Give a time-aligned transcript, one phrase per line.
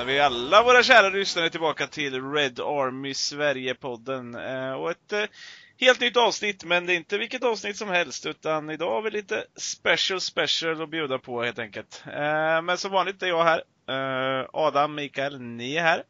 [0.00, 4.34] välkomnar vi alla våra kära lyssnare tillbaka till Red Army Sverige-podden.
[4.34, 5.24] Eh, och ett eh,
[5.80, 9.10] helt nytt avsnitt, men det är inte vilket avsnitt som helst, utan idag har vi
[9.10, 12.04] lite special special att bjuda på helt enkelt.
[12.06, 13.62] Eh, men som vanligt är jag här.
[14.52, 16.02] Adam, Mikael, ni är här.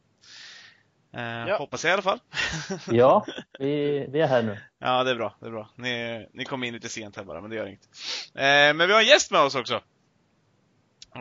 [1.48, 1.56] Ja.
[1.58, 2.20] Hoppas jag i alla fall.
[2.90, 3.26] ja,
[3.58, 4.58] vi, vi är här nu.
[4.78, 5.36] Ja, det är bra.
[5.40, 5.70] Det är bra.
[5.76, 7.88] Ni, ni kom in lite sent här bara, men det gör inget.
[8.76, 9.82] Men vi har en gäst med oss också.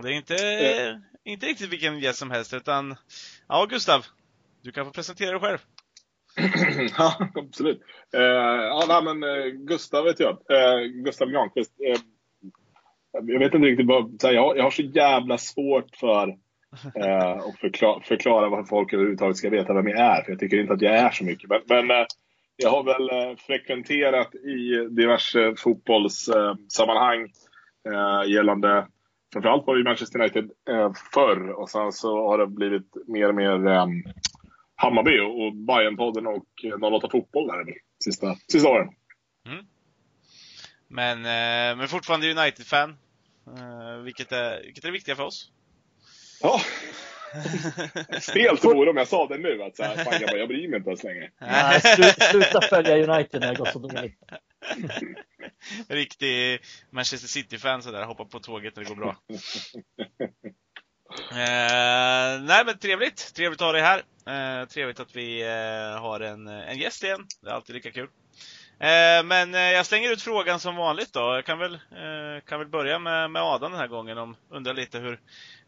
[0.01, 0.35] Det är inte
[1.29, 2.95] inte riktigt vilken gäst som helst, utan
[3.47, 4.05] ja, Gustav,
[4.63, 5.57] du kan få presentera dig själv.
[6.97, 7.81] ja, absolut.
[8.13, 10.31] Eh, ja, nej, men eh, Gustav vet jag.
[10.31, 11.71] Eh, Gustav Granqvist.
[11.87, 12.01] Eh,
[13.11, 16.27] jag vet inte riktigt vad, så här, jag, jag har så jävla svårt för
[16.95, 20.23] eh, att förklara, förklara vad folk överhuvudtaget ska veta vem jag är.
[20.23, 21.49] För jag tycker inte att jag är så mycket.
[21.49, 22.05] Men, men eh,
[22.55, 27.31] jag har väl frekventerat i diverse fotbollssammanhang
[28.27, 28.87] gällande
[29.33, 33.35] framförallt var det Manchester United eh, förr och sen så har det blivit mer och
[33.35, 33.85] mer eh,
[34.75, 38.89] Hammarby och Bayern-podden och 08 Fotboll där de sista, sista åren.
[39.47, 39.65] Mm.
[40.87, 42.97] Men, eh, men fortfarande United-fan,
[43.57, 45.51] eh, vilket, är, vilket är viktiga för oss.
[46.41, 46.61] Ja.
[48.19, 50.67] Stelt vore om jag sa det nu, att så här, fan, jag, bara, jag bryr
[50.67, 51.31] mig inte ens längre.
[51.39, 51.81] Nej,
[52.31, 54.19] sluta följa United när det går så dåligt.
[55.87, 59.15] Riktig Manchester City-fan sådär, hoppa på tåget när det går bra.
[61.31, 64.03] eh, nej men trevligt, trevligt att ha dig här.
[64.25, 68.09] Eh, trevligt att vi eh, har en, en gäst igen, det är alltid lika kul.
[68.79, 71.19] Eh, men eh, jag slänger ut frågan som vanligt då.
[71.19, 74.17] Jag kan väl, eh, kan väl börja med, med Adam den här gången.
[74.17, 75.19] Om, undrar lite hur,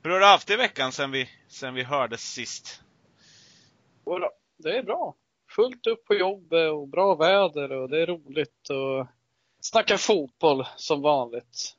[0.03, 2.81] hur har du haft det i veckan sen vi, sen vi hördes sist?
[4.57, 5.15] Det är bra.
[5.55, 8.69] Fullt upp på jobbet och bra väder och det är roligt.
[8.69, 9.07] Och
[9.61, 11.75] Snacka fotboll som vanligt.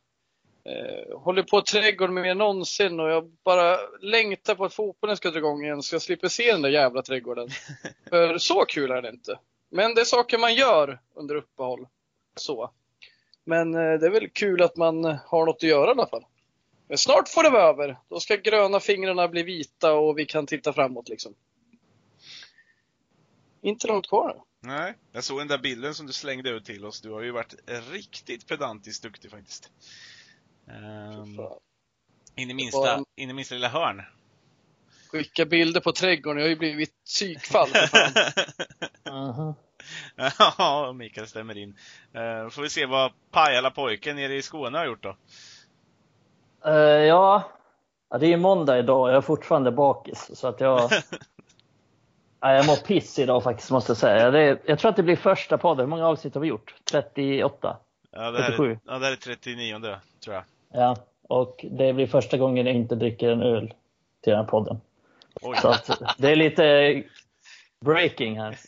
[0.64, 5.30] Eh, håller på trädgården mer än någonsin och jag bara längtar på att fotbollen ska
[5.30, 7.48] dra igång igen så jag slipper se den där jävla trädgården.
[8.08, 9.38] För så kul är det inte.
[9.70, 11.86] Men det är saker man gör under uppehåll.
[12.36, 12.70] Så.
[13.44, 16.24] Men eh, det är väl kul att man har något att göra i alla fall.
[16.88, 17.98] Men snart får det vara över.
[18.08, 21.34] Då ska gröna fingrarna bli vita och vi kan titta framåt liksom.
[23.62, 24.42] Inte långt kvar.
[24.60, 27.00] Nej, jag såg den där bilden som du slängde ut till oss.
[27.00, 27.54] Du har ju varit
[27.92, 29.70] riktigt pedantiskt duktig faktiskt.
[30.66, 31.40] Um,
[32.36, 33.04] in, i minsta, en...
[33.16, 34.02] in i minsta lilla hörn.
[35.10, 38.32] Skicka bilder på trädgården, jag har ju blivit psykfall för fan.
[39.04, 39.54] uh-huh.
[40.58, 41.68] Ja, Mikael stämmer in.
[42.16, 45.16] Uh, får vi se vad Pajala pojken nere i Skåne har gjort då?
[46.66, 46.74] Uh,
[47.06, 47.50] ja,
[48.10, 50.30] ja, det är måndag idag jag är fortfarande bakis.
[50.34, 50.90] Så att jag,
[52.50, 54.30] jag mår piss idag faktiskt måste jag säga.
[54.30, 55.84] Det, jag tror att det blir första podden.
[55.84, 56.74] Hur många avsnitt har vi gjort?
[56.84, 57.76] 38?
[58.10, 58.70] Ja, det här 37?
[58.70, 59.80] Är, ja, det här är 39
[60.24, 60.44] tror jag.
[60.72, 60.96] Ja,
[61.28, 63.74] och det blir första gången jag inte dricker en öl
[64.20, 64.80] till den här podden.
[65.40, 65.56] Oj.
[65.56, 67.02] Så att, det är lite
[67.80, 68.58] breaking här.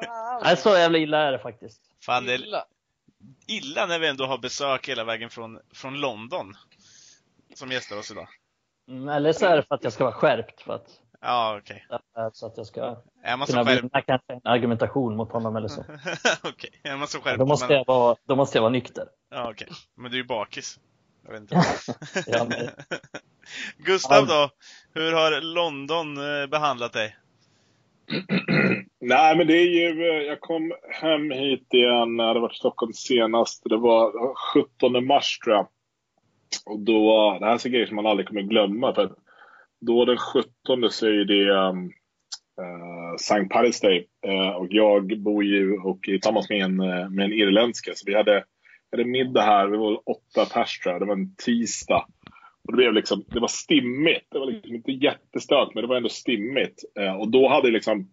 [0.44, 1.80] Nej, så jävla illa är det faktiskt.
[2.04, 2.64] Fan, det är illa.
[3.46, 6.56] illa när vi ändå har besök hela vägen från, från London.
[7.54, 8.28] Som gästar oss idag.
[8.88, 10.62] Mm, eller så är det för att jag ska vara skärpt.
[10.62, 11.86] För att Ja, okej.
[11.88, 12.30] Okay.
[12.32, 13.82] Så att jag ska är man kunna skärp...
[13.82, 15.80] vinna kanske en argumentation mot honom eller så.
[16.44, 16.92] okej, okay.
[16.92, 17.38] är man så skärpt?
[17.38, 19.08] Då måste, jag vara, då måste jag vara nykter.
[19.30, 19.52] Ja, okej.
[19.52, 19.76] Okay.
[19.94, 20.80] Men du är ju bakis.
[21.24, 21.62] Jag vet inte.
[22.26, 22.68] ja, men...
[23.78, 24.50] Gustav då?
[24.94, 27.16] Hur har London eh, behandlat dig?
[29.00, 32.92] Nej, men det är ju, eh, jag kom hem hit igen, när det var Stockholm
[32.92, 33.62] senast.
[33.64, 35.68] Det var 17 mars tror jag.
[36.66, 38.94] Och då, det här är grejer som man aldrig kommer glömma.
[38.94, 39.14] För
[39.80, 40.50] då den 17
[40.90, 41.92] så är det um,
[42.60, 43.44] uh, St.
[43.50, 44.06] Paris Day.
[44.26, 47.92] Uh, och jag bor ju och tillsammans med en, uh, med en irländska.
[47.94, 48.44] Så vi hade,
[48.90, 51.02] hade middag här, vi var åtta pers tror jag.
[51.02, 52.06] Det var en tisdag.
[52.64, 54.26] Och det, blev liksom, det var stimmigt.
[54.30, 56.82] Det var liksom inte jättestört, men det var ändå stimmigt.
[57.00, 58.08] Uh, och då hade liksom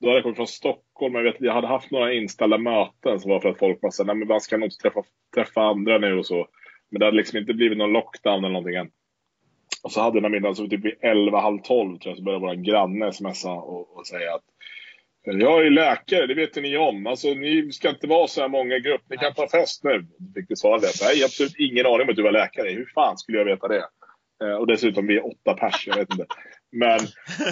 [0.00, 1.14] då hade jag kommit från Stockholm.
[1.14, 4.06] Jag, vet, jag hade haft några inställda möten som var för att folk var såhär,
[4.06, 5.02] nej men man ska nog inte träffa,
[5.34, 6.48] träffa andra nu och så.
[6.90, 8.90] Men det hade liksom inte blivit någon lockdown eller någonting än.
[9.82, 12.46] Och så hade den middagen, så typ vid 11, halv 12 tror jag, så började
[12.46, 14.44] vår granne smsa och, och säga att
[15.34, 17.06] jag är läkare, det vet ni om.
[17.06, 19.02] Alltså, ni ska inte vara så här många i grupp.
[19.10, 20.06] Ni kan ta fest nu.
[20.34, 20.86] Fick vi svara det.
[21.00, 22.68] Jag har absolut ingen aning om att du var läkare.
[22.68, 23.88] Hur fan skulle jag veta det?
[24.42, 25.86] Eh, och dessutom, vi är åtta pers.
[25.86, 26.26] Jag vet inte.
[26.72, 27.00] Men,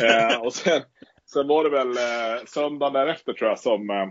[0.02, 0.82] eh, och sen,
[1.32, 4.06] sen var det väl eh, söndagen därefter tror jag som eh,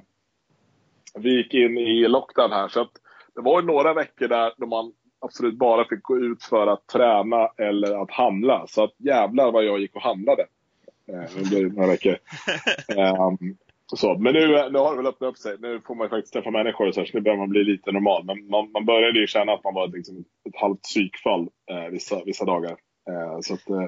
[1.19, 2.67] vi gick in i lockdown här.
[2.67, 2.91] Så att,
[3.35, 4.93] det var ju några veckor där då man
[5.23, 8.67] absolut bara fick gå ut för att träna eller att handla.
[8.67, 10.45] Så att jävlar vad jag gick och handlade
[11.07, 12.17] eh, under några veckor.
[12.97, 14.17] um, så.
[14.17, 15.57] Men nu, nu har det väl öppnat upp sig.
[15.59, 17.91] Nu får man faktiskt träffa människor och så, här, så nu börjar man bli lite
[17.91, 18.25] normal.
[18.25, 22.23] Men man, man började ju känna att man var liksom ett halvt psykfall eh, vissa,
[22.25, 22.71] vissa dagar.
[23.09, 23.87] Eh, så att, eh,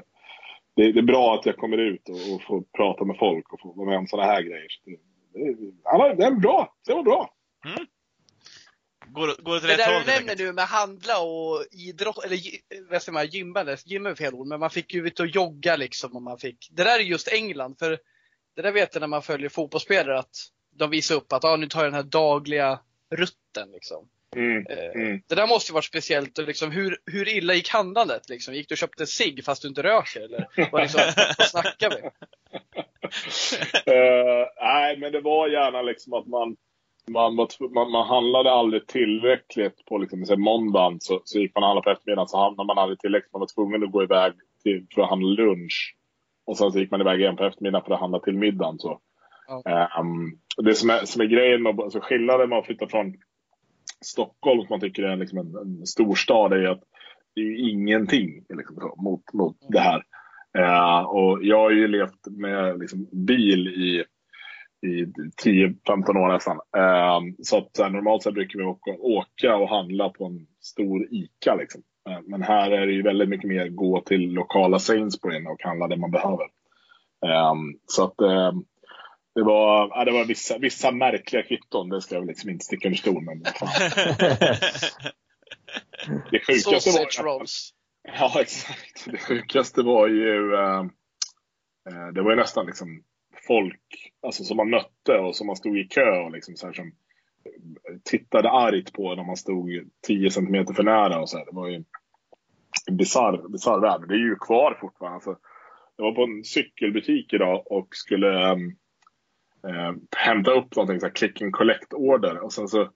[0.76, 3.60] det, det är bra att jag kommer ut och, och får prata med folk och
[3.60, 4.66] får vara med om sådana här grejer.
[4.68, 4.96] Så det,
[5.32, 6.74] det, alla, det är bra.
[6.86, 7.30] Det var bra.
[9.12, 12.38] Går, går åt Det rätt där håll du nämner nu med handla och idrott, eller
[12.90, 15.76] vad säger man, gymmande, gym är fel ord, men man fick ju ut och jogga
[15.76, 16.16] liksom.
[16.16, 17.98] Och man fick, det där är just England, för
[18.56, 20.36] det där vet jag när man följer fotbollsspelare att
[20.76, 22.80] de visar upp att ah, nu tar jag den här dagliga
[23.10, 23.72] rutten.
[23.72, 24.08] Liksom.
[24.36, 25.22] Mm, Eh, mm.
[25.26, 26.38] Det där måste ju varit speciellt.
[26.38, 28.28] Och liksom, hur, hur illa gick handlandet?
[28.28, 28.54] Liksom?
[28.54, 30.24] Gick du och köpte cigg fast du inte rör sig?
[30.24, 31.00] Eller vad, liksom,
[31.38, 32.10] vad snackar vi?
[33.92, 36.56] Eh, nej, men det var gärna liksom att man,
[37.10, 41.00] man, var, man, man handlade aldrig tillräckligt på liksom, så måndagen.
[41.00, 43.32] Så, så gick man och handlade på eftermiddagen så handlade man aldrig tillräckligt.
[43.32, 44.32] Man var tvungen att gå iväg
[44.62, 45.96] till, för att handla lunch.
[46.46, 48.78] Och sen så gick man iväg igen på eftermiddagen för att handla till middagen.
[48.78, 49.00] Så.
[49.48, 49.62] Ja.
[49.70, 53.14] Ehm, det som är, som är grejen med alltså skillnaden med att flytta från
[54.04, 56.82] Stockholm, som man tycker är liksom en, en storstad, är att
[57.34, 60.02] det är ingenting liksom, mot, mot det här.
[60.58, 64.04] Eh, och jag har ju levt med liksom, bil i,
[64.82, 65.04] i
[65.44, 66.60] 10-15 år nästan.
[66.76, 71.54] Eh, så att normalt så brukar vi åka, åka och handla på en stor ICA.
[71.54, 71.82] Liksom.
[72.08, 75.88] Eh, men här är det ju väldigt mycket mer gå till lokala Sainsbury och handla
[75.88, 76.44] det man behöver.
[77.26, 77.54] Eh,
[77.86, 78.14] så att
[79.34, 82.88] det var, ja, det var vissa, vissa märkliga kvitton, det ska jag liksom inte sticka
[82.88, 83.42] under stol med.
[86.30, 87.70] Det sjukaste var Sausage ju- rolls.
[88.18, 89.04] Ja, exakt.
[89.06, 90.84] Det sjukaste var ju, eh,
[92.14, 93.02] det var ju nästan liksom
[93.46, 96.72] folk alltså, som man mötte och som man stod i kö och liksom så här,
[96.72, 96.92] som
[98.04, 99.70] tittade argt på när man stod
[100.06, 101.20] 10 centimeter för nära.
[101.20, 101.44] Och så här.
[101.44, 101.84] Det var ju
[102.86, 104.08] en bisarr bizarr värld.
[104.08, 105.14] Det är ju kvar fortfarande.
[105.14, 105.36] Alltså,
[105.96, 111.42] jag var på en cykelbutik idag och skulle eh, hämta upp någonting, så här click
[111.42, 112.38] and collect order.
[112.38, 112.90] Och sen så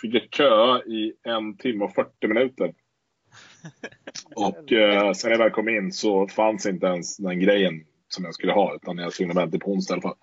[0.00, 2.74] fick jag kö i en timme och 40 minuter.
[4.36, 8.24] Och eh, sen när jag väl kom in så fanns inte ens den grejen som
[8.24, 8.74] jag skulle ha.
[8.74, 10.16] Utan jag skulle vänta på onsdag i alla fall.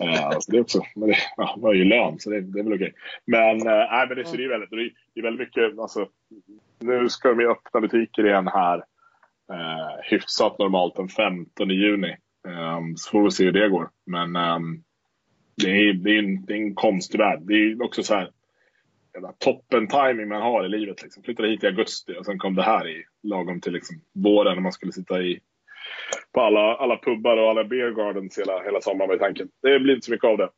[0.00, 2.64] Eh, alltså det, är också, men det ja, var ju lön så det, det är
[2.64, 2.92] väl okej.
[3.24, 4.70] Men, eh, men det, så det är väldigt,
[5.14, 5.78] det är, väldigt mycket.
[5.78, 6.08] Alltså,
[6.78, 8.78] nu ska vi öppna butiker igen här.
[9.52, 12.16] Eh, hyfsat normalt den 15 juni.
[12.48, 13.90] Eh, så får vi se hur det går.
[14.06, 14.82] Men ehm,
[15.56, 17.40] det, är, det, är en, det är en konstig värld.
[17.42, 18.30] Det är också så här
[19.38, 21.02] toppen timing man har i livet.
[21.02, 21.22] Liksom.
[21.22, 24.62] Flyttade hit i augusti och sen kom det här i lagom till liksom, våren när
[24.62, 25.40] man skulle sitta i
[26.34, 29.48] på alla, alla pubbar och alla beer gardens hela, hela sommaren var tanken.
[29.62, 30.48] Det blir inte så mycket av det.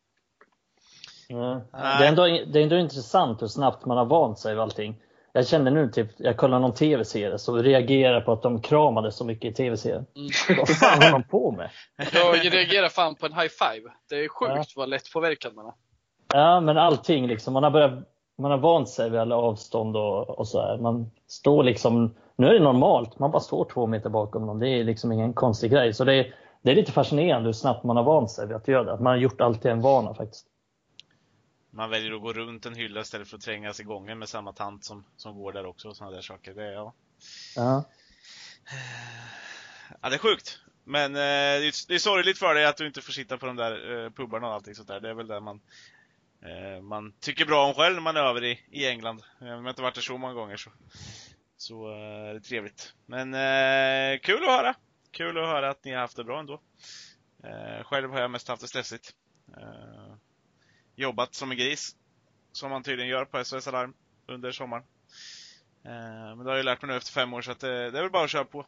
[1.28, 1.54] Ja.
[1.72, 1.98] Nej.
[1.98, 2.22] Det, är ändå,
[2.52, 4.96] det är ändå intressant hur snabbt man har vant sig vid allting.
[5.34, 9.24] Jag kände nu typ, jag kollade någon tv-serie så reagerade på att de kramade så
[9.24, 10.06] mycket i tv-serien.
[10.16, 10.58] Mm.
[10.58, 11.70] Vad fan har de på med?
[12.12, 13.90] Jag reagerar fan på en high five.
[14.08, 14.64] Det är sjukt Ja.
[14.76, 15.72] vad lätt påverkad man är.
[16.34, 17.52] Ja, men allting liksom.
[17.52, 17.92] Man har börjat,
[18.38, 20.78] man har vant sig vid alla avstånd och, och så här.
[20.78, 23.18] Man står liksom, nu är det normalt.
[23.18, 24.58] Man bara står två meter bakom någon.
[24.58, 25.94] Det är liksom ingen konstig grej.
[25.94, 28.68] Så det är, det är lite fascinerande hur snabbt man har vant sig vid att
[28.68, 28.92] göra det.
[28.92, 30.46] Att man har gjort allt till en vana faktiskt.
[31.70, 34.52] Man väljer att gå runt en hylla istället för att trängas i gången med samma
[34.52, 36.54] tant som, som går där också och sådana där saker.
[36.54, 36.92] Det, är- ja.
[37.56, 37.84] Ja.
[40.02, 40.58] ja, det är sjukt.
[40.84, 41.18] Men eh,
[41.60, 44.04] det, är, det är sorgligt för dig att du inte får sitta på de där
[44.04, 45.00] eh, pubarna och allting sånt där.
[45.00, 45.60] Det är väl det man,
[46.42, 49.22] eh, man tycker bra om själv när man är över i, i England.
[49.40, 50.70] Eh, Jag har inte varit där så många gånger så,
[51.62, 52.94] så eh, det är det trevligt.
[53.06, 54.74] Men eh, kul att höra.
[55.10, 56.60] Kul att höra att ni har haft det bra ändå.
[57.44, 59.14] Eh, själv har jag mest haft det stressigt.
[59.56, 60.14] Eh,
[60.94, 61.96] jobbat som en gris.
[62.52, 63.94] Som man tydligen gör på SOS Alarm
[64.26, 64.84] under sommaren.
[65.84, 67.90] Eh, men det har jag ju lärt mig nu efter fem år så att det,
[67.90, 68.60] det är väl bara att köra på.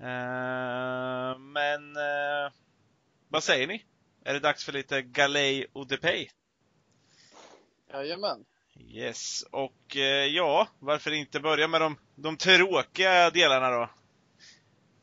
[0.00, 1.94] Eh, men
[3.28, 3.84] vad säger ni?
[4.24, 6.28] Är det dags för lite Galej och Depay?
[7.92, 8.44] Jajamän.
[8.88, 13.88] Yes, och eh, ja, varför inte börja med de, de tråkiga delarna då?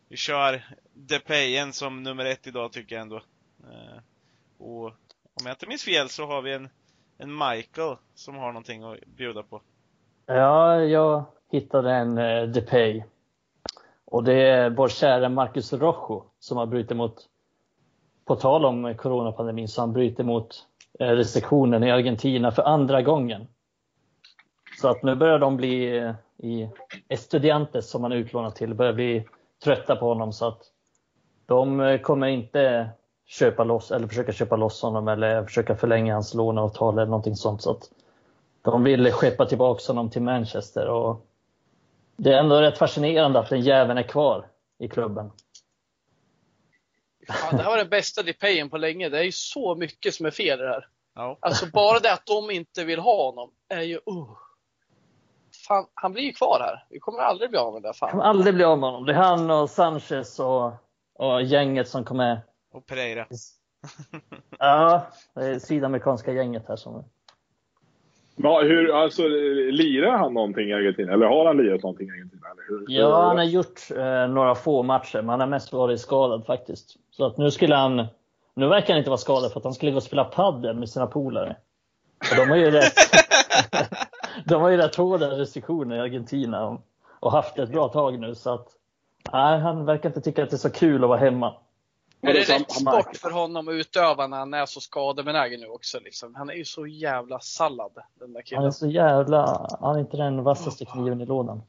[0.10, 3.15] Vi kör Depayen som nummer ett idag tycker jag ändå.
[3.63, 3.98] Eh,
[4.57, 4.86] och
[5.34, 6.69] om jag inte minns fel så har vi en,
[7.17, 9.62] en Michael som har någonting att bjuda på.
[10.25, 13.03] Ja, jag hittade en eh, Depay.
[14.05, 17.15] Och det är vår kära Marcus Rojo som har brutit mot,
[18.25, 20.65] på tal om coronapandemin, så han bryter mot
[21.00, 23.48] eh, restriktionen i Argentina för andra gången.
[24.81, 26.69] Så att nu börjar de bli eh, i
[27.07, 29.27] Estudiantes som han är utlånad till, börjar bli
[29.63, 30.62] trötta på honom så att
[31.46, 32.89] de eh, kommer inte
[33.25, 37.62] köpa loss eller försöka köpa loss honom eller försöka förlänga hans låneavtal eller någonting sånt.
[37.62, 37.89] Så att
[38.62, 41.25] de vill skeppa tillbaka honom till Manchester och
[42.17, 44.48] det är ändå rätt fascinerande att den jäveln är kvar
[44.79, 45.31] i klubben.
[47.29, 49.10] Fan, det här var den bästa depayen på länge.
[49.10, 50.88] Det är ju så mycket som är fel i det här.
[51.15, 51.38] Ja.
[51.39, 53.96] Alltså bara det att de inte vill ha honom är ju...
[53.96, 54.47] Uh.
[55.68, 56.86] Fan, han blir ju kvar här.
[56.90, 57.88] Vi kommer aldrig bli av med det.
[57.88, 58.30] Jag kommer Fan.
[58.30, 59.06] aldrig bli av med honom.
[59.06, 60.74] Det är han och Sanchez och
[61.18, 62.42] och gänget som kom med.
[62.74, 63.26] Och Pereira.
[64.60, 67.04] Ja, det är sydamerikanska gänget här som...
[68.36, 69.28] Ja, hur, alltså,
[69.72, 71.14] lirar han någonting i Argentina?
[71.14, 72.48] Eller har han lirat någonting i Argentina?
[72.52, 76.00] Eller hur, Ja, han har gjort eh, några få matcher, men han har mest varit
[76.00, 76.96] skadad faktiskt.
[77.12, 78.08] Så att nu skulle han...
[78.54, 80.90] Nu verkar han inte vara skadad för att han skulle gå och spela padel med
[80.90, 81.56] sina polare.
[82.32, 82.94] Och de har ju rätt,
[84.46, 86.79] de har ju rätt hårda restriktioner i Argentina
[87.20, 88.67] och, haft det ett bra tag nu så att
[89.34, 91.56] nej, han verkar inte tycka att det är så kul att vara hemma.
[92.22, 96.00] Är det rätt sport för honom att utöva när han är så skadebenägen nu också?
[96.00, 96.36] Liksom?
[96.36, 98.74] Han är ju så jävla sallad, den där Han är killen.
[98.74, 99.67] så jävla...
[99.82, 101.62] Han är inte den vassaste kniven i lådan.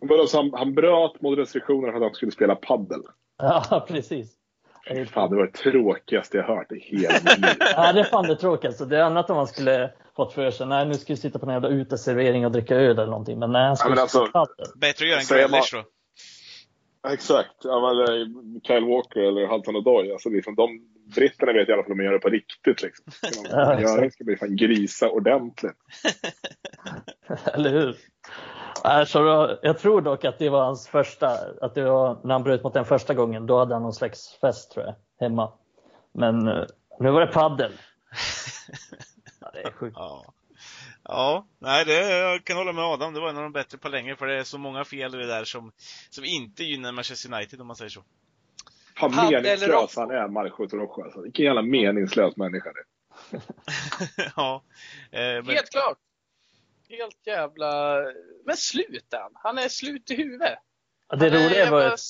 [0.00, 3.00] Vadå, så han, han bröt mot restriktionerna för att han skulle spela paddel.
[3.38, 4.32] Ja, precis.
[5.10, 7.56] Fan, det var det tråkigaste jag hört i hela mitt liv.
[7.76, 8.84] Ja, det är fan det tråkigaste.
[8.84, 11.46] Det är annat om man skulle fått för sig, nej nu ska vi sitta på
[11.46, 13.38] en jävla uteservering och dricka öl eller någonting.
[13.38, 14.28] Men nej, han Ja, skulle men alltså-.
[14.76, 15.84] Bättre att göra man- Grealish då.
[17.10, 17.50] Exakt.
[17.62, 18.26] Ja, men, eh,
[18.66, 20.12] Kyle Walker eller Hudson Odoi.
[20.12, 20.80] Alltså, liksom, de,
[21.14, 22.82] britterna vet i alla fall om de gör det på riktigt.
[22.82, 23.04] Liksom.
[23.42, 25.76] De Ja, göra det ska bli fan grisa ordentligt.
[27.54, 27.96] Eller hur?
[28.84, 31.28] Nej, Så då, jag tror dock att det var hans första,
[31.60, 34.38] att det var när han bröt mot den första gången, då hade han någon slags
[34.40, 35.52] fest tror jag, hemma.
[36.14, 36.64] Men eh,
[37.00, 37.72] nu var det paddel.
[39.52, 39.96] Ja, det är sjukt.
[39.98, 40.34] Ja.
[41.04, 43.14] Ja, nej det, jag kan hålla med Adam.
[43.14, 45.18] Det var en av de bättre på länge för det är så många fel i
[45.18, 45.72] det där som,
[46.10, 48.04] som inte gynnar Manchester United om man säger så.
[48.96, 51.02] Fan meningslös han är, Marco Rojo.
[51.04, 51.20] Alltså.
[51.22, 53.42] Vilken jävla meningslös människa det är.
[54.36, 54.62] ja.
[55.10, 55.98] Eh, men, Helt klart.
[56.88, 57.96] Helt jävla...
[58.46, 59.30] Men sluta!
[59.34, 60.58] Han är slut i huvudet.
[61.08, 62.00] Ja, Det Han roliga var jävla- att,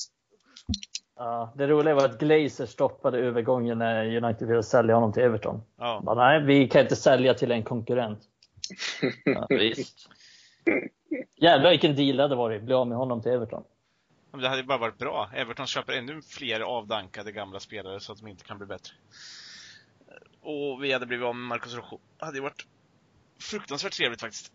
[1.17, 5.61] ja, det roliga var att Glazer stoppade övergången när United ville sälja honom till Everton.
[5.77, 6.01] ja.
[6.05, 8.19] Bara, nej, vi kan inte sälja till en konkurrent.
[9.25, 10.09] Ja, visst.
[11.35, 13.63] Jävlar vilken deal det hade varit, bli av med honom till Everton.
[14.31, 15.29] Men det hade ju bara varit bra.
[15.35, 18.93] Everton köper ännu fler avdankade gamla spelare så att de inte kan bli bättre.
[20.41, 21.99] Och vi hade blivit av med Marcus Rojo.
[22.19, 22.67] Det hade ju varit
[23.41, 24.51] fruktansvärt trevligt faktiskt.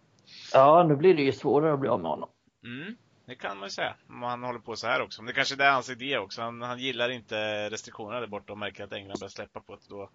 [0.52, 2.28] Ja, nu blir det ju svårare att bli av med honom.
[2.64, 2.96] Mm,
[3.28, 3.94] det kan man ju säga.
[4.08, 5.22] Om han håller på så här också.
[5.22, 6.42] Men det kanske är hans idé också.
[6.42, 9.82] Han, han gillar inte restriktionerna där borta och märker att England börjar släppa på det.
[9.88, 10.10] Då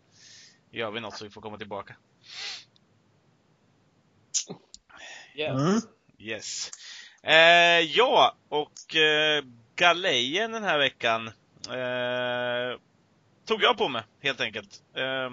[0.71, 1.95] gör vi något så vi får komma tillbaka.
[5.35, 5.61] Yes.
[5.61, 5.81] Mm.
[6.17, 6.71] Yes.
[7.23, 9.43] Eh, ja, och eh,
[9.75, 11.27] galejen den här veckan
[11.67, 12.79] eh,
[13.45, 14.83] tog jag på mig helt enkelt.
[14.95, 15.31] Eh,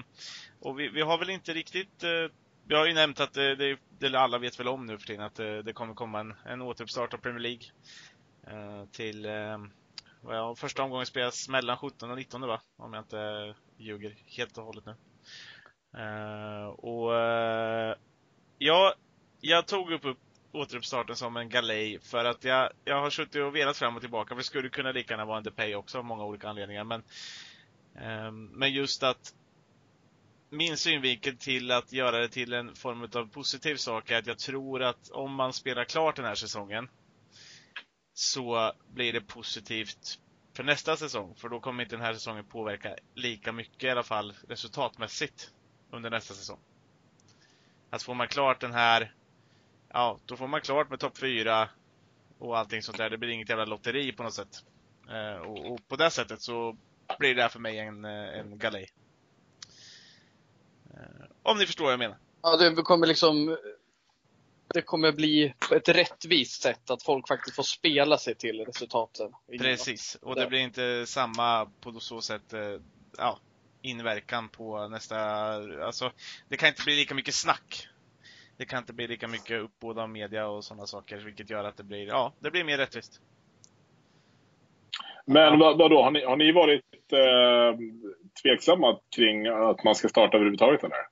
[0.61, 2.35] och vi, vi har väl inte riktigt eh,
[2.71, 5.25] vi har ju nämnt att det, det, det alla vet väl om nu för tiden
[5.25, 7.63] att det, det kommer komma en, en återuppstart av Premier League.
[8.47, 9.59] Eh, till, eh,
[10.21, 12.61] vad jag, första omgången spelas mellan 17 och 19 va?
[12.77, 14.95] Om jag inte eh, ljuger helt och hållet nu.
[15.97, 17.95] Eh, och eh,
[18.59, 18.95] ja,
[19.41, 20.19] jag tog upp, upp
[20.53, 24.29] återuppstarten som en galej för att jag, jag har suttit och velat fram och tillbaka.
[24.29, 26.85] För det skulle kunna lika gärna vara en Depay också av många olika anledningar.
[26.85, 27.03] Men,
[27.97, 29.35] ehm, men just att
[30.51, 34.39] min synvinkel till att göra det till en form av positiv sak är att jag
[34.39, 36.89] tror att om man spelar klart den här säsongen
[38.13, 40.19] så blir det positivt
[40.57, 41.35] för nästa säsong.
[41.35, 45.51] För då kommer inte den här säsongen påverka lika mycket i alla fall resultatmässigt
[45.91, 46.59] under nästa säsong.
[47.91, 49.15] Att får man klart den här
[49.89, 51.69] ja, då får man klart med topp 4
[52.39, 53.11] och allting sånt där.
[53.11, 54.65] Det blir inget jävla lotteri på något sätt.
[55.09, 56.77] Eh, och, och på det sättet så
[57.19, 58.91] blir det här för mig en, eh, en galej.
[61.43, 62.17] Om ni förstår vad jag menar.
[62.43, 63.57] Ja, det kommer liksom...
[64.75, 69.33] Det kommer bli på ett rättvist sätt att folk faktiskt får spela sig till resultaten.
[69.59, 70.19] Precis.
[70.23, 72.81] Och det blir inte samma på så sätt eh,
[73.19, 73.39] ja,
[73.83, 75.17] inverkan på nästa...
[75.85, 76.13] Alltså,
[76.49, 77.89] det kan inte bli lika mycket snack.
[78.57, 81.77] Det kan inte bli lika mycket uppbåd av media och sådana saker, vilket gör att
[81.77, 83.21] det blir, ja, det blir mer rättvist.
[85.27, 87.79] Men vad, vadå, har ni, har ni varit eh,
[88.43, 91.10] tveksamma kring att man ska starta överhuvudtaget eller?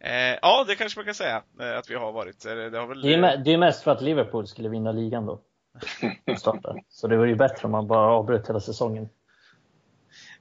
[0.00, 2.44] Eh, ja, det kanske man kan säga eh, att vi har varit.
[2.44, 4.92] Eh, Det har väl, Det är, me- det är mest för att Liverpool skulle vinna
[4.92, 5.40] ligan då.
[6.38, 6.76] Starta.
[6.88, 9.08] Så det vore ju bättre om man bara avbröt hela säsongen.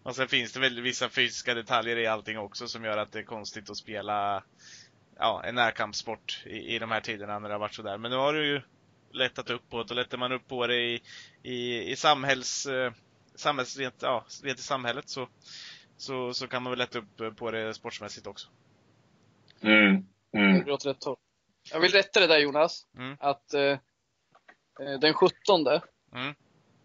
[0.03, 3.19] Och sen finns det väl vissa fysiska detaljer i allting också som gör att det
[3.19, 4.43] är konstigt att spela
[5.19, 7.97] ja, en närkampssport i, i de här tiderna när det har varit sådär.
[7.97, 8.61] Men nu har du ju
[9.11, 11.01] lättat upp på det och lättar man upp på det i,
[11.43, 12.91] i, i samhälls, eh,
[13.35, 15.27] samhälls rent, ja, rent i samhället så,
[15.97, 18.47] så, så kan man väl lätta upp på det sportsmässigt också.
[19.61, 20.05] Mm.
[20.33, 20.69] Mm.
[20.69, 21.17] åt rätt håll.
[21.71, 22.85] Jag vill rätta det där Jonas.
[22.97, 23.17] Mm.
[23.19, 25.67] Att eh, eh, den 17.
[26.15, 26.35] Mm.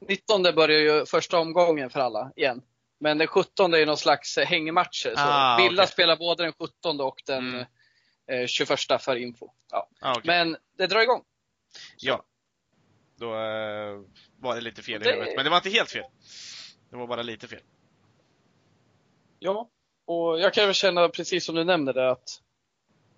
[0.09, 2.63] 19 börjar ju första omgången för alla igen.
[2.99, 5.15] Men den 17 är ju någon slags eh, hängmatcher.
[5.17, 5.93] Så Ah, Villa okej.
[5.93, 7.67] spelar både den 17 och den Mm.
[8.27, 9.49] eh, 21 för info.
[9.71, 9.89] Ja.
[10.01, 10.23] Ah, okej.
[10.27, 11.23] Men det drar igång.
[11.99, 12.25] Ja.
[13.19, 14.01] Då eh,
[14.41, 16.05] var det lite fel i Det- huvudet, men det var inte helt fel.
[16.91, 17.61] Det var bara lite fel.
[19.39, 19.71] Ja,
[20.05, 22.42] och jag kan väl känna precis som du nämnde det att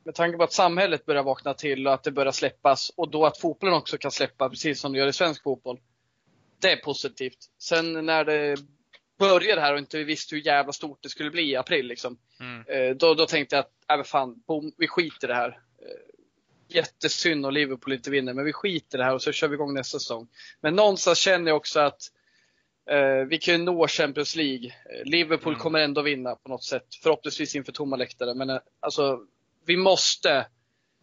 [0.05, 3.27] med tanke på att samhället börjar vakna till och att det börjar släppas och då
[3.27, 5.81] att fotbollen också kan släppa precis som det gör i svensk fotboll.
[6.61, 7.39] Det är positivt.
[7.59, 8.57] Sen när det
[9.19, 12.19] började här och inte vi visste hur jävla stort det skulle bli i april liksom.
[12.41, 12.65] Mm.
[12.91, 15.49] Eh, Då, då tänkte jag att, äh, fan, bom, vi skiter i det här.
[15.49, 16.15] Eh,
[16.69, 19.55] Jättesynd om Liverpool inte vinner, men vi skiter i det här och så kör vi
[19.55, 20.29] igång nästa säsong.
[20.61, 22.01] Men någonstans känner jag också att
[22.91, 24.67] eh, vi kan ju nå Champions League.
[24.67, 25.63] Eh, Liverpool Mm.
[25.63, 26.87] kommer ändå vinna på något sätt.
[27.03, 28.35] Förhoppningsvis inför tomma läktare.
[28.35, 29.21] Men eh, alltså,
[29.67, 30.31] vi måste.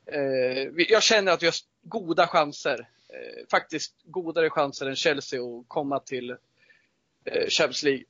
[0.05, 1.53] Eh, vi, jag känner att vi har
[1.83, 2.79] goda chanser.
[2.79, 6.29] Eh, faktiskt godare chanser än Chelsea att komma till
[7.25, 8.03] eh, Champions League.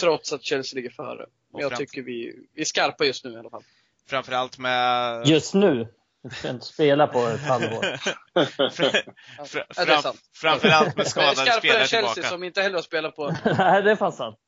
[0.00, 1.26] Trots att Chelsea ligger före.
[1.52, 3.64] Men jag fram- tycker vi, vi är skarpa just nu i alla fall.
[4.06, 5.26] Framförallt med...
[5.26, 5.88] Just nu.
[6.22, 7.82] Du ska inte spela på ett halvår.
[9.74, 10.20] Fram, sant.
[10.34, 12.28] framförallt med skadade spelare än Chelsea tillbaka.
[12.28, 13.26] som inte heller har spelat på.
[13.44, 14.38] Nej, det är fan sant.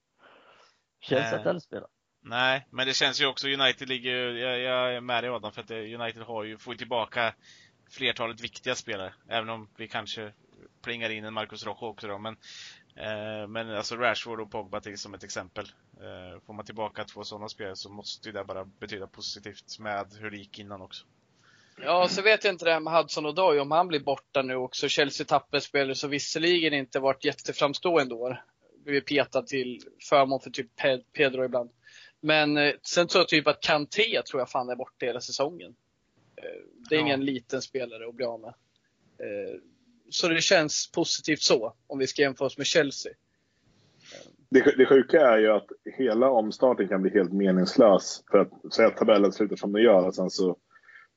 [1.01, 1.39] Chelsea Eh.
[1.39, 1.87] att heller spela.
[2.27, 5.53] Nej, men det känns ju också, United ligger ju- jag, jag är med dig Adam,
[5.53, 7.35] för att United har ju, får ju tillbaka
[7.91, 9.15] flertalet viktiga spelare.
[9.29, 10.33] Även om vi kanske
[10.83, 12.37] plingar in en Marcus Rojo också då, men
[12.97, 15.65] eh, men alltså Rashford och Pogba till som ett exempel.
[16.01, 20.07] Eh, får man tillbaka två sådana spelare så måste ju det bara betyda positivt med
[20.21, 21.05] hur det gick innan också.
[21.83, 24.43] Ja, så vet jag inte det här med Hudson och Doy, om han blir borta
[24.43, 24.89] nu också.
[24.89, 28.45] Chelsea tappar spelare som visserligen inte varit jätteframstående år.
[28.85, 30.71] Blivit petad till förmån för typ
[31.13, 31.71] Pedro ibland.
[32.25, 35.75] Men eh, sen tror jag typ att Kanté tror jag fan är borta hela säsongen.
[36.37, 36.45] Eh,
[36.89, 37.05] det är Ja.
[37.07, 38.49] ingen liten spelare att bli av med.
[39.19, 39.61] Eh,
[40.11, 43.13] så det känns positivt så, om vi ska jämföra oss med Chelsea.
[44.51, 45.67] Det, det sjuka är ju att
[45.99, 48.25] hela omstarten kan bli helt meningslös.
[48.31, 50.57] För att säga att tabellen slutar som den gör och sen så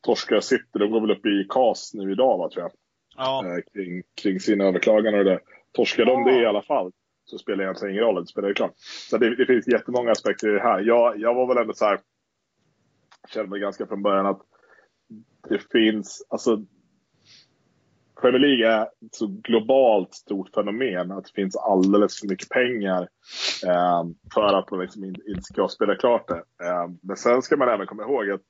[0.02, 0.64] torskar City.
[0.74, 2.72] De går väl upp i KAS nu idag va, tror jag.
[3.16, 3.44] Ja,
[3.74, 5.40] kring, kring sina överklaganden och det.
[5.72, 6.32] Torskar de Ja.
[6.32, 6.92] det i alla fall
[7.30, 8.22] så spelar det egentligen ingen roll.
[8.22, 8.74] Det spelar ju klart.
[9.10, 10.80] Så det, det finns jättemånga aspekter i det här.
[10.82, 12.00] Jag, jag var väl ändå så här.
[13.34, 14.42] Kände mig ganska från början att
[15.50, 16.66] det finns, alltså
[18.22, 23.02] Premier League är ett så globalt stort fenomen att det finns alldeles för mycket pengar
[23.66, 26.66] eh, för att man liksom in- inte ska spela klart det.
[26.66, 28.42] Eh, men sen ska man även komma ihåg att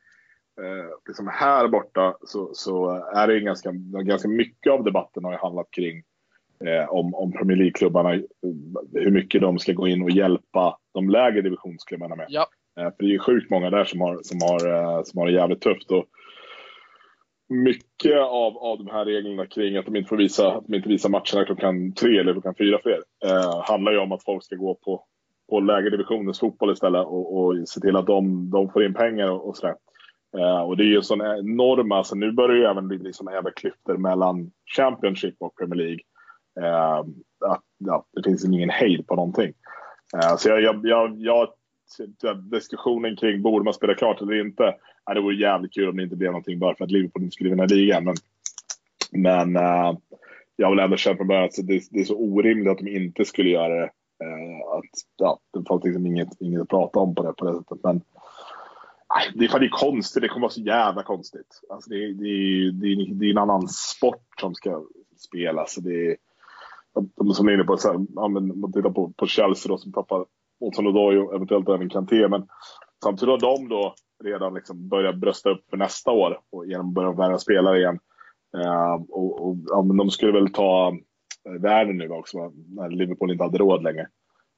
[0.62, 3.72] eh, liksom här borta så, så är det ganska,
[4.04, 6.04] ganska mycket av debatten har ju handlat kring
[6.66, 8.22] eh, om, om Premier League-klubbarna, eh,
[8.94, 12.26] hur mycket de ska gå in och hjälpa de lägre divisionsklubbarna med.
[12.30, 12.48] Ja.
[12.80, 15.28] Eh, för det är ju sjukt många där som har, som har, eh, som har
[15.28, 15.92] det jävligt tufft.
[15.92, 16.06] Och
[17.50, 20.90] mycket av, av de här reglerna kring att de inte får visa, att de inte
[20.90, 24.56] visar matcherna klockan tre eller klockan fyra fler eh, handlar ju om att folk ska
[24.56, 25.04] gå på,
[25.50, 29.32] på lägre divisionens fotboll istället och, och se till att de, de får in pengar
[29.32, 29.76] och, och sådär.
[30.38, 33.52] Eh, och det är ju sån enorma, alltså nu börjar ju även bli liksom även
[33.56, 36.00] klyftor mellan Championship och Premier League.
[36.64, 36.98] Eh,
[37.52, 39.54] att, ja, det finns ingen hejd på någonting.
[40.16, 41.50] Eh, så jag, jag, jag, jag
[42.52, 44.76] diskussionen kring borde man spela klart eller inte.
[45.06, 47.34] Ja, det vore jävligt kul om det inte blev någonting bara för att Liverpool inte
[47.34, 48.04] skulle vinna ligan.
[48.04, 48.16] Men,
[49.12, 49.98] men eh,
[50.56, 53.26] jag vill ändå känna från början att det, det är så orimligt att de inte
[53.26, 53.90] skulle göra det.
[54.24, 54.86] Eh, att,
[55.18, 57.84] ja, det fanns liksom inget, inget att prata om på det, på det sättet.
[57.84, 58.02] Men
[59.36, 60.22] det är fan det är konstigt.
[60.22, 61.62] Det kommer vara så jävla konstigt.
[61.70, 64.84] Alltså det, det, det, det är en annan sport som ska
[65.18, 65.76] spelas.
[65.76, 66.18] Det är,
[67.16, 67.98] de som är inne på, så här,
[68.56, 70.26] man tittar på, på Chelsea då, som tappar
[70.60, 72.28] Olsson Odoi och eventuellt även Kanté.
[72.28, 72.48] Men
[73.04, 76.94] samtidigt har de då redan liksom börjat brösta upp för nästa år och genom att
[76.94, 78.00] börja värva spelare igen.
[78.58, 80.98] Eh, och, och, ja, men de skulle väl ta
[81.46, 84.08] eh, världen nu också, när Liverpool inte hade råd längre.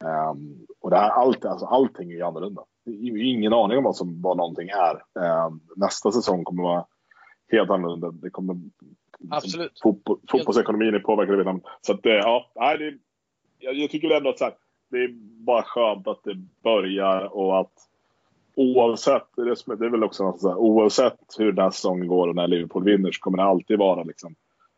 [0.04, 0.34] Eh,
[0.80, 2.64] och det här, allt, alltså, allting är ju annorlunda.
[2.86, 5.24] Det är ju ingen aning om vad, som, vad någonting är.
[5.24, 6.86] Eh, nästa säsong kommer vara
[7.52, 8.12] helt annorlunda.
[8.12, 8.58] Det kommer,
[9.32, 9.80] Absolut.
[9.84, 11.62] Fotboll, fotbollsekonomin är påverkad redan.
[11.82, 12.98] Så att, eh, ja, nej, det,
[13.60, 14.54] jag, jag tycker ändå att här,
[14.92, 15.10] det är
[15.46, 17.74] bara skönt att det börjar och att
[18.56, 22.48] oavsett, det är, väl också så här, oavsett hur den här säsongen går och när
[22.48, 24.36] Liverpool vinner så kommer det alltid vara liksom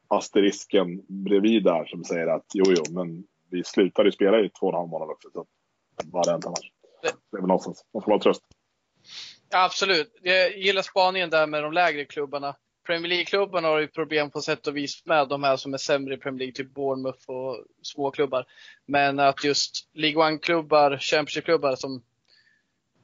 [0.08, 4.68] asterisken bredvid där som säger att jo, jo, men vi slutade ju spela i två
[4.68, 5.30] och en halv månad också.
[5.34, 5.46] Så
[6.06, 6.72] vad det hänt annars?
[7.02, 8.42] Det är väl någonstans, man får vara tröst.
[9.50, 10.20] Ja, absolut.
[10.22, 12.56] Jag gillar spaningen där med de lägre klubbarna.
[12.92, 16.14] Premier League-klubbarna har ju problem på sätt och vis med de här som är sämre
[16.14, 18.46] i Premier League, typ Bournemouth och småklubbar.
[18.86, 22.04] Men att just League One-klubbar, Championship-klubbar som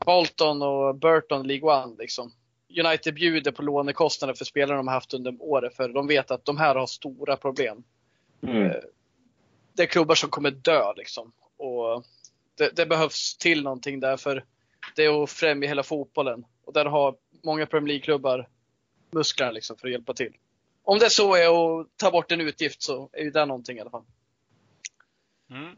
[0.06, 2.32] Bolton och Burton League One liksom.
[2.86, 6.46] United bjuder på lånekostnader för spelare de har haft under året för de vet att
[6.46, 7.84] de här har stora problem.
[8.44, 8.72] Mm.
[9.74, 11.32] Det är klubbar som kommer dö liksom.
[11.58, 12.04] Och
[12.58, 14.44] det, det behövs till någonting där för
[14.96, 16.46] det är att främja hela fotbollen.
[16.66, 18.48] Och där har många Premier League-klubbar
[19.12, 20.34] musklerna liksom för att hjälpa till.
[20.84, 23.82] Om det så är att ta bort en utgift så är ju det någonting i
[23.82, 24.04] alla fall.
[25.50, 25.76] Mm.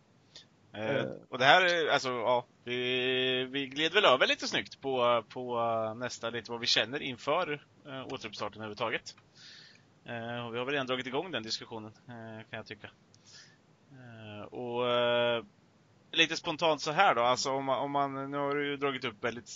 [0.73, 5.23] Eh, och det här, är- alltså ja, vi, vi gled väl över lite snyggt på,
[5.29, 5.59] på
[5.97, 9.15] nästa, lite vad vi känner inför eh, återuppstarten överhuvudtaget.
[10.05, 12.89] Eh, och vi har väl redan dragit igång den diskussionen, eh, kan jag tycka.
[13.91, 15.43] Eh, och eh,
[16.11, 19.05] lite spontant så här då, alltså om man, om man, nu har du ju dragit
[19.05, 19.49] upp väldigt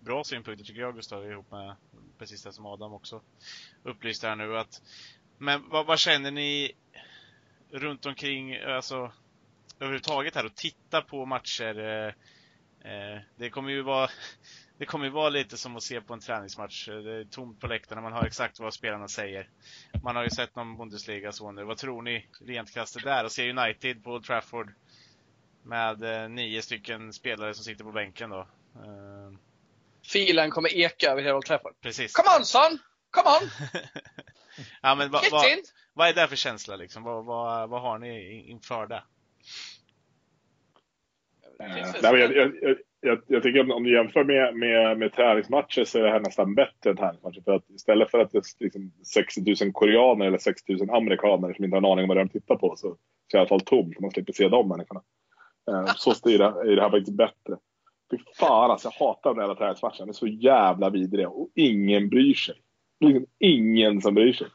[0.00, 1.76] bra synpunkter tycker jag Gustav, ihop med
[2.24, 3.22] precis det som Adam också
[3.82, 4.82] upplyste här nu att
[5.38, 6.72] men vad, vad känner ni
[7.70, 9.12] runt omkring, alltså
[9.78, 11.78] överhuvudtaget här och titta på matcher.
[11.78, 12.06] Eh,
[12.92, 14.08] eh det kommer ju vara
[14.78, 16.88] det kommer ju vara lite som att se på en träningsmatch.
[16.88, 19.48] Det är tomt på läktarna, man hör exakt vad spelarna säger.
[20.02, 21.64] Man har ju sett någon Bundesliga så nu.
[21.64, 23.24] Vad tror ni rent krasst det där?
[23.24, 24.72] Och se United på Old Trafford
[25.62, 28.48] med eh, nio stycken spelare som sitter på bänken då.
[28.74, 29.38] Eh,
[30.04, 31.72] Filen kommer eka över hela Old Trafford.
[31.80, 32.12] precis.
[32.12, 32.78] Come on son!
[33.10, 33.48] Come on!
[34.82, 35.58] ja, men vad, Get vad, in!
[35.94, 37.02] vad är det för känsla liksom?
[37.02, 39.02] Vad, vad, vad har ni in- inför det?
[41.74, 44.54] Finns nej, men väl- jag, jag, jag, jag, jag tycker om, om du jämför med,
[44.56, 47.42] med, med träningsmatcher så är det här nästan bättre än träningsmatcher.
[47.44, 51.52] För att istället för att det är liksom 60 000 koreaner eller 60 000 amerikaner
[51.54, 52.96] som inte har en aning om vad de tittar på så, så är
[53.32, 54.00] det i alla fall tomt.
[54.00, 55.02] Man slipper se de människorna.
[55.70, 57.56] Eh, så är det, är det här faktiskt bättre.
[58.10, 59.98] Fy fan alltså, jag hatar de där jävla träningsmatcherna.
[59.98, 62.54] De är så jävla vidriga och ingen bryr sig.
[63.00, 64.46] Det är liksom ingen som bryr sig.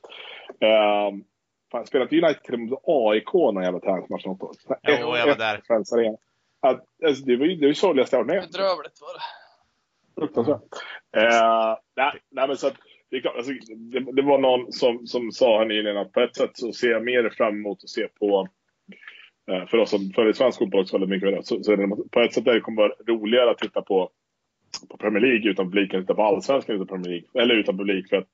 [0.49, 1.23] Um,
[1.71, 4.55] fan, spelat United till och med mot AIK någon jävla träningsmatch något år.
[4.83, 5.61] Jo, jag var där.
[6.61, 8.45] Att, alltså, det var ju det var ju sorgligaste jag varit med om.
[8.51, 9.21] Bedrövligt var det.
[10.15, 10.61] Fruktansvärt.
[11.17, 12.77] Eh, nej, nej, men så att,
[13.09, 16.19] det, är klart, alltså, det, det var någon som, som sa här nyligen att på
[16.19, 18.47] ett sätt så ser jag mer fram emot att se på,
[19.49, 22.33] Eh, för oss som följer svensk fotboll också väldigt mycket, så, så det, på ett
[22.33, 24.09] sätt är det kommer vara roligare att titta på,
[24.89, 27.77] på Premier League utan publik än att titta på Allsvenskan utan Premier League, eller utan
[27.77, 28.09] publik.
[28.09, 28.27] För att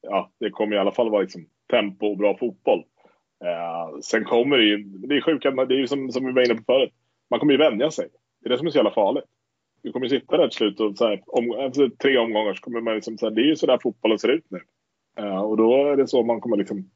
[0.00, 2.84] ja, det kommer i alla fall vara liksom, tempo och bra fotboll.
[3.44, 6.44] Eh, sen kommer det ju, det är sjukt, det är ju som, som vi var
[6.44, 6.92] inne på förut,
[7.30, 8.08] man kommer ju vänja sig.
[8.40, 9.24] Det är det som är så jävla farligt.
[9.82, 12.80] Du kommer sitta där till slut och så här, om, efter tre omgångar så kommer
[12.80, 14.60] man liksom så här, det är ju så där fotbollen ser ut nu.
[15.18, 16.90] Eh, och då är det så man kommer liksom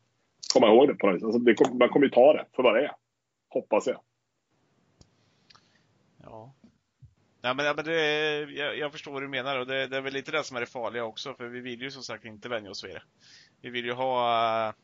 [0.54, 1.24] komma ihåg det på något vis.
[1.24, 2.90] Alltså det kom, man kommer ju ta det för vad det är.
[3.48, 4.00] Hoppas jag.
[6.22, 6.54] Ja.
[7.40, 10.00] Ja, men, ja, men det, jag, jag förstår vad du menar och det, det är
[10.00, 12.48] väl lite det som är det farliga också för vi vill ju som sagt inte
[12.48, 13.02] vänja oss vid det.
[13.60, 14.74] Vi vill ju ha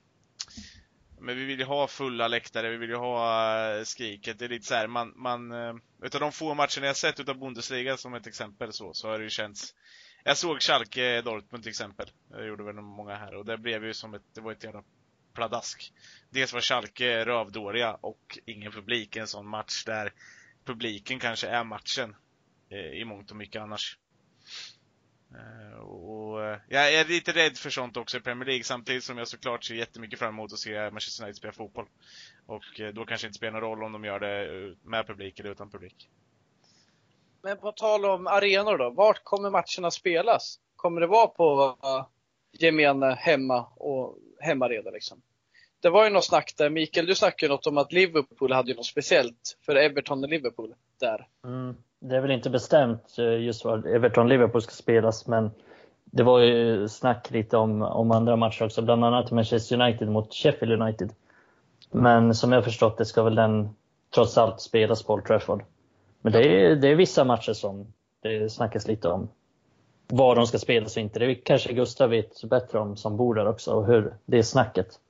[1.19, 4.39] men vi vill ju ha fulla läktare, vi vill ju ha eh, skriket.
[4.39, 7.39] Det är lite så här, man, man eh, utav de få matcherna jag sett utav
[7.39, 9.75] Bundesliga som ett exempel så, så har det ju känts
[10.25, 12.11] Jag såg Schalke Dortmund till exempel.
[12.29, 14.83] Det gjorde väl många här och det blev ju som ett, det var ett jävla
[15.35, 15.93] pladask.
[16.31, 20.13] Dels var Schalke rövdåliga och ingen publik i en sån match där
[20.65, 22.17] publiken kanske är matchen
[22.71, 23.99] eh, i mångt och mycket annars.
[25.35, 29.19] Eh, Och eh, jag är lite rädd för sånt också i Premier League samtidigt som
[29.19, 31.87] jag såklart ser jättemycket fram emot att se Manchester United spela fotboll.
[32.47, 35.07] Och eh, då kanske det inte spelar någon roll om de gör det eh, med
[35.07, 36.11] publik eller utan publik.
[37.43, 40.61] Men på tal om arenor då, vart kommer matcherna spelas?
[40.77, 42.07] Kommer det vara på uh,
[42.53, 45.21] gemene hemma och hemmareda liksom?
[45.81, 48.77] Det var ju något snack där, Mikael du snackade något om att Liverpool hade ju
[48.77, 51.27] något speciellt för Everton och Liverpool där.
[51.45, 51.77] Mm.
[52.01, 55.51] Det är väl inte bestämt eh, just var Everton-Liverpool ska spelas, men
[56.05, 60.35] det var ju snack lite om, om andra matcher också, bland annat Manchester United mot
[60.35, 61.13] Sheffield United.
[61.91, 63.69] Men som jag förstått det ska väl den
[64.15, 65.65] trots allt spelas på Old Trafford.
[66.21, 67.87] Men det är, det är vissa matcher som
[68.23, 69.29] det snackas lite om
[70.17, 71.19] var de ska spelas och inte.
[71.19, 75.01] Det kanske Gustav vet bättre om som bor där också, och hur det är snacket.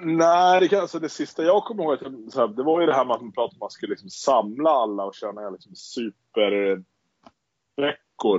[0.00, 2.80] Nej, det, kan, alltså det sista jag kommer ihåg, att jag- så här, det var
[2.80, 5.14] ju det här med att man pratade om att man skulle liksom samla alla och
[5.14, 6.84] köra liksom superveckor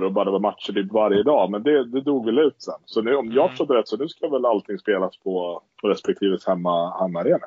[0.04, 1.50] och bara matcher typ varje dag.
[1.50, 2.74] Men det, det dog väl ut sen.
[2.84, 3.48] Så nu, om jag Mm.
[3.48, 7.46] förstått rätt så nu ska väl allting spelas på, på respektive hemma, hemmaarena.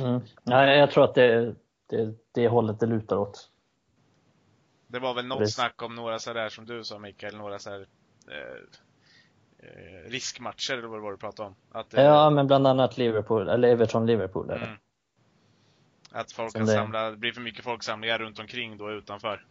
[0.00, 0.20] Mm.
[0.42, 1.54] Nej, jag tror att det,
[1.86, 3.50] det, det hållet det lutar åt.
[4.94, 5.54] Det var väl något Precis.
[5.54, 7.86] snack om några sådär som du sa Mikael, några sådär
[8.30, 11.54] eh, eh, riskmatcher eller vad det var du pratade om.
[11.72, 14.50] Att, eh, Ja, men bland annat Liverpool, eller Everton-Liverpool.
[14.50, 14.68] mm,
[16.12, 19.44] att folk Som kan det- samla, det blir för mycket folksamlingar runt omkring då utanför.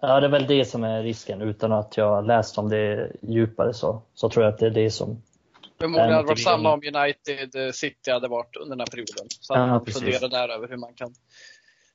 [0.00, 1.42] Ja, det är väl det som är risken.
[1.42, 4.90] Utan att jag läst om det djupare så, så tror jag att det är det
[4.90, 5.22] som...
[5.80, 9.26] Förmodligen hade det varit samma om United eh, City hade varit under den här perioden.
[9.40, 11.14] Så Ja, hade man funderat där över hur man kan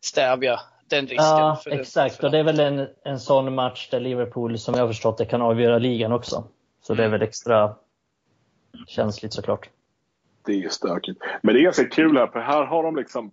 [0.02, 1.26] stävja den risken.
[1.26, 2.16] Ja, för det- exakt.
[2.16, 5.18] för Och det är väl en, en sån match där Liverpool, som jag har förstått
[5.18, 6.44] det, kan avgöra ligan också.
[6.82, 7.76] Så det är väl extra
[8.88, 9.70] känsligt såklart.
[10.46, 11.22] Det är ju stökigt.
[11.42, 13.32] Men det är ganska kul här, för här har de liksom...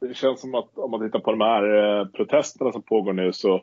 [0.00, 3.32] Det känns som att om man tittar på de här eh, protesterna som pågår nu
[3.32, 3.62] så...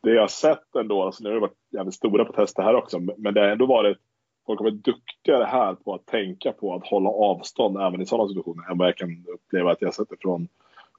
[0.00, 2.98] Det jag har sett ändå, alltså nu har det varit jävligt stora protester här också,
[2.98, 3.98] men det har ändå varit...
[4.46, 8.28] Folk har varit duktigare här på att tänka på att hålla avstånd även i sådana
[8.28, 10.48] situationer än vad jag kan uppleva att jag sett det från,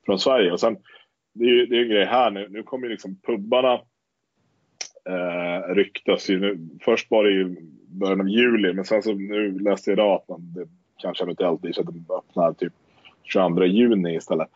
[0.06, 0.52] från Sverige.
[0.52, 0.78] Och sen,
[1.38, 2.48] det är ju det är en grej här nu.
[2.50, 3.74] Nu kommer ju liksom pubbarna
[5.06, 6.40] eh, ryktas ju.
[6.40, 7.56] Nu, först var det ju
[7.88, 11.62] början av juli, men sen så nu läste jag idag att man det kanske eventuellt
[11.62, 12.74] blir så att de öppnar typ
[13.24, 14.48] 22 juni istället.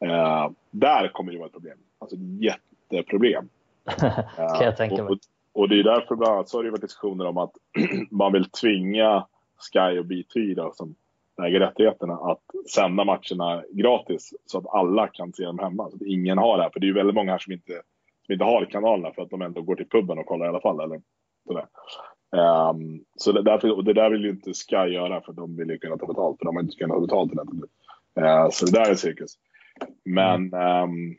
[0.00, 1.78] Eh, där kommer det vara ett problem.
[1.98, 3.48] Alltså jätteproblem.
[4.36, 5.12] kan jag tänka mig.
[5.12, 5.18] Och,
[5.52, 7.52] och det är därför bland annat så har det varit diskussioner om att
[8.10, 9.26] man vill tvinga
[9.72, 10.94] Sky och B3 då, som
[11.44, 15.90] äger rättigheterna att sända matcherna gratis så att alla kan se dem hemma.
[15.90, 16.70] Så att ingen har det här.
[16.70, 17.72] För det är ju väldigt många här som inte,
[18.26, 20.60] som inte har kanalerna för att de ändå går till puben och kollar i alla
[20.60, 20.80] fall.
[20.80, 21.00] Eller
[21.46, 21.66] sådär.
[22.70, 25.70] Um, så det, därför, och det där vill ju inte Sky göra för de vill
[25.70, 26.38] ju kunna ta betalt.
[26.38, 27.70] För de har inte kunnat ta betalt ordentligt.
[28.20, 29.34] Uh, ehm, så det där är cirkus.
[30.04, 31.16] Men um,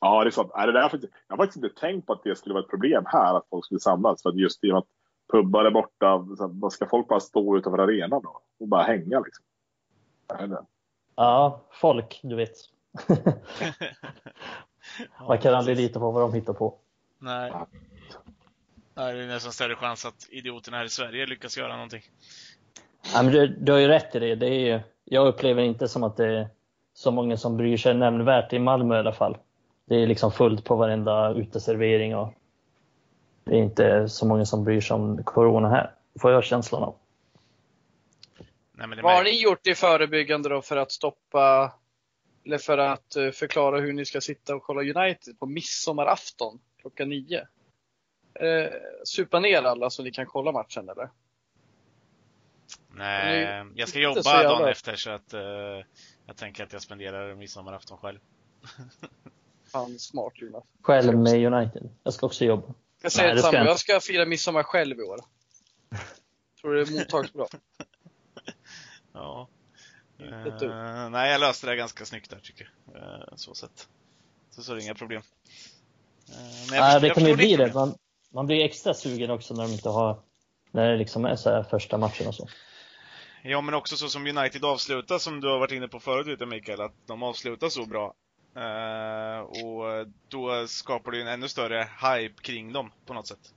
[0.00, 0.50] ja, det är sant.
[0.54, 0.90] Är det där, jag
[1.28, 3.80] har faktiskt inte tänkt på att det skulle vara ett problem här att folk skulle
[3.80, 4.22] samlas.
[4.22, 4.88] För att just i och med att
[5.32, 8.40] pubbar är borta, så vad ska folk bara stå utanför arenan då?
[8.60, 9.44] Och bara hänga liksom?
[11.14, 12.54] Ja, folk, du vet.
[15.28, 16.74] Man kan aldrig lita på vad de hittar på.
[17.18, 17.52] Nej.
[18.94, 22.02] Nej, det är nästan större chans att idioterna här i Sverige lyckas göra någonting.
[23.14, 24.34] Ja, men du, du har ju rätt i det.
[24.34, 26.48] det är ju, jag upplever inte som att det är
[26.94, 29.36] så många som bryr sig nämnvärt i Malmö i alla fall.
[29.84, 32.32] Det är liksom fullt på varenda uteservering och
[33.48, 36.94] det är inte så många som bryr sig om corona här, får jag känslan av.
[38.72, 41.72] Nej, Vad har ni gjort i förebyggande då för att stoppa
[42.44, 47.08] eller för att eh, förklara hur ni ska sitta och kolla United på midsommarafton klockan
[47.08, 47.46] nio?
[48.34, 48.72] Eh,
[49.04, 51.10] supa ner alla så ni kan kolla matchen eller?
[52.90, 55.40] Nej, jag ska jobba dagen efter så att uh,
[56.26, 58.18] jag tänker att jag spenderar midsommarafton själv.
[59.72, 60.64] Fan, smart Jonas.
[60.82, 61.88] Själv med United.
[62.02, 62.74] Jag ska också jobba.
[63.02, 65.20] Jag säger Nej, samma, jag ska fira midsommar själv i år.
[66.60, 67.48] Tror det mottas bra.
[69.12, 69.48] ja.
[70.20, 73.02] Uh, nej, jag löste det ganska snyggt där tycker jag.
[73.02, 73.88] Uh, så sett.
[74.50, 75.22] Så, så är det inga problem.
[76.28, 76.36] Uh,
[76.70, 77.74] men jag, Nej, det kommer ju bli det.
[77.74, 77.94] Man,
[78.32, 80.20] man blir extra sugen också när de inte har,
[80.70, 82.48] när det liksom är så här första matchen och så.
[83.42, 86.80] Ja, men också så som United avslutar, som du har varit inne på förut Mikael,
[86.80, 88.14] att de avslutar så bra.
[88.58, 93.52] Uh, och då skapar det en ännu större hype kring dem på något sätt.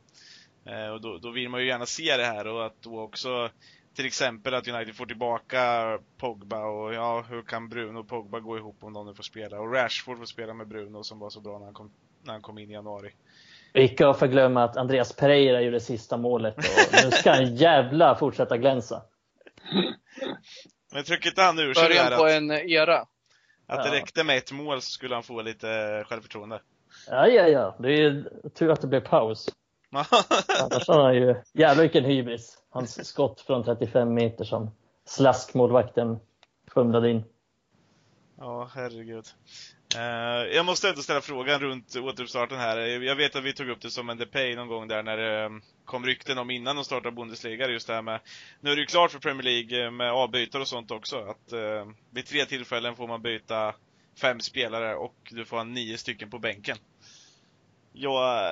[0.68, 3.50] Uh, och då, då, vill man ju gärna se det här och att då också
[3.96, 8.58] till exempel att United får tillbaka Pogba och ja, hur kan Bruno och Pogba gå
[8.58, 9.60] ihop om de nu får spela?
[9.60, 11.92] Och Rashford får spela med Bruno som var så bra när han kom,
[12.24, 13.12] när han kom in i januari.
[13.74, 18.58] Icke att förglömma att Andreas Pereira gjorde sista målet och nu ska han jävla fortsätta
[18.58, 19.02] glänsa.
[20.94, 23.06] Men trycker inte han ur sig Början på att, en era.
[23.72, 26.62] Att det räckte med ett mål så skulle han få lite självförtroende.
[27.08, 27.76] Ja, ja, ja.
[27.80, 29.50] Det är ju tur att det blev paus.
[30.62, 32.58] Annars har han ju jävla vilken hybris.
[32.70, 34.72] Hans skott från 35 meter som
[35.06, 36.20] slaskmålvakten
[36.74, 37.24] fumlade in.
[38.38, 39.26] Ja, herregud.
[39.96, 42.78] Uh, jag måste ändå ställa frågan runt återuppstarten här.
[42.78, 45.46] Jag vet att vi tog upp det som en depay någon gång där när det
[45.46, 48.20] um, kom rykten om innan de startade Bundesliga, just det här med,
[48.60, 51.54] nu är det ju klart för Premier League eh, med avbytare och sånt också, att
[51.54, 53.76] uh, vid tre tillfällen får man byta
[54.22, 56.78] fem spelare och du får ha nio stycken på bänken.
[57.94, 58.52] Jag,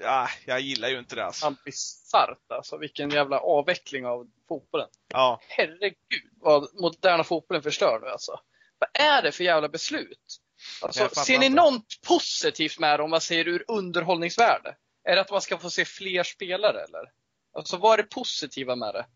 [0.00, 1.46] äh, jag gillar ju inte det alltså.
[1.46, 4.88] Fan bisarrt alltså, vilken jävla avveckling av fotbollen.
[5.08, 5.40] Ja.
[5.48, 5.96] Herregud
[6.40, 8.40] vad moderna fotbollen förstör nu alltså.
[8.78, 10.40] Vad är det för jävla beslut?
[10.82, 14.76] Alltså, ser ni något positivt med det om man ser ur underhållningsvärde?
[15.04, 17.12] Är det att man ska få se fler spelare eller?
[17.52, 19.06] Alltså vad är det positiva med det?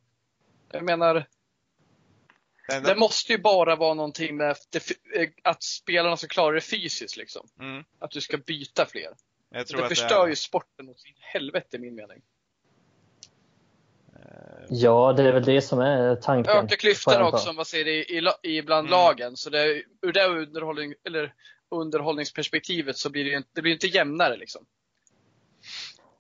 [0.73, 1.27] Jag menar,
[2.69, 4.57] det måste ju bara vara någonting med
[5.43, 7.49] att spelarna ska klara det fysiskt liksom.
[7.61, 7.85] Mm.
[7.99, 9.15] Att du ska byta fler.
[9.51, 12.23] det förstör det ju sporten åt sin helvete i min mening.
[14.69, 16.57] Ja, det är väl det som är tanken.
[16.57, 18.91] Öka klyftorna också, om man ser det i, i, bland mm.
[18.91, 19.37] lagen.
[19.37, 21.33] Så det, ur det underhållning, eller
[21.71, 24.63] underhållningsperspektivet så blir det, ju, det blir inte jämnare liksom.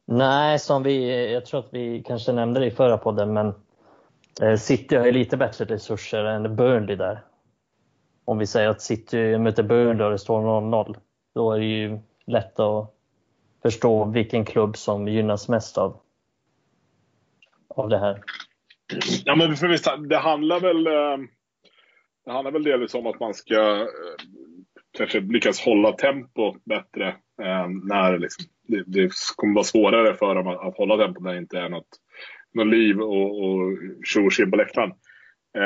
[0.06, 3.54] Nej, som vi, jag tror att vi kanske nämnde det i förra podden, men
[4.42, 7.24] eh, City har ju lite bättre resurser än Burnley där.
[8.24, 10.96] Om vi säger att City möter Burnley och det står 0-0,
[11.34, 12.94] då är det ju lätt att
[13.62, 16.00] förstå vilken klubb som gynnas mest av
[17.70, 18.22] av det här?
[19.24, 21.26] Ja, men för visst, det handlar väl eh,
[22.24, 23.86] det handlar väl delvis om att man ska eh,
[24.98, 27.08] kanske lyckas hålla tempo bättre
[27.42, 31.32] eh, när liksom, det, det kommer vara svårare för dem att, att hålla tempo när
[31.32, 31.88] det inte är något,
[32.54, 34.90] något liv och, och tjo och på läktaren.
[34.90, 35.62] Um,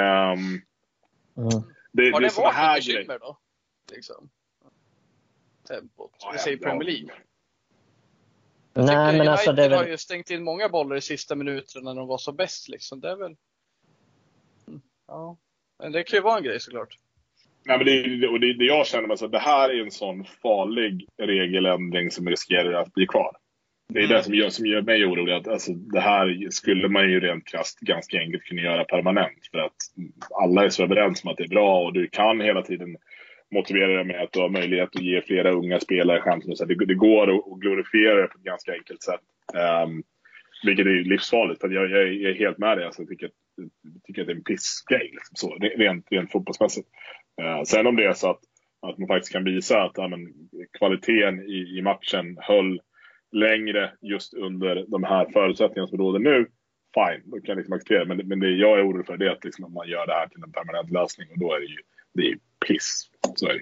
[1.37, 1.63] mm.
[1.93, 3.39] det, Har det, det varit ett bekymmer då?
[3.93, 4.31] Liksom.
[5.69, 7.11] Tempot, ja, vi säger Premier League.
[8.75, 9.79] Jag Nej, men United alltså det väl...
[9.79, 13.01] har ju stängt in många bollar i sista minuterna när de var så bäst liksom.
[13.01, 13.37] Det är väl...
[14.69, 15.37] Mm, ja.
[15.83, 16.99] Men det kan ju vara en grej såklart.
[17.67, 20.25] Nej, men det, och det, det jag känner alltså, att det här är en sån
[20.25, 23.37] farlig regeländring som riskerar att bli kvar.
[23.89, 24.17] Det är Mm.
[24.17, 25.33] det som gör, som gör mig orolig.
[25.33, 29.47] Att, alltså, det här skulle man ju rent krasst ganska enkelt kunna göra permanent.
[29.51, 29.77] För att
[30.43, 32.97] alla är så överens om att det är bra och du kan hela tiden
[33.55, 36.57] motivera det med att du har möjlighet att ge flera unga spelare chansen.
[36.57, 39.21] Så det, det går att, glorifiera det på ett ganska enkelt sätt.
[39.87, 40.03] Um,
[40.67, 41.61] vilket är livsfarligt.
[41.61, 42.87] För jag, jag, jag är helt med dig.
[42.87, 43.33] Alltså, jag tycker, att,
[43.83, 45.11] jag tycker att det är en pissgrej.
[45.13, 46.89] Liksom, så, rent, rent fotbollsmässigt.
[47.43, 48.41] Uh, sen om det är så att,
[48.83, 50.21] att man faktiskt kan visa att ja, men,
[50.79, 52.81] kvaliteten i, i matchen höll
[53.33, 56.47] längre just under de här förutsättningarna som råder nu.
[56.95, 59.31] Fine, då kan jag liksom acceptera Men, men det jag är orolig för det är
[59.31, 61.79] att liksom, man gör det här till en permanent lösning och då är det ju
[62.15, 62.39] det är ju
[62.69, 63.11] piss.
[63.35, 63.61] Så är det.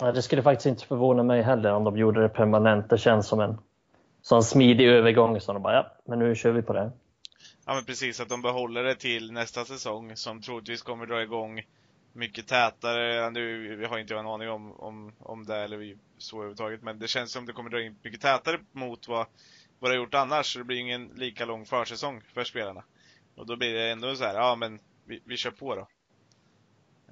[0.00, 2.90] Ja, det skulle faktiskt inte förvåna mig heller om de gjorde det permanent.
[2.90, 3.58] Det känns som en
[4.22, 6.92] sån smidig övergång som de bara, ja, men nu kör vi på det.
[7.66, 11.62] Ja men precis, att de behåller det till nästa säsong som troligtvis kommer dra igång
[12.12, 13.30] mycket tätare.
[13.30, 16.82] Nu vi har inte jag en aning om, om, om det eller vi- så överhuvudtaget,
[16.82, 19.26] men det känns som det kommer dra in mycket tätare mot vad,
[19.78, 20.52] vad det har gjort annars.
[20.52, 22.84] Så det blir ingen lika lång försäsong för spelarna.
[23.36, 25.88] Och då blir det ändå så här, ja men vi, vi kör på då.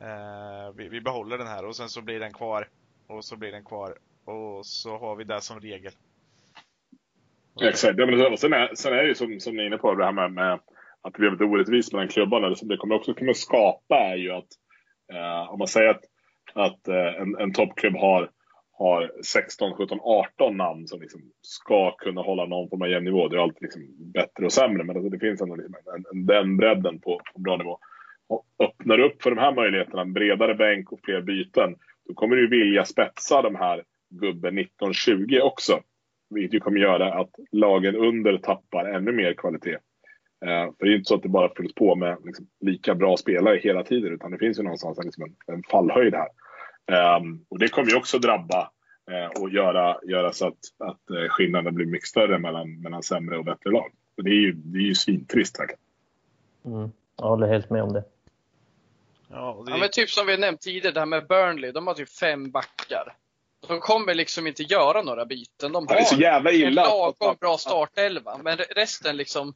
[0.01, 2.69] Eh, vi, vi behåller den här och sen så blir den kvar.
[3.07, 3.95] Och så blir den kvar.
[4.25, 5.93] Och så har vi det som regel.
[7.63, 7.95] Exakt.
[7.99, 10.05] Ja, men, sen, är, sen är det ju som, som ni är inne på, det
[10.05, 10.53] här med, med
[11.03, 12.49] att det blir lite orättvist mellan klubbarna.
[12.49, 14.49] Det som det kommer också kunna skapa är ju att
[15.13, 16.05] eh, om man säger att,
[16.55, 18.31] att eh, en, en toppklubb har,
[18.73, 23.29] har 16, 17, 18 namn som liksom ska kunna hålla någon form av jämn nivå.
[23.29, 23.83] Det är alltid liksom
[24.13, 27.41] bättre och sämre, men alltså det finns ändå liksom en, en, den bredden på, på
[27.41, 27.79] bra nivå.
[28.31, 31.77] Och öppnar du upp för de här möjligheterna, en bredare bänk och fler byten,
[32.09, 35.81] då kommer du vilja spetsa de här gubben 19-20 också.
[36.31, 39.79] Vilket ju kommer göra att lagen under tappar ännu mer kvalitet.
[40.45, 43.17] Eh, för det är inte så att det bara fylls på med liksom, lika bra
[43.17, 46.29] spelare hela tiden, utan det finns ju någonstans en, liksom en, en fallhöjd här.
[46.93, 48.71] Ehm, och det kommer ju också drabba
[49.11, 53.39] eh, och göra, göra så att, att eh, skillnaden blir mycket större mellan, mellan sämre
[53.39, 53.91] och bättre lag.
[54.17, 55.81] Och det är ju, det är ju svintrist verkligen.
[56.65, 56.91] Mm.
[57.17, 58.05] Jag håller helt med om det.
[59.31, 61.73] Ja, det, Ja, men typ som vi nämnt tidigare, det här med Burnley.
[61.73, 63.17] De har typ fem backar.
[63.69, 65.73] De kommer liksom inte göra några byten.
[65.73, 66.83] De Ja, det är så har jävla en illa.
[66.85, 68.39] lagom bra startelva.
[68.43, 69.55] Men re- resten liksom,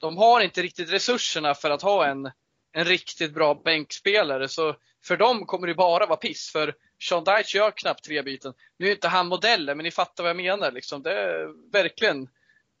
[0.00, 2.30] de har inte riktigt resurserna för att ha en,
[2.72, 4.48] en riktigt bra bänkspelare.
[4.48, 6.50] Så för dem kommer det bara vara piss.
[6.52, 6.74] För
[7.08, 8.54] Sean Dyche gör knappt tre byten.
[8.78, 10.72] Nu är inte han modellen, men ni fattar vad jag menar.
[10.72, 11.02] Liksom.
[11.02, 12.28] Det är verkligen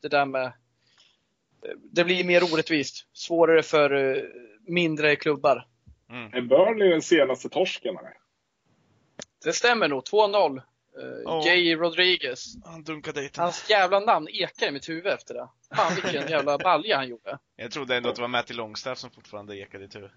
[0.02, 0.52] det där med
[1.92, 3.06] det blir mer orättvist.
[3.12, 4.22] Svårare för eh,
[4.66, 5.66] mindre klubbar.
[6.10, 6.34] Mm.
[6.34, 7.98] Är Burnley den senaste torsken?
[7.98, 8.16] Eller?
[9.44, 10.02] Det stämmer nog.
[10.02, 10.56] 2-0.
[10.56, 10.62] Uh,
[11.24, 11.42] Ja.
[11.46, 12.54] Jay Rodriguez.
[12.64, 13.42] Han dunkade dit den.
[13.42, 15.48] Hans jävla namn ekar i mitt huvud efter det.
[15.76, 17.38] Fan vilken jävla balja han gjorde.
[17.56, 20.14] Jag trodde ändå att det var Matty Longstaff som fortfarande ekade i tur.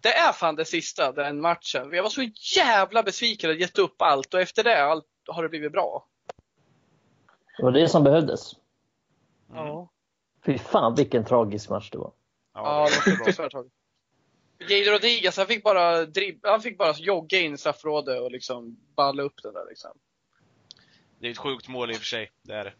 [0.00, 1.92] Det är fan det sista, den matchen.
[1.92, 2.22] Jag var så
[2.56, 6.06] jävla besviken och gett upp allt och efter det allt, har det blivit bra.
[7.56, 8.52] Det var det som behövdes.
[9.50, 9.66] Mm.
[9.66, 9.88] Ja.
[10.44, 12.12] Fy fan vilken tragisk match det var.
[12.54, 13.70] Ja, det var fruktansvärt tag.
[14.58, 18.76] Jay Rodriguez, han fick bara dribb, han fick bara jogga in i straffområdet och liksom
[18.96, 19.90] balla upp den där liksom.
[21.20, 22.72] Det är ett sjukt mål i och för sig, det är det.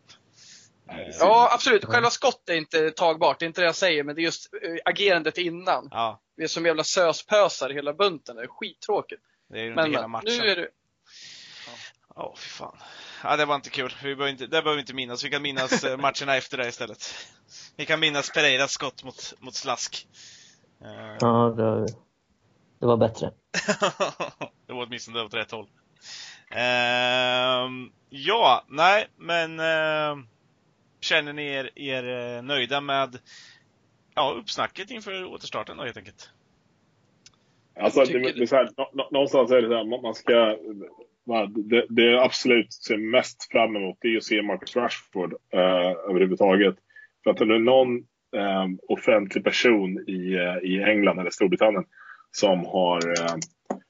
[1.21, 1.85] Ja, absolut.
[1.85, 4.55] Själva skottet är inte tagbart, det är inte det jag säger, men det är just
[4.63, 5.89] eh, agerandet innan.
[5.91, 9.23] Ja, Vi är som jävla söspösar hela bunten, det är skittråkigt.
[9.49, 10.39] det är ju under Men, hela men matchen.
[10.39, 10.69] nu är det,
[12.19, 12.77] Ja, fy fan.
[13.23, 13.95] Ja, det var inte kul.
[14.03, 15.25] Vi behöver inte, det behöver vi inte minnas.
[15.25, 17.15] Vi kan minnas eh, matcherna efter det istället.
[17.77, 20.07] Vi kan minnas Pereiras skott mot, mot Slask.
[20.81, 21.87] Eh, Ja, det,
[22.79, 23.31] det var bättre.
[24.67, 25.67] det var åtminstone åt rätt håll.
[26.51, 30.27] Ehm, ja, nej, men ehm,
[31.01, 33.19] känner ni er, er eh, nöjda med
[34.15, 36.31] ja, uppsnacket inför återstarten då helt enkelt?
[37.81, 40.15] Alltså, det, Tycker det är så här, nå, nå, någonstans är det så här, man
[40.15, 40.57] ska...
[41.49, 46.11] Det, det jag absolut ser mest fram emot det är att se Marcus Rashford eh,
[46.11, 46.77] överhuvudtaget.
[47.25, 51.85] För att om det är någon eh, offentlig person i, eh, i England eller Storbritannien
[52.31, 53.35] som har eh,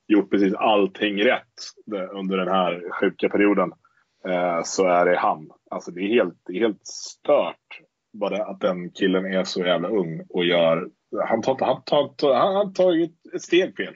[0.08, 1.54] gjort precis allting rätt
[2.12, 3.72] under den här sjuka perioden
[4.28, 5.50] eh, så är det han.
[5.70, 7.80] Alltså det är helt, det är helt stört
[8.12, 10.90] bara att den killen är så jävla ung och gör...
[11.28, 13.94] Han tar, han tar, han, han tar ett, steg fel.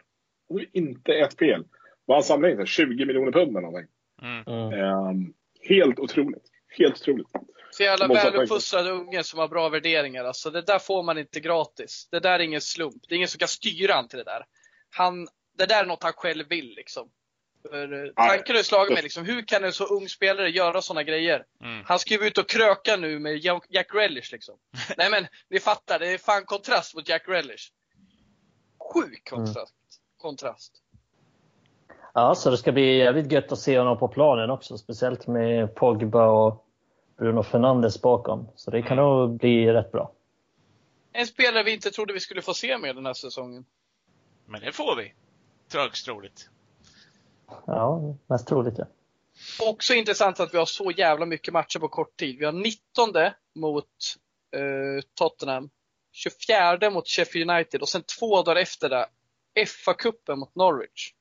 [0.72, 1.64] Inte ett fel.
[2.05, 2.59] Vad han samlade in?
[2.59, 2.66] sig?
[2.66, 3.91] 20 miljoner pund eller någonting.
[4.22, 4.72] Mm.
[4.72, 5.32] Ehm,
[5.68, 6.43] helt otroligt.
[6.78, 7.26] Helt otroligt.
[7.71, 10.25] Så jävla väluppfostrad unge som har bra värderingar.
[10.25, 12.09] Alltså, det där får man inte gratis.
[12.11, 13.03] Det där är ingen slump.
[13.09, 14.47] Det är ingen som kan styra han till det där.
[14.91, 17.11] Han, det där är något han själv vill liksom.
[17.68, 21.03] För, eh, tanken har slagit mig liksom, hur kan en så ung spelare göra sådana
[21.03, 21.45] grejer?
[21.64, 21.85] Mm.
[21.87, 23.37] Han ska ju ut och kröka nu med
[23.68, 24.59] Jack Grealish liksom.
[24.97, 27.73] Nej men, ni fattar, det är fan kontrast mot Jack Grealish.
[28.95, 29.75] Sjuk kontrast.
[30.18, 30.73] kontrast.
[32.14, 34.79] Ja, så det ska bli jävligt gött att se honom på planen också.
[34.79, 36.66] Speciellt med Pogba och
[37.21, 38.49] Bruno Fernandes bakom.
[38.57, 39.05] Så det kan Mm.
[39.05, 40.12] nog bli rätt bra.
[41.12, 43.64] En spelare vi inte trodde vi skulle få se mer den här säsongen.
[44.47, 45.14] Men det får vi.
[45.75, 46.51] Högst troligt.
[47.66, 48.85] Ja, mest troligt ja.
[49.71, 52.39] Också intressant att vi har så jävla mycket matcher på kort tid.
[52.39, 53.12] Vi har 19
[53.55, 53.87] mot
[54.57, 55.71] eh, Tottenham,
[56.12, 59.07] 24 mot Sheffield United och sen två dagar efter det
[59.66, 61.12] FA-cupen mot Norwich.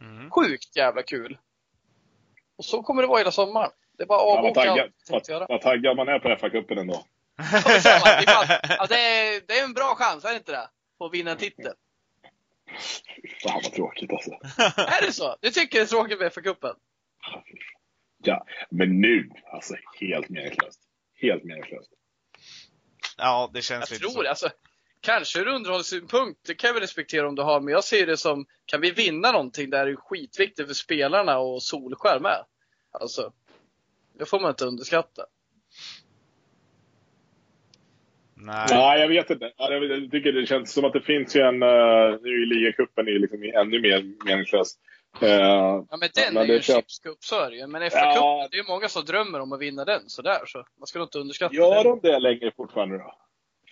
[0.00, 0.30] Mm.
[0.30, 1.38] Sjukt jävla kul!
[2.58, 3.70] Och så kommer det vara hela sommaren.
[3.96, 7.04] Det är bara att Ja, vad avboka taggad, vad, taggad man är på FA-cupen ändå.
[8.78, 10.68] Ja, det är det är en bra chans, är det inte det?
[10.98, 11.72] På att vinna en titel.
[13.42, 14.30] Fan vad tråkigt alltså.
[14.76, 15.36] Är det så?
[15.40, 16.74] Du tycker det är tråkigt med FA-cupen?
[18.22, 20.80] Ja, men nu, alltså helt meningslöst.
[21.22, 21.90] Helt meningslöst.
[23.16, 24.22] Ja, det känns Jag lite tror så.
[24.22, 24.28] det.
[24.30, 24.50] Alltså,
[25.06, 28.16] kanske ur underhållssynpunkt, det kan jag väl respektera om du har, men jag ser det
[28.16, 32.44] som, kan vi vinna någonting där är det skitviktigt för spelarna och Solskär med.
[32.92, 33.32] Alltså,
[34.18, 35.22] det får man inte underskatta.
[38.34, 38.66] Nej.
[38.70, 39.52] Nej, jag vet inte.
[39.56, 41.62] Ja, Jag tycker det känns som att det finns ju en...
[41.62, 44.74] Uh, nu är ligacupen är liksom ännu mer meningslös.
[45.20, 47.66] Eh, Ja men den men är ju en känns- chipscup, så är det ju.
[47.66, 48.48] Men FA-cupen, Ja.
[48.50, 51.06] det är ju många som drömmer om att vinna den sådär, så man ska nog
[51.06, 51.98] inte underskatta gör den.
[52.02, 53.14] de det längre fortfarande då?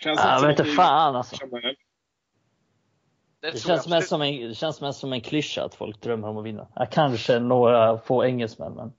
[0.05, 1.36] Känns att inte det- fan alltså.
[3.40, 6.28] Det, Det känns, mest som en, det känns mest som en klyscha att folk drömmer
[6.28, 6.68] om att vinna.
[6.74, 8.92] Ja, kanske några få engelsmän, men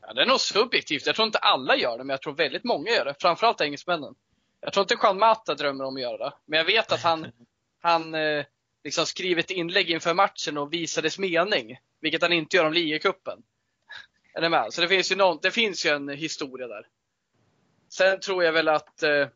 [0.00, 1.06] Ja, det är nog subjektivt.
[1.06, 3.14] Jag tror inte alla gör det, men jag tror väldigt många gör det.
[3.20, 4.14] Framförallt engelsmännen.
[4.60, 6.32] Jag tror inte Juan Mata drömmer om att göra det.
[6.46, 7.26] Men jag vet att han,
[7.82, 8.44] han eh,
[8.84, 11.78] liksom skriver ett inlägg inför matchen och visar dess mening.
[12.00, 13.42] Vilket han inte gör om ligacupen.
[14.34, 14.72] Är ni med?
[14.72, 16.86] Så det finns ju, någon, det finns ju en historia där.
[17.88, 19.26] Sen tror jag väl att eh,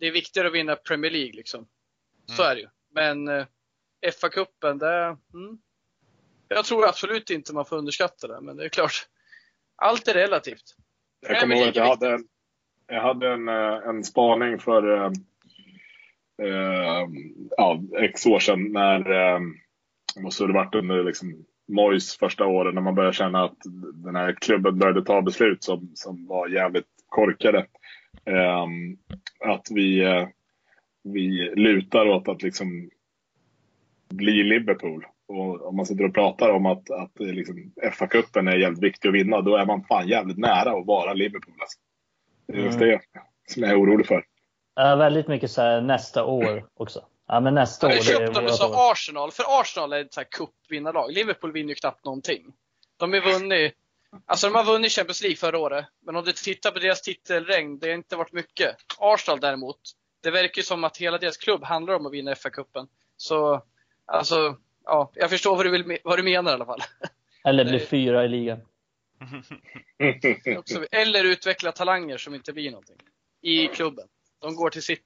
[0.00, 1.66] det är viktigare att vinna Premier League liksom.
[2.26, 2.50] Så Mm.
[2.50, 2.68] är det ju.
[2.94, 3.46] Men eh,
[4.20, 5.16] FA-cupen, det...
[5.34, 5.58] Mm,
[6.48, 9.08] jag tror absolut inte man får underskatta det, men det är klart.
[9.76, 10.76] Allt är relativt.
[11.20, 12.24] Jag kommer ihåg att jag hade en,
[12.86, 15.12] jag hade en, eh, en spaning för eh,
[16.42, 17.08] eh,
[17.56, 19.40] ja, x år sedan när eh,
[20.14, 23.58] det måste ha varit under liksom, Mois första åren när man började känna att
[23.94, 27.66] den här klubben började ta beslut som, som var jävligt korkade.
[28.24, 28.66] Eh,
[29.40, 30.28] att vi, eh,
[31.02, 32.90] vi lutar åt att liksom
[34.08, 35.06] bli Liverpool.
[35.26, 39.08] Och om man sitter och pratar om att, att är liksom, FA-cupen är jävligt viktig
[39.08, 41.54] att vinna, då är man fan jävligt nära att vara Liverpool.
[41.60, 41.78] Alltså.
[42.46, 42.88] Det är just Mm.
[42.88, 43.00] det
[43.52, 44.24] som jag är orolig för.
[44.74, 47.04] ja, väldigt mycket så här nästa år också.
[47.28, 47.92] Ja, men nästa år.
[47.92, 48.92] Jag det är köpte som år.
[48.92, 51.12] Arsenal, för Arsenal är ett så här cupvinnarlag.
[51.12, 52.42] Liverpool vinner ju knappt någonting.
[52.96, 53.74] De har vunnit,
[54.26, 57.78] alltså de har vunnit Champions League förra året, men om du tittar på deras titelregn,
[57.78, 58.76] det har inte varit mycket.
[58.98, 59.80] Arsenal däremot,
[60.22, 62.88] det verkar ju som att hela deras klubb handlar om att vinna FA-cupen.
[63.16, 63.62] Så,
[64.06, 66.80] alltså, ja, jag förstår vad du, vill, vad du menar i alla fall.
[67.44, 68.60] Eller blir fyra i ligan.
[70.58, 72.96] Också- Eller utveckla talanger som inte blir någonting
[73.40, 74.08] i klubben.
[74.40, 75.02] De går till City.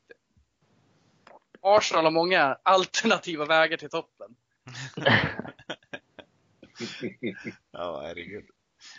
[1.61, 4.37] Arsenal har många alternativa vägar till toppen.
[7.73, 8.45] Ja, herregud.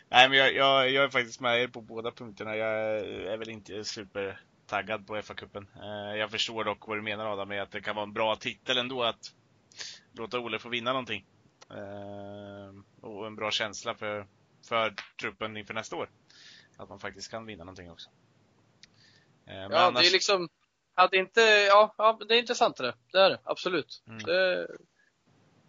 [0.10, 2.56] Nej, men jag, jag, jag är faktiskt med er på båda punkterna.
[2.56, 2.70] Jag
[3.34, 5.68] är väl inte supertaggad på FA-cupen.
[5.76, 8.36] Eh, Jag förstår dock vad du menar Adam, med att det kan vara en bra
[8.36, 9.34] titel ändå att
[10.14, 11.26] låta Ole få vinna någonting.
[11.70, 14.28] Eh, Och en bra känsla för,
[14.70, 16.10] för truppen inför nästa år.
[16.78, 18.10] Att man faktiskt kan vinna någonting också.
[19.48, 20.50] Eh, Men Ja, det är liksom,
[20.96, 22.96] hade inte, ja, ja det är intressant det.
[23.12, 24.04] Det är det, absolut.
[24.08, 24.20] Mm.
[24.24, 24.68] Det,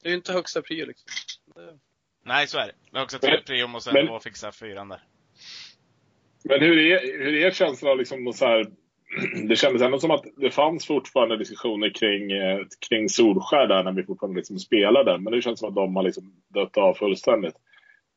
[0.03, 1.09] det är ju inte högsta prio liksom.
[1.55, 1.79] Det,
[2.25, 2.73] Nej, så är det.
[2.91, 5.03] Men också tre trion och sen men- fixa fyran där.
[6.45, 8.67] Men hur är, hur är känslan liksom så här,
[9.49, 13.93] Det kändes ändå som att det fanns fortfarande diskussioner kring, eh, kring Solskär där när
[13.93, 15.19] vi fortfarande liksom spelade.
[15.19, 17.55] Men det känns som att de har liksom dött av fullständigt.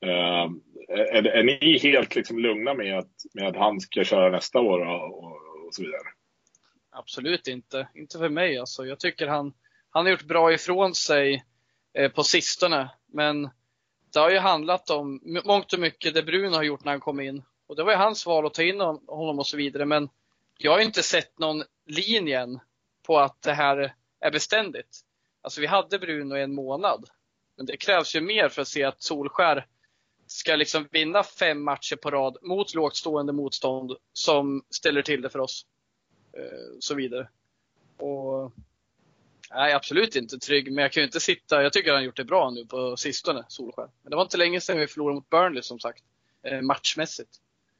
[0.05, 0.49] Eh,
[0.89, 4.79] är, är ni helt liksom lugna med att, med att han ska köra nästa år
[4.79, 6.01] och, och, och så vidare?
[6.93, 7.87] absolut inte.
[7.95, 8.85] Inte för mig alltså.
[8.85, 9.53] Jag tycker han,
[9.89, 11.43] han har gjort bra ifrån sig
[11.93, 12.89] eh, på sistone.
[13.13, 13.49] Men
[14.13, 17.19] det har ju handlat om mångt och mycket det Bruno har gjort när han kom
[17.19, 17.43] in.
[17.67, 19.85] Och det var ju hans val att ta in honom och så vidare.
[19.85, 20.09] Men
[20.57, 22.59] jag har ju inte sett någon linjen
[23.07, 24.99] på att det här är beständigt.
[25.41, 27.09] Alltså vi hade Bruno i en månad.
[27.57, 29.67] Men det krävs ju mer för att se att Solskär
[30.27, 35.29] ska liksom vinna fem matcher på rad mot lågt stående motstånd som ställer till det
[35.29, 35.65] för oss.
[36.37, 37.29] Eh, så vidare.
[37.97, 38.51] Och
[39.55, 41.63] Nej, absolut inte trygg, men jag kan ju inte sitta.
[41.63, 43.87] Jag tycker han gjort det bra nu på sistone, Solskär.
[44.01, 46.03] Men det var inte länge sedan vi förlorade mot Burnley som sagt,
[46.43, 47.29] eh, matchmässigt.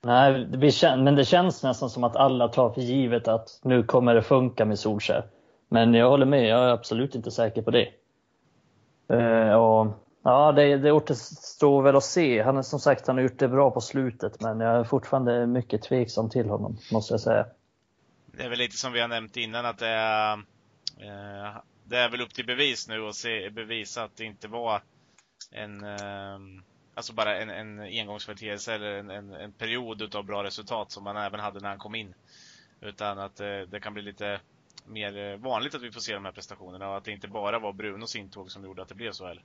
[0.02, 3.84] Nej, det blir, men det känns nästan som att alla tar för givet att nu
[3.84, 5.28] kommer det funka med Solskär.
[5.70, 7.90] Men jag håller med, jag är absolut inte säker på det.
[9.08, 9.88] Eh, och,
[10.24, 12.42] ja, det, det återstår väl att se.
[12.42, 15.48] Han är som sagt han har gjort det bra på slutet, men jag är fortfarande
[15.48, 17.46] mycket tveksam till honom, måste jag säga.
[18.38, 20.40] Det är väl lite som vi har nämnt innan att det är,
[21.84, 24.82] det är väl upp till bevis nu och se, bevisa att det inte var
[25.52, 26.40] en, eh,
[26.94, 31.18] alltså bara en, en engångsföreteelse eller en, en, en period utav bra resultat som man
[31.18, 32.14] även hade när han kom in.
[32.82, 34.42] Utan att eh, det kan bli lite
[34.86, 37.60] mer eh, vanligt att vi får se de här prestationerna och att det inte bara
[37.60, 39.44] var Brunos intåg som gjorde att det blev så heller.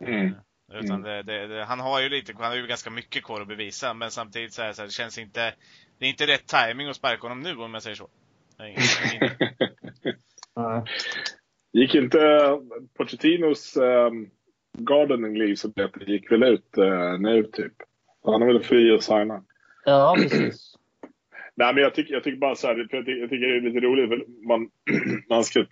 [0.00, 0.26] Mm.
[0.26, 3.40] Eh, Utan det, det, det, han har ju lite, han har ju ganska mycket kvar
[3.40, 5.54] att bevisa men samtidigt så, här, så här, det känns inte,
[5.98, 8.08] det är inte rätt timing att sparka honom nu om jag säger så.
[8.58, 9.36] Är ingen-
[10.56, 10.82] Nej.
[11.72, 12.18] Gick inte
[12.98, 14.30] Pochettinos um,
[14.78, 17.72] gardening leave som det gick väl ut uh, nu typ?
[18.24, 19.44] Han är väl fri att signa.
[19.84, 20.74] Ja, precis.
[21.54, 23.60] Nej, men jag tycker, jag tycker bara så här, jag tycker, jag tycker det är
[23.60, 24.08] lite roligt.
[24.08, 24.70] För man,
[25.28, 25.66] man ska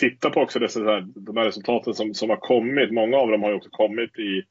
[0.00, 2.92] titta på också dessa, här, de här resultaten som, som har kommit.
[2.92, 4.42] Många av dem har ju också kommit i,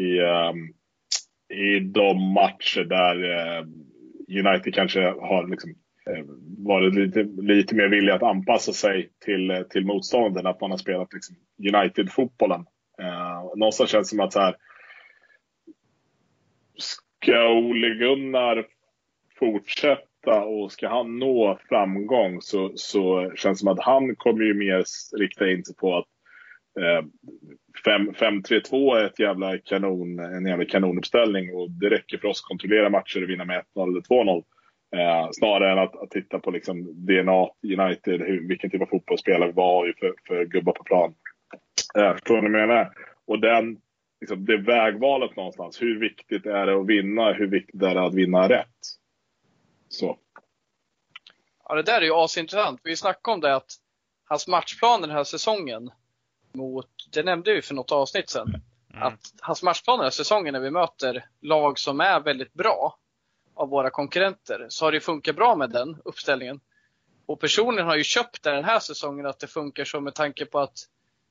[0.00, 0.74] i, um,
[1.58, 3.66] i de matcher där uh,
[4.46, 5.74] United kanske har liksom,
[6.64, 10.46] varit lite, lite mer villiga att anpassa sig till, till motståndaren.
[10.46, 12.64] Att man har spelat liksom, United-fotbollen.
[13.02, 14.56] Eh, någonstans känns det som att så här,
[16.78, 18.66] ska Ole Gunnar
[19.38, 24.54] fortsätta och ska han nå framgång så, så känns det som att han kommer ju
[24.54, 24.84] mer
[25.18, 26.06] rikta in sig på att
[26.80, 27.06] eh,
[27.84, 32.90] 5-3-2 är ett jävla kanon, en jävla kanonuppställning och det räcker för oss att kontrollera
[32.90, 34.44] matcher och vinna med 1-0 eller 2-0.
[34.96, 39.52] Eh, snarare än att, att titta på liksom DNA United, hur, vilken typ av fotbollsspelare
[39.52, 41.14] vad har vi för, för gubbar på plan.
[41.98, 42.94] Eh, förstår ni vad jag menar?
[43.26, 43.80] Och den,
[44.20, 45.82] liksom, det vägvalet någonstans.
[45.82, 47.32] Hur viktigt är det att vinna?
[47.32, 48.76] Hur viktigt är det att vinna rätt?
[49.88, 50.18] Så.
[51.68, 52.80] Ja, det där är ju asintressant.
[52.84, 53.72] Vi snackade om det att
[54.24, 55.90] hans matchplan den här säsongen
[56.52, 58.54] mot, det nämnde vi för något avsnitt sedan,
[58.94, 59.02] Mm.
[59.02, 62.98] att hans matchplan den här säsongen när vi möter lag som är väldigt bra
[63.62, 66.60] av våra konkurrenter, så har det funkat bra med den uppställningen.
[67.26, 70.14] Och personligen har jag ju köpt det den här säsongen att det funkar så med
[70.14, 70.78] tanke på att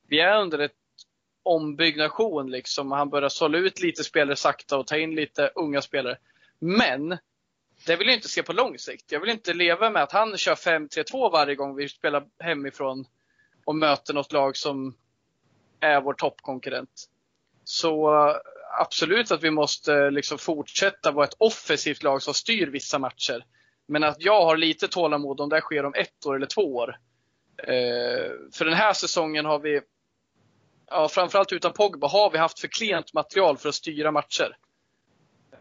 [0.08, 0.72] vi är under ett
[1.42, 2.92] ombyggnation liksom.
[2.92, 6.18] Han börjar sålla ut lite spelare sakta och ta in lite unga spelare.
[6.58, 7.18] Men
[7.86, 9.12] det vill jag inte se på lång sikt.
[9.12, 13.04] Jag vill inte leva med att han kör 5-3-2 varje gång vi spelar hemifrån
[13.64, 14.94] och möter något lag som
[15.80, 17.08] är vår toppkonkurrent.
[17.64, 18.10] Så
[18.80, 23.44] absolut att vi måste eh, liksom fortsätta vara ett offensivt lag som styr vissa matcher.
[23.88, 26.74] Men att jag har lite tålamod om det här sker om ett år eller två
[26.74, 26.98] år.
[27.58, 29.80] Eh, för den här säsongen har vi,
[30.90, 34.56] ja, framförallt utan Pogba, har vi haft för klent material för att styra matcher.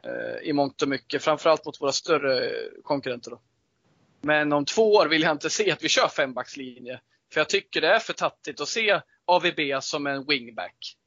[0.04, 2.52] Eh, I mångt och mycket, framförallt mot våra större
[2.84, 3.32] konkurrenter.
[3.32, 3.42] Då.
[4.22, 7.00] Men om två år vill jag inte se att vi kör fembackslinje.
[7.34, 10.98] För jag tycker det är för tattigt att se AVB som en wingback.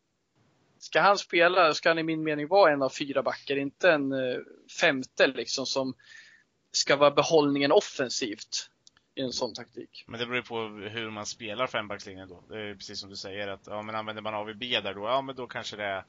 [0.85, 4.13] Ska han spela, ska han i min mening vara en av fyra backar, inte en
[4.13, 4.39] eh,
[4.81, 5.95] femte liksom som
[6.73, 8.71] ska vara behållningen offensivt
[9.15, 10.05] i en sån taktik.
[10.07, 10.59] Men det beror ju på
[10.89, 12.45] hur man spelar fembackslinjen då.
[12.49, 15.23] Det är precis som du säger att, ja men använder man AVB där då, ja
[15.23, 16.05] men då kanske det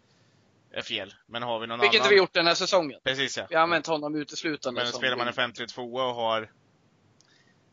[0.72, 1.14] är, fel.
[1.26, 2.10] Men har vi någon Vilket annan...
[2.10, 3.00] vi gjort den här säsongen.
[3.04, 3.48] Precis ja.
[3.50, 4.84] Vi har använt honom uteslutande.
[4.84, 5.68] Men spelar man en wing.
[5.68, 6.52] 5-3-2 och har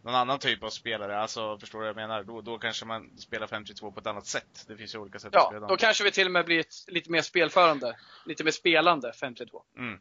[0.02, 2.22] någon annan typ av spelare, alltså förstår du vad jag menar?
[2.22, 4.64] Då, då kanske man spelar 5-3-2 på ett annat sätt.
[4.68, 5.76] Det finns ju olika sätt att Ja, spela då dem.
[5.76, 7.96] kanske vi till och med blir ett, lite mer spelförande.
[8.26, 9.62] Lite mer spelande 5-3-2.
[9.78, 10.00] Mm.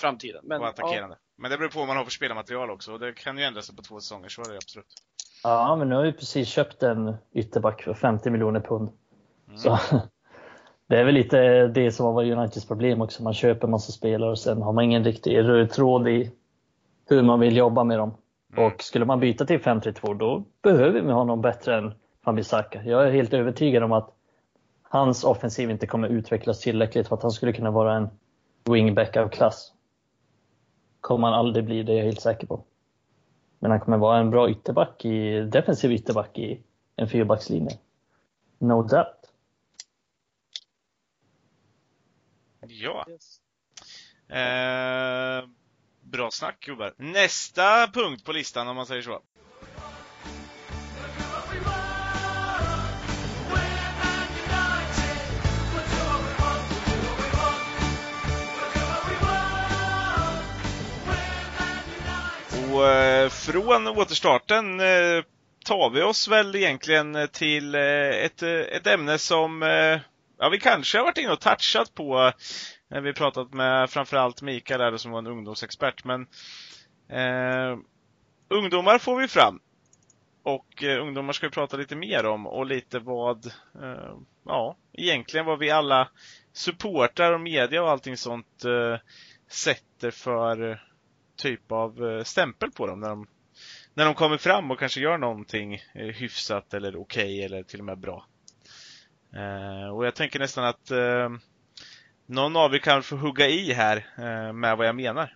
[0.00, 0.40] Framtiden.
[0.44, 1.16] Men, och ja, attackerande.
[1.36, 3.62] Men det beror på vad man har för spelarmaterial också och det kan ju ändra
[3.62, 5.02] sig på två säsonger, så är det absolut.
[5.42, 8.88] Ja, men nu har vi precis köpt en ytterback för 50 miljoner pund.
[9.46, 9.58] Mm.
[9.58, 9.78] Så
[10.88, 13.22] det är väl lite det som har varit Uniteds problem också.
[13.22, 16.30] Man köper en massa spelare och sen har man ingen riktig röd tråd i
[17.06, 18.14] hur man vill jobba med dem.
[18.52, 18.64] Mm.
[18.64, 21.94] Och skulle man byta till 5-3-2 då behöver vi ha någon bättre än
[22.24, 22.82] Fambisaka.
[22.82, 24.14] Jag är helt övertygad om att
[24.82, 28.08] hans offensiv inte kommer utvecklas tillräckligt för att han skulle kunna vara en
[28.64, 29.72] wingback av klass.
[31.00, 32.64] Kommer han aldrig bli, det är jag helt säker på.
[33.58, 36.62] Men han kommer vara en bra ytterback i, defensiv ytterback i
[36.96, 37.78] en fyrbackslinje.
[38.58, 39.32] No doubt.
[42.60, 43.06] Ja.
[43.08, 43.40] Yes.
[44.28, 45.48] Eh,
[46.10, 46.94] bra snack gubbar.
[46.96, 49.20] Nästa punkt på listan om man säger så.
[62.78, 65.22] Och eh, från återstarten eh,
[65.64, 69.62] tar vi oss väl egentligen till eh, ett, ett ämne som
[70.38, 72.32] ja, vi kanske har varit inne och touchat på
[72.90, 76.04] Eh, vi pratat med framförallt Mikael där som var en ungdomsexpert.
[76.04, 76.26] Men
[77.08, 77.78] eh,
[78.48, 79.60] ungdomar får vi fram.
[80.42, 83.46] Och eh, ungdomar ska vi prata lite mer om och lite vad,
[83.82, 86.08] eh, ja, egentligen vad vi alla
[86.52, 89.00] supportrar och media och allting sånt eh,
[89.48, 90.76] sätter för eh,
[91.36, 93.26] typ av eh, stämpel på dem när de,
[93.94, 97.78] när de kommer fram och kanske gör någonting eh, hyfsat eller okej okay, eller till
[97.78, 98.26] och med bra.
[99.34, 100.90] Eh, och jag tänker nästan att
[102.28, 105.34] någon av er kan få hugga i här eh, med vad jag menar.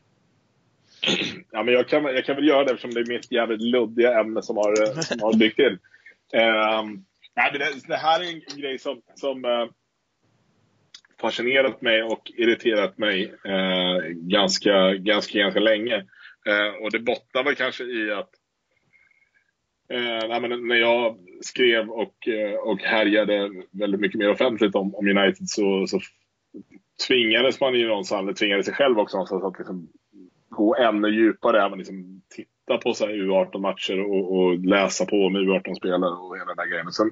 [1.51, 4.21] Ja, men jag kan, jag kan väl göra det eftersom det är mitt jävligt luddiga
[4.21, 5.79] ämne som har, som har dykt in.
[6.41, 7.05] Um,
[7.37, 9.69] nej, det, det, här är en grej som, som uh,
[11.21, 15.97] fascinerat mig och irriterat mig uh, ganska, ganska, ganska länge.
[16.49, 18.31] Uh, och det bottnar väl kanske i att
[19.89, 22.29] nej, när jag skrev och,
[22.65, 26.01] och härjade väldigt mycket mer offentligt om, om United så, så
[27.09, 29.89] tvingades man ju någonstans, eller tvingade sig själv också någonstans att liksom
[30.49, 31.67] gå ännu djupare.
[31.67, 36.71] Även liksom titta på U18-matcher och, och, läsa på om U18-spelare och hela den där
[36.71, 36.93] grejen.
[36.93, 37.11] Sen,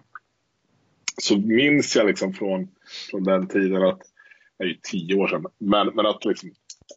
[1.22, 2.68] så minns jag liksom från,
[3.10, 4.00] från den tiden att,
[4.58, 6.50] det är ju tio år sedan, men, men att liksom,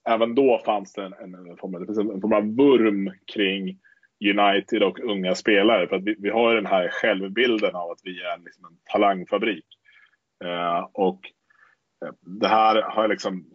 [0.10, 3.80] även då fanns det en, en, en, form, av, en form av vurm kring
[4.24, 5.88] United och unga spelare.
[5.88, 9.66] För att vi, vi har den här självbilden av att vi är liksom en talangfabrik.
[10.44, 11.20] Eh, och
[12.22, 13.46] det här har liksom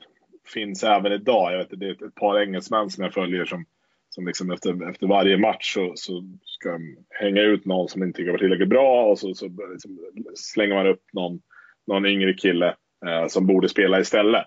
[0.55, 1.53] finns även idag.
[1.53, 3.65] Jag vet, det är ett, par engelsmän som jag följer som,
[4.09, 8.31] som liksom efter, efter varje match så, så ska de hänga ut någon som inte
[8.31, 9.99] var tillräckligt bra och så, så liksom
[10.35, 11.41] slänger man upp någon,
[11.87, 12.75] någon yngre kille
[13.07, 14.45] eh, som borde spela istället.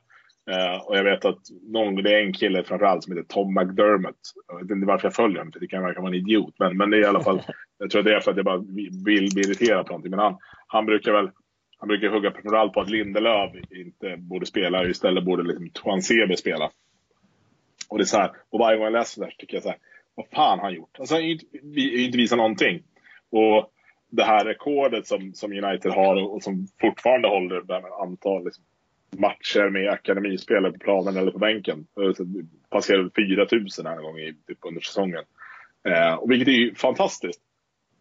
[0.52, 4.16] Eh, och jag vet att någon, det är en kille framförallt som heter Tom McDermott.
[4.48, 6.56] Jag vet inte varför jag följer honom, för det kan verka vara en idiot.
[6.60, 7.42] Men, men det är i alla fall,
[7.78, 8.58] jag tror att det är för att jag bara
[9.06, 10.10] vill bli irriterad på någonting.
[10.10, 10.38] Men han,
[10.68, 11.30] han brukar väl
[11.82, 16.38] han brukar hugga framförallt på att Lindelöf inte borde spela, istället borde liksom Tuan Sebe
[16.38, 16.72] spela.
[17.90, 19.64] Och det är så här, och varje gång jag läser det här så tycker jag
[19.64, 19.78] så här,
[20.16, 21.00] vad fan har han gjort?
[21.00, 21.46] Alltså han har inte,
[21.80, 22.84] inte visat någonting.
[23.30, 23.72] Och
[24.10, 28.64] det här rekordet som, som United har och, och som fortfarande håller med antal liksom,
[29.18, 31.88] matcher med akademispelare på planen eller på bänken.
[32.70, 35.24] Passerade 4 000 här en gång i, typ under säsongen.
[35.84, 37.42] Eh, och vilket är ju fantastiskt.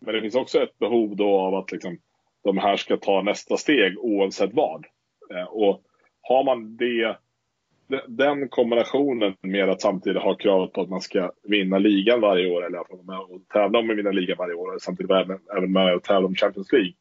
[0.01, 1.99] Men det finns också ett behov då av att liksom,
[2.43, 4.87] de här ska ta nästa steg oavsett vad.
[5.35, 5.83] Eh, och
[6.23, 7.17] har man det,
[8.09, 12.67] den kombinationen med att samtidigt ha kravet på att man ska vinna ligan varje år,
[12.67, 15.73] eller att man och tävla om att vinna ligan varje år, och samtidigt även, även
[15.73, 16.93] med att tävla om Champions League.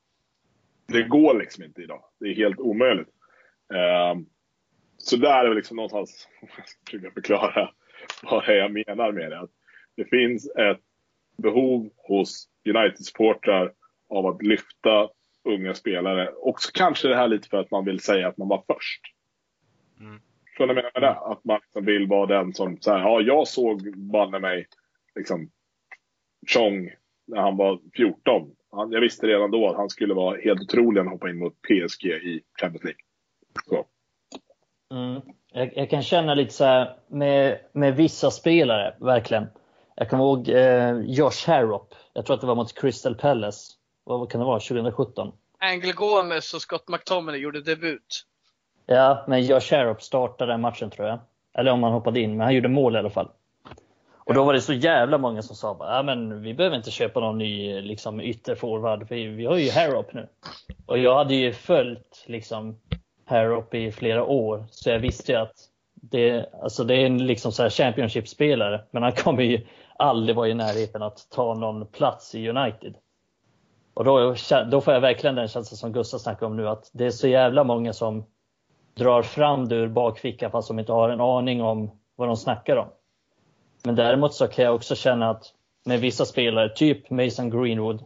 [0.88, 2.04] Det går liksom inte idag.
[2.20, 3.10] Det är helt omöjligt.
[3.74, 4.20] Eh,
[4.98, 7.70] så där är det liksom någonstans, jag ska försöka förklara
[8.24, 9.40] vad jag menar med det.
[9.40, 9.52] Att
[9.96, 10.80] det finns ett
[11.38, 13.72] behov hos United-supportrar
[14.10, 15.10] av att lyfta
[15.44, 16.32] unga spelare.
[16.32, 19.02] Också kanske det här lite för att man vill säga att man var först.
[20.00, 20.22] Mm.
[20.58, 21.10] Så jag menar med det?
[21.10, 24.68] Att man liksom vill vara den som, så här, ja jag såg banne mig
[25.16, 25.50] liksom
[26.48, 26.92] Chong
[27.28, 28.52] när han var 14.
[28.72, 31.40] Han, jag visste redan då att han skulle vara helt otrolig när han hoppade in
[31.40, 33.00] mot PSG i Champions League.
[33.66, 33.86] Så.
[34.92, 35.22] Mm.
[35.52, 39.48] Jag, jag, kan känna lite så här med, med vissa spelare, verkligen.
[39.96, 41.96] Jag kommer ihåg eh, Josh Harrop.
[42.14, 45.32] Jag tror att det var mot Crystal Palace vad kan det vara, 2017?
[45.60, 48.26] Angel Gomes och Scott McTominay gjorde debut.
[48.86, 51.20] Ja, men Josh Sharp startade den matchen tror jag.
[51.54, 53.30] Eller om han hoppade in, men han gjorde mål i alla fall.
[54.30, 56.92] Och då var det så jävla många som sa bara, ja men vi behöver inte
[56.92, 60.28] köpa någon ny liksom, ytterforward, för vi har ju Harrop nu.
[60.86, 62.80] Och jag hade ju följt liksom
[63.26, 65.56] Harrop i flera år, så jag visste ju att
[65.94, 70.48] det, alltså det är en liksom så här Championship-spelare, men han kommer ju aldrig vara
[70.48, 72.96] i närheten att ta någon plats i United.
[74.00, 74.36] Och då,
[74.72, 77.28] då får jag verkligen den känslan som Gustav snackar om nu, att det är så
[77.28, 78.26] jävla många som
[78.94, 82.76] drar fram det ur bakfickan fast de inte har en aning om vad de snackar
[82.76, 82.88] om.
[83.84, 85.54] Men däremot så kan jag också känna att
[85.86, 88.04] med vissa spelare, typ Mason Greenwood,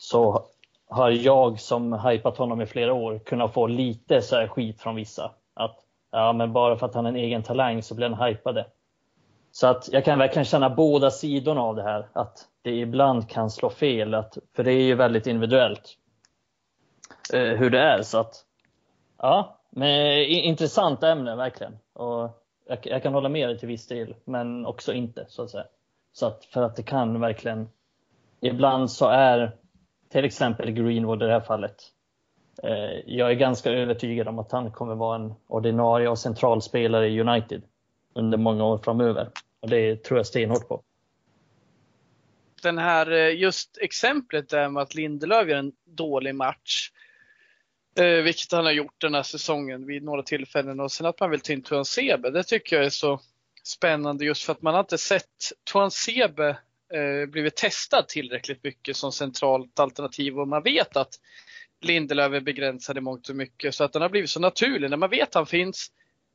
[0.00, 0.44] så
[0.88, 4.94] har jag som hypat honom i flera år kunnat få lite så här skit från
[4.94, 5.30] vissa.
[5.54, 5.76] Att
[6.10, 8.66] ja, men bara för att han är en egen talang så blir han hypade.
[9.56, 12.08] Så att jag kan verkligen känna båda sidorna av det här.
[12.12, 14.14] Att det ibland kan slå fel.
[14.14, 15.96] Att, för det är ju väldigt individuellt
[17.32, 18.02] eh, hur det är.
[18.02, 18.34] Så att,
[19.18, 21.78] ja, men, intressant ämne verkligen.
[21.92, 22.30] Och
[22.66, 25.66] jag, jag, kan hålla med dig till viss del, men också inte så att säga.
[26.12, 27.68] Så att, för att det kan verkligen,
[28.40, 29.56] ibland så är
[30.08, 31.76] till exempel Greenwood i det här fallet,
[32.62, 37.08] eh, jag är ganska övertygad om att han kommer vara en ordinarie och central spelare
[37.08, 37.62] i United
[38.14, 39.30] under många år framöver.
[39.60, 40.82] Och det tror jag stenhårt på
[42.64, 46.90] den här, eh, just exemplet där med att Lindelöf gör en dålig match.
[47.98, 51.30] Eh, vilket han har gjort den här säsongen vid några tillfällen och sen att man
[51.30, 52.30] vill ta in Tuan Sebe.
[52.30, 53.20] Det tycker jag är så
[53.64, 56.48] spännande just för att man har inte sett Tuan Sebe
[56.94, 61.14] eh, blivit testad tillräckligt mycket som centralt alternativ och man vet att
[61.80, 64.90] Lindelöf är begränsad i mångt och mycket så att den har blivit så naturlig.
[64.90, 65.92] När man vet att han finns,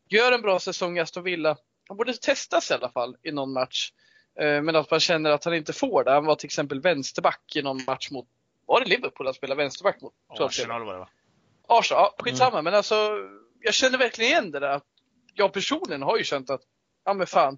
[0.09, 1.57] gör en bra säsong i Aston Villa,
[1.89, 3.91] han borde testas i alla fall i någon match.
[4.39, 6.11] Eh, men att man känner att han inte får det.
[6.11, 8.27] Han var till exempel vänsterback i någon match mot,
[8.65, 10.13] var det Liverpool han spelade vänsterback mot?
[10.27, 11.09] Arsenal var det va?
[11.67, 12.59] Arsenal, ja, skitsamma.
[12.59, 12.63] Mm.
[12.63, 13.17] Men alltså,
[13.59, 14.81] jag känner verkligen igen det där.
[15.33, 16.61] Jag personligen har ju känt att,
[17.05, 17.57] ja men fan.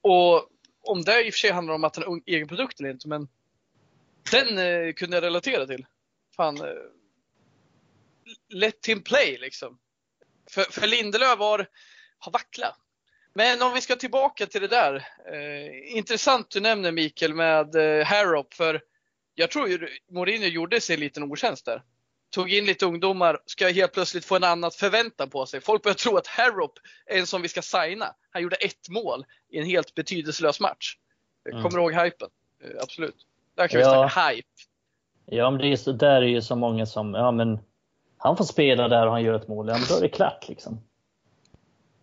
[0.00, 0.48] Och
[0.82, 3.08] om det i och för sig handlar om att han är egen produkt eller inte,
[3.08, 3.28] men
[4.30, 5.86] den eh, kunde jag relatera till.
[6.36, 6.64] Fan, eh,
[8.48, 9.78] let him play liksom.
[10.50, 11.66] För, för Lindelöf var,
[12.18, 12.85] har vacklat.
[13.36, 14.94] Men om vi ska tillbaka till det där.
[15.32, 18.80] Eh, intressant du nämner Mikael med eh, Harrop, för
[19.34, 21.82] jag tror ju Mourinho gjorde sig en liten otjänst där.
[22.30, 25.60] Tog in lite ungdomar, ska helt plötsligt få en annan förväntan på sig.
[25.60, 26.72] Folk börjar tro att Harrop
[27.06, 28.06] är en som vi ska signa.
[28.30, 30.96] Han gjorde ett mål i en helt betydelselös match.
[31.50, 31.62] Mm.
[31.62, 32.28] Kommer du ihåg hypen?
[32.64, 33.16] Eh, absolut.
[33.56, 34.02] Där kan ja.
[34.02, 34.48] vi snacka hype.
[35.26, 37.58] Ja, men det är så, där är ju så många som, ja men
[38.18, 40.48] han får spela där och han gör ett mål, ja men då är det klart
[40.48, 40.80] liksom.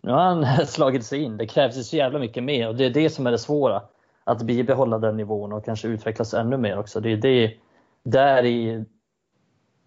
[0.04, 1.36] Nu har han slagit sig in.
[1.36, 3.82] Det krävs ju så jävla mycket mer och det är det som är det svåra.
[4.24, 7.00] Att bibehålla den nivån och kanske utvecklas ännu mer också.
[7.00, 7.54] Det är det
[8.02, 8.84] där i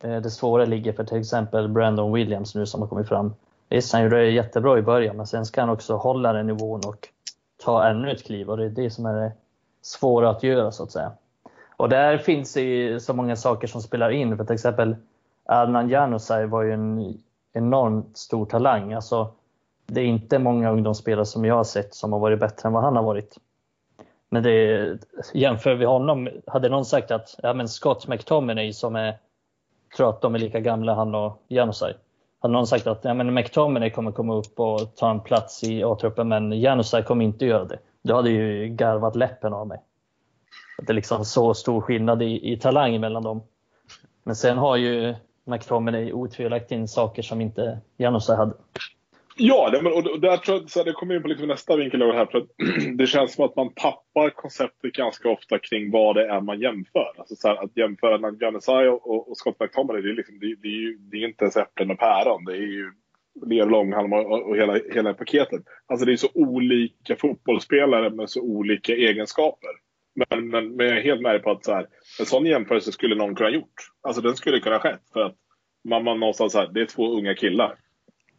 [0.03, 3.33] eh, det svåra ligger för till exempel Brandon Williams nu som har kommit fram.
[3.69, 6.81] Visst, han gjorde det jättebra i början, men sen ska han också hålla den nivån
[6.87, 7.07] och
[7.63, 9.31] ta ännu ett kliv och det är det som är det
[9.81, 11.11] svåra att göra så att säga.
[11.77, 14.37] Och där finns det ju så många saker som spelar in.
[14.37, 14.95] För till exempel
[15.45, 17.17] Adnan Januzaj var ju en
[17.53, 18.93] enormt stor talang.
[18.93, 19.31] Alltså,
[19.87, 22.83] det är inte många ungdomsspelare som jag har sett som har varit bättre än vad
[22.83, 23.37] han har varit.
[24.29, 24.97] Men det,
[25.33, 29.17] jämför vi honom, hade någon sagt att ja, men Scott McTominay som är,
[29.97, 31.93] tror att de är lika gamla han och Janusaj.
[32.39, 35.83] Hade någon sagt att ja, men McTominay kommer komma upp och ta en plats i
[35.83, 37.79] A-truppen men Janusaj kommer inte göra det.
[38.03, 39.79] Då hade ju garvat läppen av mig.
[40.81, 43.41] det är liksom så stor skillnad i, i talang mellan dem.
[44.23, 48.53] Men sen har ju McTominay otvivelaktigt in saker som inte Janusaj hade.
[49.39, 52.25] Ja, det, och där tror jag, så det kommer in på lite nästa vinkel här.
[52.25, 52.47] För att
[52.97, 57.13] det känns som att man tappar konceptet ganska ofta kring vad det är man jämför.
[57.17, 60.67] Alltså så här, att jämföra Nanjanusai och, och Scott McTominay, det är, liksom, det, det,
[60.67, 62.45] är ju, det är inte ens äpplen och päron.
[62.45, 62.91] Det är ju
[63.45, 65.61] ler långhalm och, och hela, hela paketet.
[65.85, 69.69] Alltså det är så olika fotbollsspelare med så olika egenskaper.
[70.15, 71.87] Men, men, men jag är helt med på att så här,
[72.19, 73.73] en sån jämförelse skulle någon kunna gjort.
[74.01, 75.01] Alltså den skulle kunna skett.
[75.13, 75.35] För att
[75.89, 77.75] man, man någonstans så här, det är två unga killar.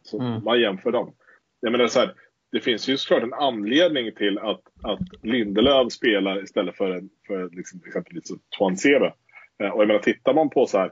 [0.03, 0.43] Så mm.
[0.43, 1.13] man jämför dem.
[1.59, 2.13] Jag menar så här,
[2.51, 7.49] det finns ju såklart en anledning till att, att Lindelöf spelar istället för, en, för
[7.49, 9.13] liksom, exempelvis Tuan Sebe.
[9.63, 10.91] Eh, och jag menar, tittar man på så här,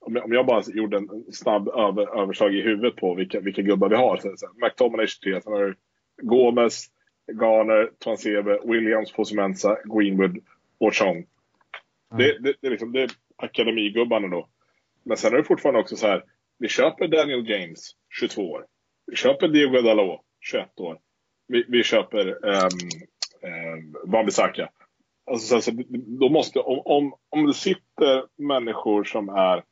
[0.00, 3.62] om jag, om jag bara gjorde en snabb över, överslag i huvudet på vilka, vilka
[3.62, 4.16] gubbar vi har.
[4.16, 5.76] Så, så här, McTominay 23, sen har
[6.22, 6.86] Gomes,
[7.32, 10.38] Garner, Twansebe, Williams, Fosumensa, Greenwood
[10.78, 11.16] och Chong.
[11.16, 11.26] Mm.
[12.18, 14.48] Det, det, det, är liksom, det är akademigubbarna då.
[15.04, 16.24] Men sen är det fortfarande också så här,
[16.58, 17.90] vi köper Daniel James,
[18.20, 18.66] 22 år.
[19.06, 20.98] Vi köper Diego Dalot, 21 år.
[21.48, 22.68] Vi, vi köper ehm,
[23.42, 24.68] ehm, um, um, Wan-Bissaka.
[25.30, 25.60] Alltså,
[26.20, 29.64] då måste, om, om, om det sitter människor som är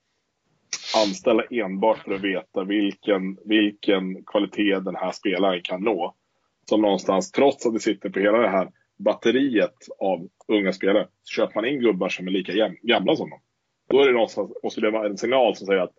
[0.97, 6.15] anställda enbart för att veta vilken, vilken kvalitet den här spelaren kan nå.
[6.69, 8.69] Som någonstans, trots att det sitter på hela det här
[8.99, 13.41] batteriet av unga spelare, så köper man in gubbar som är lika gamla som dem.
[13.89, 15.95] Då är det någonstans, måste det vara en signal som säger att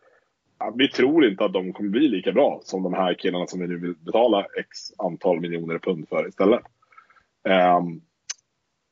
[0.76, 3.68] vi tror inte att de kommer bli lika bra som de här killarna som vi
[3.68, 6.62] nu vill betala x antal miljoner pund för istället.
[7.78, 8.02] Um,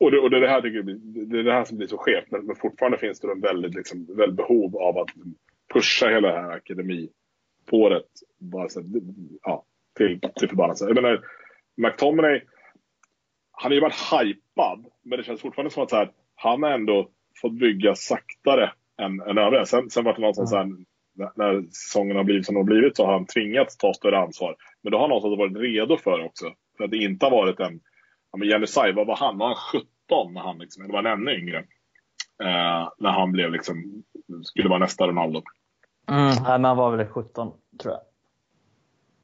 [0.00, 2.30] och, det, och det, är det, här, det är det här som blir så skevt,
[2.30, 5.08] men, men fortfarande finns det en väldigt, liksom, väldigt behov av att
[5.72, 8.06] pusha hela det här akademispåret
[8.38, 8.82] bara så,
[9.42, 9.64] ja,
[9.96, 10.84] till, till förbannelse.
[10.86, 11.24] Jag menar,
[11.76, 12.40] McTominay,
[13.52, 16.70] han har ju varit hypad, men det känns fortfarande som att så här, han har
[16.70, 17.10] ändå
[17.40, 19.64] fått bygga saktare än, än övriga.
[19.64, 20.84] Sen, sen var det någonstans mm
[21.14, 24.56] när säsongen har blivit som den har blivit så har han tvingats ta större ansvar.
[24.82, 26.44] Men då har han någonstans varit redo för det också.
[26.76, 27.80] För att det inte har varit en...
[28.32, 29.38] Ja, men Jenny Sai, vad var han?
[29.38, 31.58] Var han 17 när han liksom, eller var han ännu yngre?
[32.42, 34.02] Eh, när han blev liksom,
[34.44, 35.42] skulle vara nästa Ronaldo.
[36.08, 37.52] Mm, nej, men han var väl 17
[37.82, 38.00] tror jag.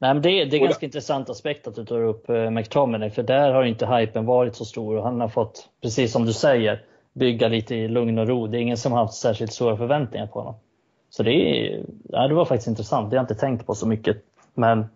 [0.01, 0.87] Nej, men det, det är ganska det...
[0.87, 4.65] intressant aspekt att du tar upp eh, McTominay, för där har inte hypen varit så
[4.65, 8.47] stor och han har fått, precis som du säger, bygga lite i lugn och ro.
[8.47, 10.55] Det är ingen som har haft särskilt stora förväntningar på honom.
[11.19, 13.11] Så det, är, ja, det var faktiskt intressant.
[13.11, 14.25] Det har jag inte tänkt på så mycket.
[14.55, 14.87] Men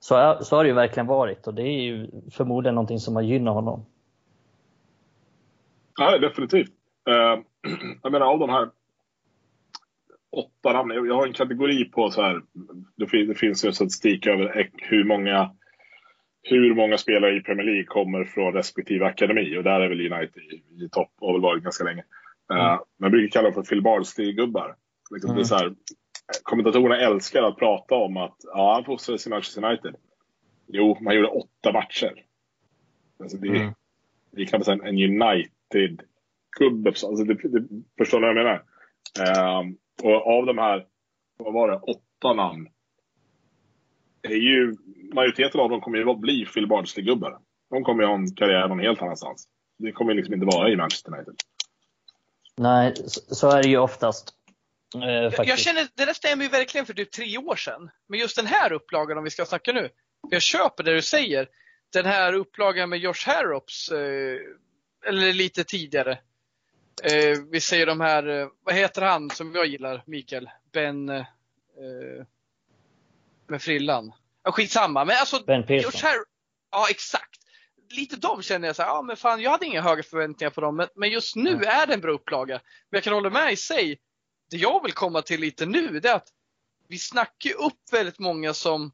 [0.00, 3.16] så, är, så har det ju verkligen varit och det är ju förmodligen någonting som
[3.16, 3.86] har gynnat honom.
[5.98, 6.70] Ja, definitivt.
[7.08, 7.42] Uh,
[8.02, 8.68] jag menar av de här
[10.36, 11.06] åtta namnen.
[11.06, 12.42] Jag har en kategori på så här.
[12.96, 15.50] Det finns, det finns ju statistik över hur många,
[16.42, 19.58] hur många spelare i Premier League kommer från respektive akademi.
[19.58, 20.42] Och där är väl United
[20.82, 22.04] i topp och har väl varit ganska länge.
[22.52, 22.78] Mm.
[23.00, 24.74] man brukar kalla dem för Phil Bardsley-gubbar.
[25.12, 25.42] Liksom mm.
[25.42, 25.76] det är mm.
[26.42, 29.94] kommentatorerna älskar att prata om att ja, han fostrades i Manchester United.
[30.66, 32.24] Jo, man gjorde åtta matcher.
[33.20, 33.74] Alltså det, mm.
[34.30, 36.88] det är knappt en, en United-gubbe.
[36.88, 38.62] Alltså det, det, förstår ni vad jag menar?
[39.60, 40.86] Um, och av de här,
[41.38, 42.68] vad var det, åtta namn.
[44.22, 44.76] Är ju,
[45.14, 47.38] majoriteten av dem kommer ju bli Phil Bardsley-gubbar.
[47.70, 49.48] De kommer ju ha en karriär någon helt annanstans.
[49.78, 51.34] Det kommer liksom inte vara i Manchester United.
[52.56, 54.34] Nej, så är det ju oftast.
[54.94, 57.90] Eh, jag känner, det där stämmer ju verkligen för typ tre år sedan.
[58.08, 59.90] Men just den här upplagan, om vi ska snacka nu.
[60.30, 61.48] Jag köper det du säger.
[61.92, 64.38] Den här upplagan med Josh Harrops, eh,
[65.06, 66.18] eller lite tidigare.
[67.02, 70.50] Eh, vi säger de här, eh, vad heter han som jag gillar, Mikael?
[70.72, 71.24] Ben eh,
[73.46, 74.12] med frillan.
[74.42, 75.04] Ja, skitsamma.
[75.04, 76.10] Men alltså, ben Pearson.
[76.70, 77.40] ja, exakt.
[77.90, 80.60] Lite de känner jag så här, ja men fan jag hade inga höga förväntningar på
[80.60, 80.76] dem.
[80.76, 81.68] Men, men just nu mm.
[81.68, 82.54] är det en bra upplaga.
[82.90, 83.98] Men jag kan hålla med i sig.
[84.52, 86.28] Det jag vill komma till lite nu, det är att
[86.88, 88.92] vi snackar upp väldigt många som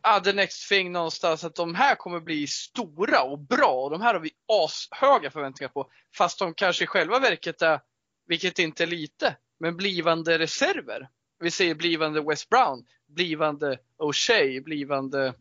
[0.00, 4.00] ah, the next thing någonstans att de här kommer bli stora och bra och de
[4.00, 5.90] här har vi ashöga förväntningar på.
[6.14, 7.80] Fast de kanske i själva verket är,
[8.26, 11.08] vilket inte är lite, men blivande reserver.
[11.40, 15.34] Vi säger blivande West Brown, blivande O'Shea, blivande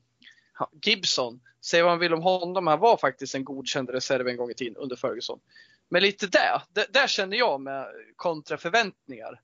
[0.85, 1.41] Gibson.
[1.61, 4.53] Säg vad man vill om honom, han var faktiskt en godkänd reserv en gång i
[4.53, 5.39] tiden under Ferguson.
[5.89, 9.41] Men lite där, där känner jag med kontra förväntningar.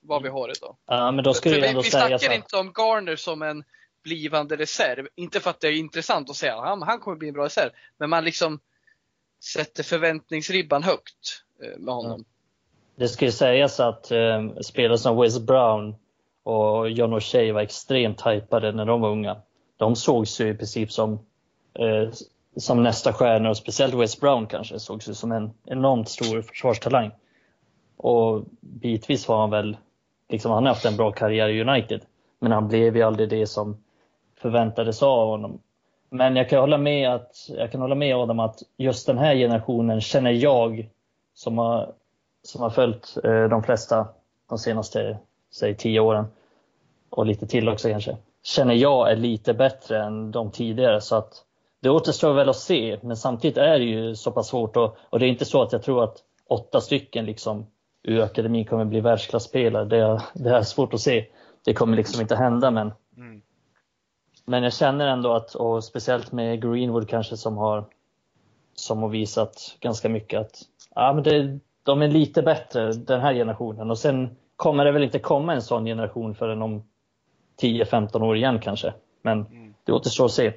[0.00, 0.76] Vad vi har idag.
[0.86, 3.64] Ja, men då skulle vi, vi snackar inte om Garner som en
[4.02, 5.08] blivande reserv.
[5.14, 7.44] Inte för att det är intressant att säga att han, han kommer bli en bra
[7.44, 7.70] reserv.
[7.98, 8.60] Men man liksom
[9.44, 12.12] sätter förväntningsribban högt eh, med honom.
[12.12, 12.24] Mm.
[12.96, 15.94] Det ska ju sägas att eh, spelare som Wes Brown
[16.42, 19.36] och John O'Shea var extremt hypade när de var unga.
[19.76, 21.12] De sågs ju i princip som,
[21.74, 22.10] eh,
[22.56, 27.10] som nästa stjärna och speciellt West Brown kanske sågs ju som en enormt stor försvarstalang.
[27.96, 29.76] Och bitvis var han väl,
[30.28, 32.00] liksom han har haft en bra karriär i United.
[32.38, 33.76] Men han blev ju aldrig det som
[34.36, 35.58] förväntades av honom.
[36.10, 39.34] Men jag kan hålla med, att, jag kan hålla med Adam att just den här
[39.34, 40.88] generationen känner jag
[41.34, 41.92] som har,
[42.42, 44.08] som har följt eh, de flesta
[44.48, 45.18] de senaste
[45.50, 46.26] säg tio åren
[47.10, 51.00] och lite till också kanske, känner jag är lite bättre än de tidigare.
[51.00, 51.44] Så att
[51.82, 55.18] det återstår väl att se, men samtidigt är det ju så pass svårt och, och
[55.18, 56.16] det är inte så att jag tror att
[56.48, 57.66] åtta stycken liksom
[58.02, 59.84] ur akademin kommer bli världsklasspelare.
[59.84, 61.26] Det, det är svårt att se.
[61.64, 63.42] Det kommer liksom inte hända men mm.
[64.44, 67.84] Men jag känner ändå att, och speciellt med Greenwood kanske som har,
[68.74, 70.60] som har visat ganska mycket att
[70.94, 73.90] ja, men det, de är lite bättre den här generationen.
[73.90, 76.84] Och sen kommer det väl inte komma en sån generation förrän om
[77.62, 78.94] 10-15 år igen kanske.
[79.22, 79.74] Men mm.
[79.84, 80.52] det återstår att se.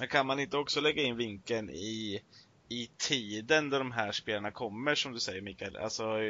[0.00, 2.20] Men kan man inte också lägga in vinkeln i,
[2.68, 5.76] i tiden där de här spelarna kommer, som du säger Mikael?
[5.76, 6.22] Alltså,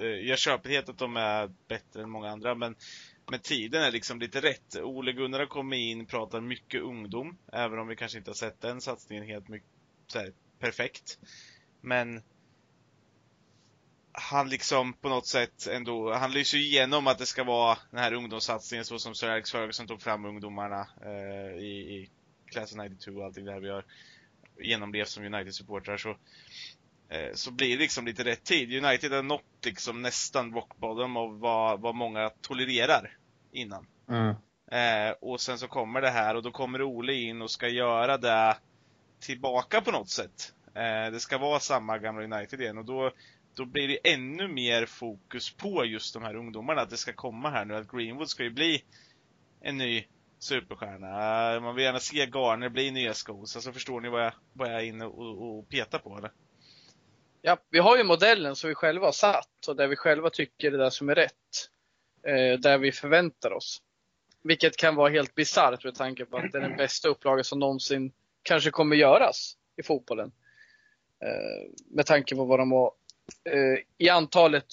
[0.00, 2.76] eh, jag köper helt att de är bättre än många andra, men
[3.30, 4.76] men tiden är liksom lite rätt.
[4.76, 8.60] Ole Gunnar har kommit in, pratar mycket ungdom, även om vi kanske inte har sett
[8.60, 9.68] den satsningen helt mycket,
[10.06, 11.18] så här, perfekt.
[11.80, 12.22] Men
[14.12, 18.12] han liksom på något sätt ändå, han lyser igenom att det ska vara den här
[18.12, 22.10] ungdomssatsningen så som Sir Alex Ferguson tog fram ungdomarna eh, i, i
[22.46, 23.84] Class of 92 och allting där vi har
[24.60, 26.16] genomlevt som United-supportrar så
[27.08, 28.84] Eh, så blir det liksom lite rätt tid.
[28.84, 33.16] United har nått liksom nästan rock bottom av vad, vad många tolererar
[33.52, 33.86] innan.
[34.08, 34.34] Mm.
[34.70, 38.18] Eh, och sen så kommer det här och då kommer Ole in och ska göra
[38.18, 38.56] det
[39.20, 40.52] tillbaka på något sätt.
[40.74, 43.12] Eh, det ska vara samma gamla United igen och då,
[43.54, 46.80] då blir det ännu mer fokus på just de här ungdomarna.
[46.80, 48.82] Att det ska komma här nu, att Greenwood ska ju bli
[49.60, 50.04] en ny
[50.38, 51.54] superstjärna.
[51.54, 53.56] Eh, man vill gärna se Garner bli nya Scholes.
[53.56, 56.32] Alltså förstår ni vad jag, vad jag är inne och, och petar på eller?
[57.42, 60.70] Ja, vi har ju modellen som vi själva har satt och där vi själva tycker
[60.70, 61.70] det där som är rätt.
[62.26, 63.82] Eh, där vi förväntar oss.
[64.42, 67.58] Vilket kan vara helt bisarrt med tanke på att det är den bästa upplagan som
[67.58, 68.12] någonsin
[68.42, 70.32] kanske kommer göras i fotbollen.
[71.22, 72.92] Eh, med tanke på vad de har
[73.44, 74.66] eh, i antalet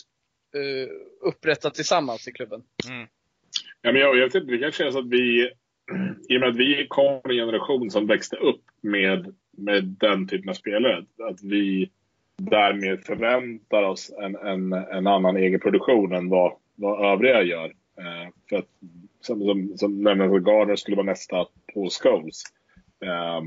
[0.55, 0.89] eh,
[1.21, 2.63] upprättat tillsammans i klubben.
[2.89, 3.07] Mm.
[3.81, 5.51] Ja, men jag, vet inte, det kanske är så att vi,
[6.29, 10.49] i och med att vi kom en generation som växte upp med, med den typen
[10.49, 11.91] av spelare, att vi
[12.37, 17.65] därmed förväntar oss en, en, en annan egen produktion än vad, vad övriga gör.
[17.97, 18.67] Eh, för att,
[19.21, 22.43] som, som, som nämndes, Garner skulle vara nästa på Scholes.
[23.05, 23.41] Eh,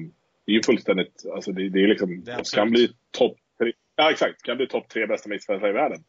[0.47, 3.73] det är ju fullständigt, alltså det, det är liksom, det är kan bli topp tre,
[3.97, 6.05] ja exakt, kan bli topp tre bästa mittfältare i världen.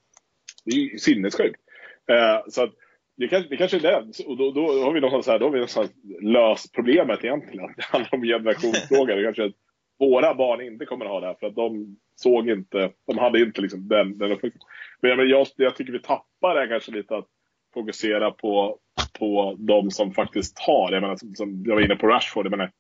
[0.65, 1.61] Det är ju sinnessjukt.
[2.07, 2.73] Eh, så att,
[3.17, 4.13] det kanske, det kanske är den.
[4.27, 5.91] Och då, då har vi någonstans här, då har vi någonstans
[6.21, 7.73] löst problemet egentligen.
[7.77, 9.15] Det handlar om generationsfrågor.
[9.15, 9.53] Det kanske är
[9.99, 11.35] våra barn inte kommer att ha det här.
[11.39, 14.61] För att de såg inte, de hade inte liksom den, den uppväxten.
[15.01, 17.27] Men jag, jag tycker vi tappar det kanske lite att
[17.73, 18.77] fokusera på,
[19.19, 20.91] på de som faktiskt har.
[20.91, 22.45] Jag menar, som, som jag var inne på Rashford.
[22.45, 22.71] Jag menar,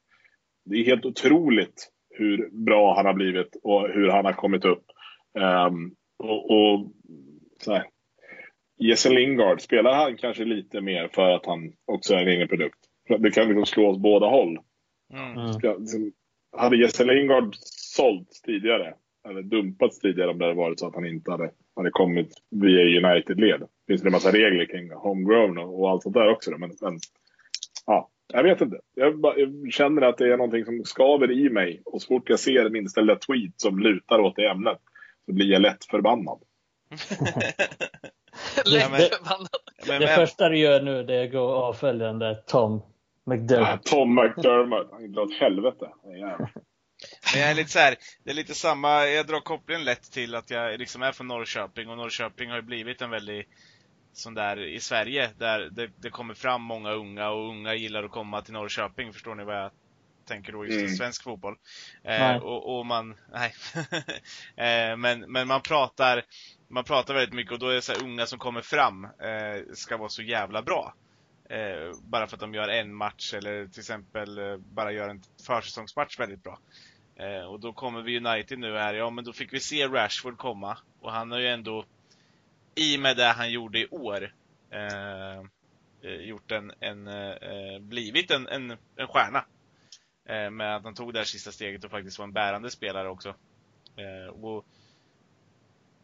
[0.65, 4.83] det är helt otroligt hur bra han har blivit och hur han har kommit upp.
[5.67, 6.91] Um, och, och
[7.61, 7.83] så här.
[8.77, 12.79] Jesse Lingard, spelar han kanske lite mer för att han också är en egen produkt?
[13.19, 14.59] Det kan liksom slå åt båda håll.
[15.13, 15.45] Mm.
[15.47, 16.11] Liksom,
[16.57, 17.55] hade Jesse Lingard
[17.95, 18.93] sålts tidigare,
[19.29, 22.99] eller dumpats tidigare om det hade varit så att han inte hade, hade kommit via
[22.99, 23.59] United-led.
[23.59, 26.51] Det finns det en massa regler kring homegrown och, och allt sånt där också.
[26.51, 26.99] Men, men
[27.85, 28.79] ja, jag vet inte.
[28.95, 31.81] Jag, bara, jag, känner att det är någonting som skaver i mig.
[31.85, 34.77] Och så fort jag ser minsta lilla tweet som lutar åt det ämnet
[35.25, 36.39] så blir jag lätt förbannad.
[38.65, 39.47] Lätt förbannad.
[39.85, 42.81] Det, det första du gör nu det är att gå och avfölja den där Tom
[43.25, 43.69] McDermott.
[43.69, 44.87] Ja, Tom McDermott.
[44.91, 45.89] Han drar åt helvete.
[47.33, 50.35] Men jag är lite så här, det är lite samma, jag drar kopplingen lätt till
[50.35, 53.47] att jag liksom är från Norrköping och Norrköping har ju blivit en väldigt
[54.13, 58.11] sån där i Sverige där det, det, kommer fram många unga och unga gillar att
[58.11, 59.13] komma till Norrköping.
[59.13, 59.71] Förstår ni vad jag
[60.27, 60.95] tänker då just mm.
[60.95, 61.55] svensk fotboll?
[62.03, 63.53] Eh, och, och, man, nej.
[64.91, 66.23] eh, men, men man pratar,
[66.67, 69.73] man pratar väldigt mycket och då är det så här, unga som kommer fram eh,
[69.73, 70.93] ska vara så jävla bra.
[71.49, 75.21] Eh, bara för att de gör en match eller till exempel eh, bara gör en
[75.47, 76.59] försäsongsmatch väldigt bra.
[77.15, 80.37] Eh, och då kommer vi United nu här, ja men då fick vi se Rashford
[80.37, 81.85] komma och han har ju ändå
[82.75, 84.33] i med det han gjorde i år
[86.01, 87.09] gjort en, en
[87.89, 89.45] blivit en, en, en stjärna
[90.27, 93.09] men med att han tog det här sista steget och faktiskt var en bärande spelare
[93.09, 93.29] också.
[93.95, 94.65] Eh, och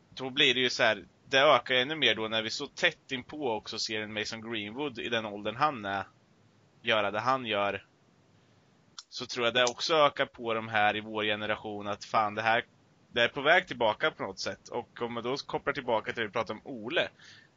[0.10, 3.12] då blir det ju så här, det ökar ännu mer då när vi så tätt
[3.12, 6.04] inpå också ser en Mason Greenwood i den åldern han är,
[6.82, 7.86] göra det han gör.
[9.10, 12.42] Så tror jag det också ökar på de här i vår generation att fan det
[12.42, 12.66] här
[13.14, 14.68] det är på väg tillbaka på något sätt.
[14.68, 17.10] Och om man då kopplar tillbaka till det vi pratade om Ole.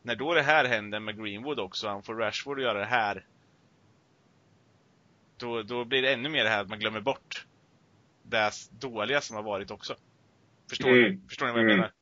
[0.03, 3.25] När då det här händer med Greenwood också, han får Rashford att göra det här.
[5.37, 7.47] Då, då blir det ännu mer det här att man glömmer bort
[8.22, 9.95] det dåliga som har varit också.
[10.68, 11.03] Förstår, mm.
[11.03, 11.76] ni, förstår ni vad jag mm.
[11.76, 11.93] menar?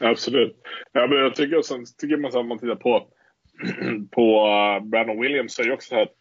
[0.00, 0.56] Absolut.
[0.92, 3.08] Ja, men jag tycker, sen, tycker man så om man tittar på,
[4.10, 6.14] på uh, Brandon Williams så är det också så här att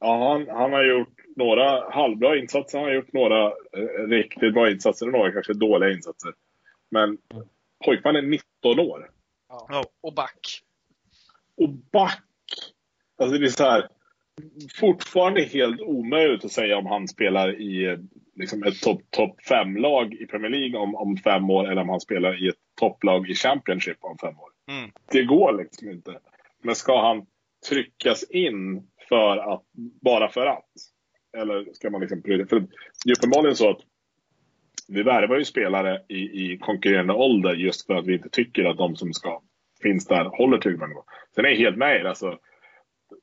[0.00, 4.70] ja, han, han har gjort några halvbra insatser, han har gjort några eh, riktigt bra
[4.70, 6.32] insatser och några kanske dåliga insatser.
[6.90, 7.18] Men
[7.84, 9.10] pojkmannen är 19 år.
[9.48, 10.62] Ja, och back.
[11.56, 12.22] Och back!
[13.18, 13.88] Alltså det är så här,
[14.80, 17.98] fortfarande helt omöjligt att säga om han spelar i
[18.34, 22.00] liksom ett topp top 5-lag i Premier League om, om fem år eller om han
[22.00, 24.50] spelar i ett topplag i Championship om fem år.
[24.70, 24.90] Mm.
[25.12, 26.18] Det går liksom inte.
[26.62, 27.26] Men ska han
[27.68, 29.62] tryckas in för att,
[30.02, 30.70] bara för att?
[31.38, 32.48] Eller ska man liksom prioritera?
[32.48, 32.66] För
[33.04, 33.80] det är uppenbarligen så att
[34.88, 38.76] vi värvar ju spelare i, i konkurrerande ålder just för att vi inte tycker att
[38.76, 39.42] de som ska
[39.82, 40.96] finns där håller tillräckligt.
[41.34, 42.38] Sen är jag helt med alltså,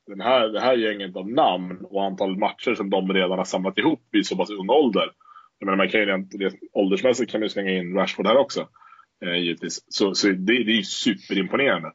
[0.07, 3.77] den här, det här gänget av namn och antal matcher som de redan har samlat
[3.77, 5.11] ihop i så pass ung ålder.
[5.59, 8.67] Jag menar, man kan ju det, åldersmässigt kan man ju slänga in Rashford här också.
[9.25, 9.85] Eh, givetvis.
[9.87, 11.87] Så, så det, det är superimponerande.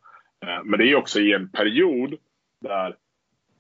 [0.47, 2.14] Eh, men det är också i en period
[2.61, 2.97] där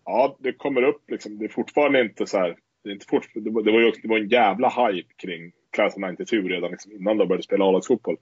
[0.04, 1.38] ja, det kommer upp liksom.
[1.38, 2.56] Det är fortfarande inte så här.
[2.84, 5.14] Det, är inte fort, det, var, det var ju också, det var en jävla hype
[5.16, 8.16] kring Class of 92 redan liksom, innan de började spela A-lagsfotboll.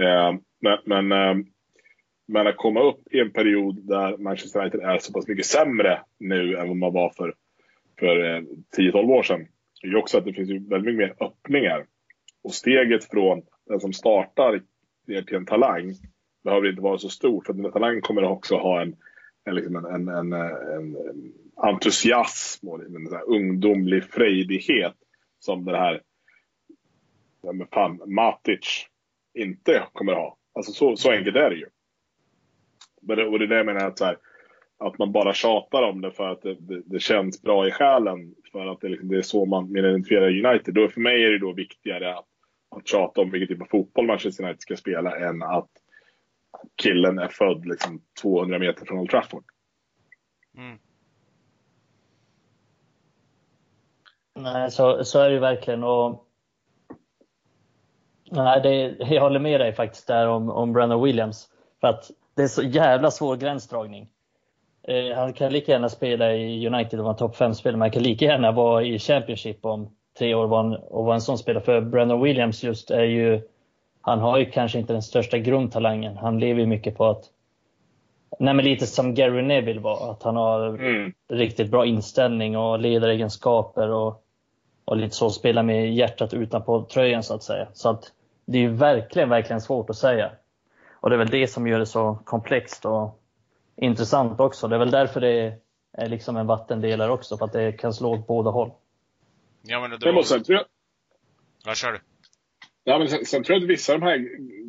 [0.00, 1.44] Eh, men, men, eh,
[2.30, 6.00] men att komma upp i en period där Manchester United är så pass mycket sämre
[6.18, 7.34] nu än vad man var för,
[7.98, 8.42] för eh,
[8.78, 9.46] 10-12 år sedan.
[9.82, 11.86] Det är ju också att det finns ju väldigt mycket mer öppningar.
[12.44, 14.62] Och steget från den som startar
[15.06, 15.94] ner till en talang
[16.44, 17.46] behöver inte vara så stort.
[17.46, 18.96] För den här talangen kommer också ha en
[19.44, 20.96] en, liksom en, en, en, en
[21.56, 24.94] entusiasm och en ungdomlig frejdighet
[25.38, 26.02] som den här
[27.42, 28.86] ja, men fan, Matic
[29.34, 30.36] inte kommer ha.
[30.52, 31.66] Alltså så, så enkelt är det ju.
[33.00, 34.16] Men det, och det är det jag menar att, så här,
[34.78, 38.34] att man bara tjatar om det för att det, det, det känns bra i själen.
[38.52, 40.74] För att det, liksom, det är så man identifierar United.
[40.74, 42.26] Då, för mig är det då viktigare att,
[42.76, 45.70] att tjata om vilken typ av fotboll Manchester United ska spela än att
[46.82, 49.44] killen är född liksom 200 meter från Old Trafford.
[50.56, 50.78] Mm.
[54.34, 55.84] Nej, så, så är det ju verkligen.
[55.84, 56.26] Och,
[58.30, 61.48] nej, det, jag håller med dig faktiskt där om, om Brandon Williams.
[61.80, 62.10] För att
[62.40, 64.08] det är så jävla svår gränsdragning.
[64.82, 67.90] Eh, han kan lika gärna spela i United och vara en topp 5-spelare, men han
[67.90, 70.44] kan lika gärna vara i Championship om tre år
[70.92, 71.64] och vara en sån spelare.
[71.64, 73.40] För Brandon Williams just är ju
[74.00, 76.16] han har ju kanske inte den största grundtalangen.
[76.16, 77.24] Han lever ju mycket på att
[78.38, 81.12] Nej, men lite som Gary Neville var, att han har mm.
[81.32, 83.90] riktigt bra inställning och ledaregenskaper.
[83.90, 84.24] Och
[84.90, 87.68] och lite så spela med hjärtat utanpå tröjan så att säga.
[87.72, 88.12] Så att
[88.44, 90.30] det är verkligen, verkligen svårt att säga.
[91.00, 93.20] Och det är väl det som gör det så komplext och
[93.76, 94.68] intressant också.
[94.68, 95.54] Det är väl därför det
[95.92, 98.70] är liksom en vattendelare också, för att det kan slå åt båda håll.
[99.62, 100.22] Ja, men det Men var...
[100.22, 100.66] sen tror jag,
[101.64, 101.98] Ja, kör du.
[102.84, 104.18] ja, men sen, sen tror jag att vissa av de här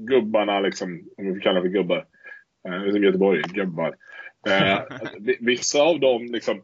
[0.07, 2.05] gubbarna, liksom, om vi får kalla det för gubbar,
[2.67, 3.95] eh, Göteborg, gubbar.
[4.47, 4.79] Eh,
[5.39, 6.61] vissa av dem, liksom,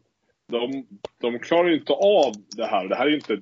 [0.48, 0.86] de,
[1.20, 2.88] de klarar inte av det här.
[2.88, 3.40] Det här är inte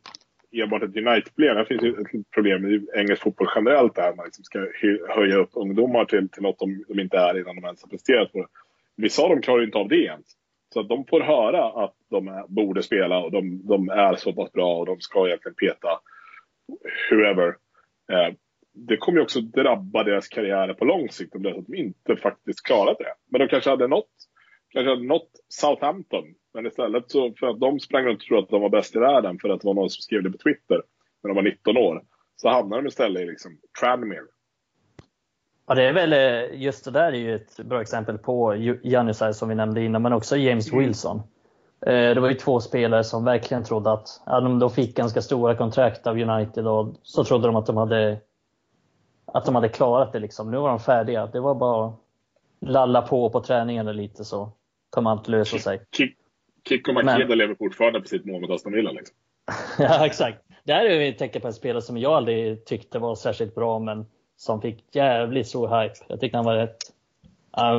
[0.52, 1.56] enbart ett United-problem.
[1.56, 4.66] Det finns ju ett problem i engelsk fotboll generellt där man liksom ska
[5.08, 8.32] höja upp ungdomar till, till något de, de inte är innan de ens har presterat
[8.32, 8.48] på det.
[8.96, 10.26] Vissa av dem klarar ju inte av det ens.
[10.74, 14.32] Så att de får höra att de är, borde spela och de, de är så
[14.32, 15.88] pass bra och de ska egentligen peta
[17.10, 17.48] whoever.
[18.12, 18.34] Eh,
[18.74, 21.66] det kommer ju också drabba deras karriärer på lång sikt om det är så att
[21.66, 23.14] de inte faktiskt klarat det.
[23.30, 24.10] Men de kanske hade nått,
[24.72, 26.24] kanske hade nått Southampton.
[26.56, 28.98] Men istället så för att de sprang runt och trodde att de var bäst i
[28.98, 30.82] världen för att det var någon som skrev det på Twitter
[31.22, 32.02] när de var 19 år.
[32.36, 34.20] Så hamnade de istället i liksom Tranmere.
[35.66, 39.34] Ja, det är väl, eh, just det där är ju ett bra exempel på Janusaj
[39.34, 40.84] som vi nämnde innan, men också James Mm.
[40.84, 41.16] Wilson.
[41.86, 45.22] Eh, Det var ju två spelare som verkligen trodde att, ja, de de fick ganska
[45.22, 48.20] stora kontrakt av United och så trodde de att de hade,
[49.26, 50.50] att de hade klarat det liksom.
[50.50, 51.26] Nu var de färdiga.
[51.26, 51.94] Det var bara att
[52.60, 54.52] lalla på på träningarna lite så
[54.90, 55.80] kommer allt lösa sig.
[55.96, 56.16] Kick,
[56.68, 58.90] Kikko Makeda lever fortfarande på sitt mål mot Aston Villa.
[58.90, 59.16] Liksom.
[59.78, 60.42] Ja, exakt.
[60.64, 63.78] Det här är ett tecken på en spelare som jag aldrig tyckte var särskilt bra,
[63.78, 64.06] men
[64.36, 65.94] som fick jävligt stor hype.
[66.08, 66.76] Jag tyckte han var rätt,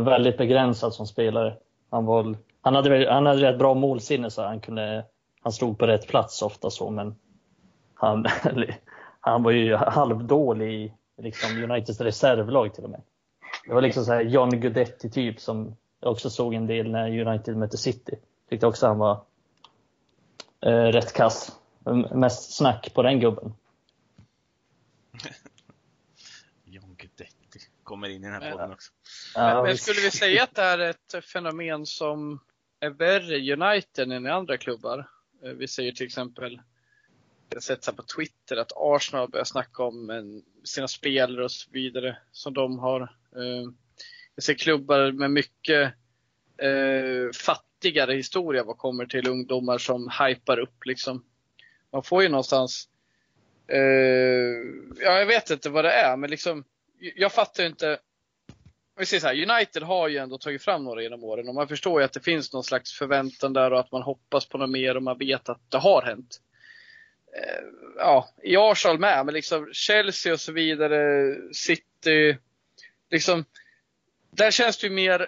[0.06, 1.56] väldigt begränsad som spelare.
[1.90, 5.06] Han, var, han, hade, han hade rätt bra målsinne, så han, kunde,
[5.42, 7.16] han stod på rätt plats ofta så, men
[7.94, 8.26] han,
[9.20, 13.02] han var ju halvdålig i liksom Uniteds reservlag till och med.
[13.68, 17.28] Det var liksom så här John Guidetti typ som jag också såg en del när
[17.28, 18.16] United mötte City.
[18.50, 19.26] Tyckte också han var
[20.66, 21.60] eh, rätt kass.
[22.12, 23.54] Mest snack på den gubben.
[26.66, 28.92] John Guidetti kommer in i den här podden också.
[29.36, 32.40] Ja, Men skulle vi säga att det här är ett fenomen som
[32.80, 35.10] är värre i United än i andra klubbar?
[35.44, 36.62] Eh, Vi säger till exempel,
[37.50, 41.52] jag har sett så på Twitter att Arsenal börjar snacka om en, sina spelare och
[41.52, 43.02] så vidare som de har.
[43.36, 43.72] Eh,
[44.36, 45.94] Jag ser klubbar med mycket
[46.58, 51.24] eh, fattigare historia vad kommer till ungdomar som hypar upp liksom.
[51.92, 52.90] Man får ju någonstans,
[53.68, 53.80] eh,
[55.00, 56.64] ja jag vet inte vad det är men liksom,
[57.16, 58.00] jag fattar ju inte
[58.98, 61.68] vi säger så här, United har ju ändå tagit fram några genom åren och man
[61.68, 64.70] förstår ju att det finns någon slags förväntan där och att man hoppas på något
[64.70, 66.42] mer och man vet att det har hänt.
[67.36, 67.64] Eh,
[67.98, 72.38] ja, i Arsenal med, men liksom Chelsea och så vidare, City,
[73.12, 73.46] liksom,
[74.32, 75.28] där känns det ju mer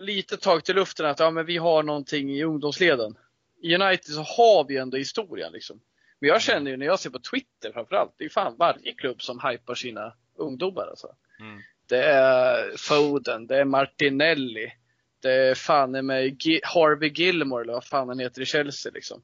[0.00, 3.18] lite tag till luften att ja, men vi har någonting i ungdomsleden.
[3.62, 5.80] I United så har vi ändå historien liksom.
[6.18, 9.22] Men jag känner ju när jag ser på Twitter framförallt, det är fan varje klubb
[9.22, 11.14] som hypar sina ungdomar alltså.
[11.40, 11.60] Mm.
[11.86, 14.72] Det är Foden, det är Martinelli.
[15.20, 19.22] Det är fan med Harvey Gilmore eller vad fan han heter i Chelsea liksom.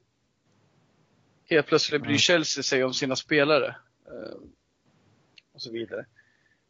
[1.49, 2.17] Helt plötsligt bryr Mm.
[2.19, 3.75] Chelsea sig om sina spelare.
[4.07, 4.37] eh,
[5.53, 6.05] Och så vidare.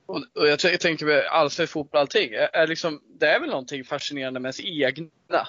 [0.07, 2.33] Och, och jag, jag tänker med allsvensk fotboll allting.
[2.33, 5.47] Är, är liksom, det är väl någonting fascinerande med ens egna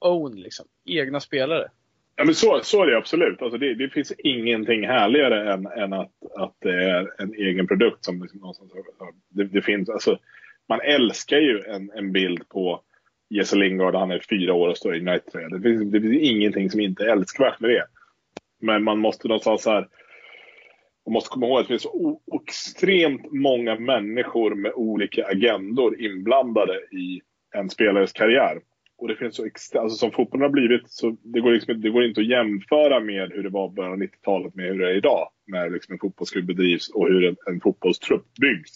[0.00, 0.66] own liksom.
[0.84, 1.68] Egna spelare.
[2.16, 3.42] Ja, men så, så är det absolut.
[3.42, 8.04] Alltså det, det finns ingenting härligare än, än att, att det är en egen produkt.
[8.04, 8.72] som liksom någonstans,
[9.28, 10.18] det, det finns, alltså,
[10.68, 12.82] Man älskar ju en, en bild på
[13.30, 15.50] Jesse Lingard, han är fyra år och står i United.
[15.50, 17.86] Det finns, det finns ingenting som inte är älskvärt med det.
[18.60, 19.88] Men man måste någonstans så här,
[21.06, 21.86] man måste komma ihåg att det finns
[22.48, 27.20] extremt många människor med olika agendor inblandade i
[27.54, 28.60] en spelares karriär.
[28.96, 29.42] Och det finns så
[29.80, 33.32] alltså som fotbollen har blivit, så det går, liksom, det går inte att jämföra med
[33.32, 35.28] hur det var i början av 90-talet med hur det är idag.
[35.46, 38.70] När liksom en fotbollsklubb bedrivs och hur en, en fotbollstrupp byggs.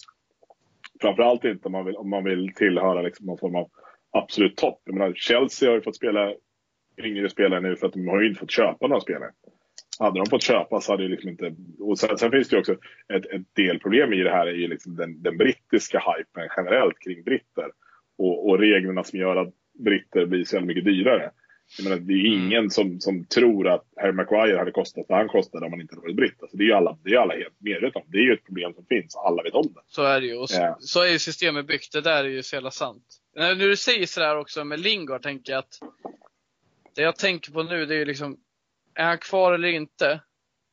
[1.00, 3.70] Framförallt inte om man vill, om man vill tillhöra liksom någon form av
[4.10, 4.82] absolut topp.
[4.84, 6.34] Jag menar, Chelsea har ju fått spela
[7.04, 9.30] yngre spelare nu för att de har ju inte fått köpa några spelare.
[9.98, 11.54] Hade de fått köpa så hade det liksom inte...
[11.78, 12.72] Och sen, sen finns det ju också
[13.08, 17.22] ett, ett delproblem i det här är ju liksom den, den brittiska hypen generellt kring
[17.22, 17.70] britter.
[18.18, 21.30] Och, och reglerna som gör att britter blir så jävla mycket dyrare.
[21.78, 22.46] Jag menar, det är Mm.
[22.46, 25.94] ingen som, som tror att Harry Maguire hade kostat vad han kostade om han inte
[25.94, 26.42] hade varit britt.
[26.42, 28.06] Alltså, det är ju alla, det är alla helt medvetna om.
[28.08, 29.16] Det är ju ett problem som finns.
[29.16, 29.80] Alla vet om det.
[29.86, 30.36] Så är det ju.
[30.36, 31.92] Och så, så är ju systemet byggt.
[31.92, 33.04] Det där är ju så jävla sant.
[33.36, 35.78] När du säger sådär också med Lingard tänker jag att
[36.94, 38.36] det jag tänker på nu det är ju liksom,
[38.98, 40.20] är han kvar eller inte?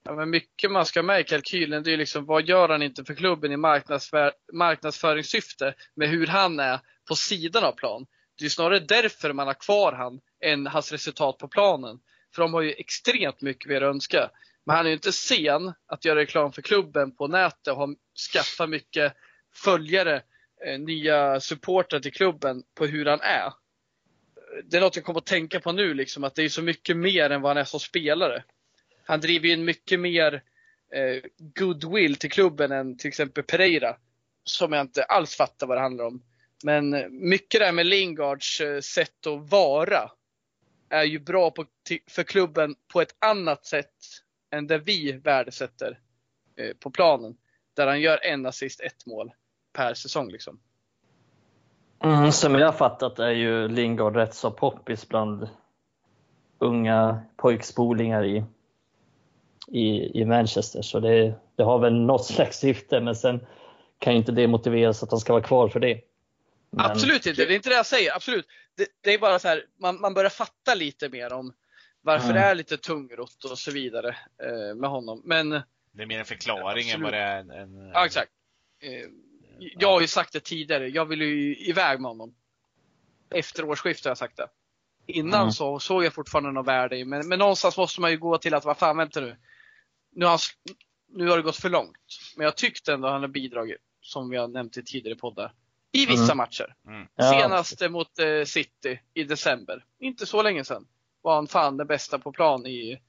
[0.03, 2.81] Ja, men mycket man ska ha med i kalkylen det är liksom, vad gör han
[2.81, 8.05] inte för klubben i marknadsför, marknadsföringssyfte med hur han är på sidan av plan.
[8.39, 11.99] Det är snarare därför man har kvar han än hans resultat på planen.
[12.35, 14.29] För de har ju extremt mycket mer att önska.
[14.65, 17.95] Men han är ju inte sen att göra reklam för klubben på nätet och
[18.33, 19.13] skaffa mycket
[19.63, 20.21] följare,
[20.65, 23.53] eh, nya supportrar till klubben på hur han är.
[24.63, 26.97] Det är något jag kommer att tänka på nu, liksom, att det är så mycket
[26.97, 28.43] mer än vad han är som spelare.
[29.05, 30.43] Han driver ju en mycket mer
[30.93, 33.97] eh, goodwill till klubben än till exempel Pereira.
[34.43, 36.23] Som jag inte alls fattar vad det handlar om.
[36.63, 40.11] Men eh, mycket det här med Lingards eh, sätt att vara
[40.89, 41.65] är ju bra på,
[42.07, 43.93] för klubben på ett annat sätt
[44.51, 45.99] än det vi värdesätter
[46.55, 47.37] eh, på planen.
[47.73, 49.31] Där han gör en assist, ett mål
[49.73, 50.31] per säsong.
[50.31, 50.59] Liksom.
[52.03, 55.49] Mm, som jag har fattat är ju Lingard rätt så poppis bland
[56.59, 58.43] unga pojkspolingar i,
[59.67, 60.81] i, i Manchester.
[60.81, 63.45] Så det, det har väl något slags syfte, men sen
[63.99, 66.01] kan ju inte det motiveras att han ska vara kvar för det.
[66.69, 68.15] Men, Absolut inte, det är inte det jag säger.
[68.15, 68.45] Absolut.
[68.77, 71.53] Det, det är bara så här, man, man börjar fatta lite mer om
[72.01, 72.35] varför Mm.
[72.35, 75.21] det är lite tungrott och så vidare eh, med honom.
[75.25, 77.03] Men Det är mer en förklaring än Absolut.
[77.03, 77.49] vad det är en...
[77.51, 78.31] en Ja, exakt.
[78.81, 79.09] Eh,
[79.59, 82.35] Jag har ju sagt det tidigare, jag vill ju iväg med honom.
[83.29, 84.47] Efter årsskiftet har jag sagt det.
[85.07, 85.51] Innan Mm.
[85.51, 88.53] så såg jag fortfarande något värde i, men, men någonstans måste man ju gå till
[88.53, 89.37] att, vad fan vänta nu.
[90.11, 90.39] Nu har, han
[91.07, 91.97] nu har det gått för långt.
[92.37, 95.53] Men jag tyckte ändå han har bidragit, som vi har nämnt i tidigare poddar.
[95.91, 96.37] I vissa Mm.
[96.37, 96.75] matcher.
[96.87, 97.07] Mm.
[97.15, 99.85] Ja, Senast eh, mot eh, City i december.
[99.99, 100.87] Inte så länge sedan.
[101.21, 103.01] Var han fan den bästa på plan i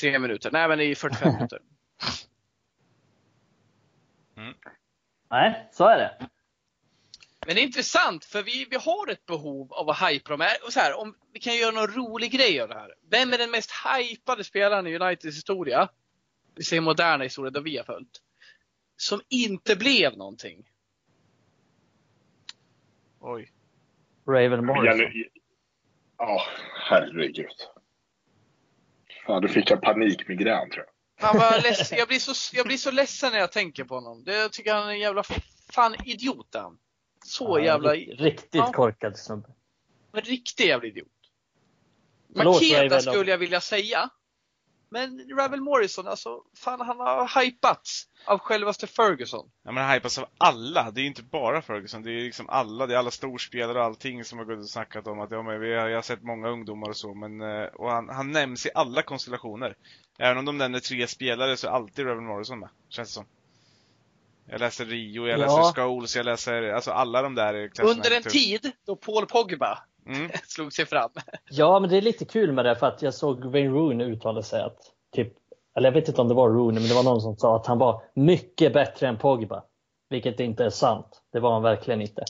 [0.00, 0.50] tre minuter.
[0.50, 1.60] Nej men i 45 minuter.
[5.30, 6.16] Nej, så är det.
[7.46, 10.46] Men det är intressant för vi, vi har ett behov av att hypa dem.
[10.66, 12.94] Och så här, om vi kan göra någon rolig grej av det här.
[13.10, 15.88] Vem är den mest hypade spelaren i Uniteds historia?
[16.54, 18.22] Vi säger moderna historia där vi har följt.
[18.96, 20.68] Som inte blev någonting.
[23.20, 23.52] Oj.
[24.28, 25.00] Raven Morrison.
[25.00, 25.28] Jenny-
[26.18, 26.42] Ja,
[26.90, 27.46] herregud.
[29.26, 30.95] Ja, du fick en panikmigrän tror jag.
[31.18, 31.98] Han var ledsen.
[31.98, 34.24] Jag, blir så, jag blir så ledsen när jag tänker på honom.
[34.24, 35.22] Det, jag tycker han är en jävla
[35.70, 36.78] fan idiot är han.
[37.24, 38.72] Så Ja, jävla, ri- Riktigt Ja.
[38.72, 39.48] korkad snubbe.
[40.12, 41.08] en riktig jävla idiot.
[42.28, 43.02] Makeda Ravel.
[43.02, 44.10] skulle jag vilja säga.
[44.88, 49.50] Men Ravel Morrison, alltså, fan han har hypats av självaste Ferguson.
[49.64, 50.90] Ja, men han hypas av alla.
[50.90, 52.02] Det är ju inte bara Ferguson.
[52.02, 52.86] Det är liksom alla.
[52.86, 55.60] Det är alla storspelare och allting som har gått och snackat om att ja, men
[55.60, 57.14] vi har, jag har sett många ungdomar och så.
[57.14, 59.76] Men, eh, och han, han nämns i alla konstellationer.
[60.18, 62.68] Även om de nämner tre spelare så är alltid Reven Morrison med.
[62.88, 63.26] Känns det som.
[64.48, 65.44] Jag läser Rio, jag Ja.
[65.46, 67.90] läser Scholes, jag läser alltså alla de där klasserna.
[67.90, 70.30] Under en tid då Paul Pogba Mm.
[70.46, 71.10] slog sig fram.
[71.50, 74.42] Ja, men det är lite kul med det för att jag såg Wayne Rooney uttala
[74.42, 74.78] sig att
[75.12, 75.32] typ,
[75.74, 77.66] eller jag vet inte om det var Rooney, men det var någon som sa att
[77.66, 79.62] han var mycket bättre än Pogba.
[80.08, 81.22] Vilket inte är sant.
[81.32, 82.24] Det var han verkligen inte.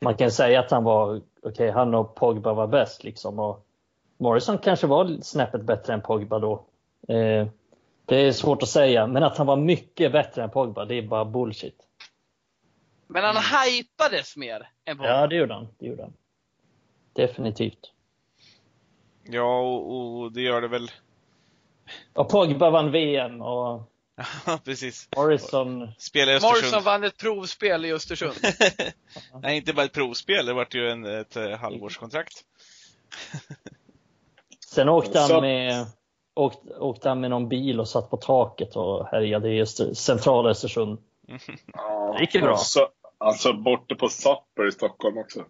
[0.00, 3.38] Man kan säga att han var, okej, han och Pogba var bäst liksom.
[3.38, 3.66] Och
[4.18, 6.52] Morrison kanske var snäppet bättre än Pogba då.
[7.08, 7.46] Eh,
[8.04, 11.02] det är svårt att säga, men att han var mycket bättre än Pogba, det är
[11.02, 11.76] bara bullshit.
[13.06, 15.10] Men han hypades mer än Pogba.
[15.10, 15.68] Ja, det gjorde han.
[15.78, 16.12] Det gjorde han.
[17.14, 17.92] Definitivt.
[19.22, 20.90] Ja, och, och det gör det väl.
[22.12, 23.90] Och Pogba vann VM och
[24.46, 25.08] Ja, precis.
[25.16, 28.34] Morrison Spelar i Morrison vann ett provspel i Östersund.
[29.42, 30.46] Nej, inte bara ett provspel.
[30.46, 32.44] Det vart ju en, ett eh, halvårskontrakt.
[34.66, 35.86] Sen åkte han, med,
[36.34, 40.50] åkte, åkte han med någon bil och satt på taket och härjade i Öster, centrala
[40.50, 40.98] Östersund.
[41.26, 42.50] Det gick ju bra.
[42.50, 42.88] Alltså,
[43.18, 45.44] alltså borta på Supper i Stockholm också.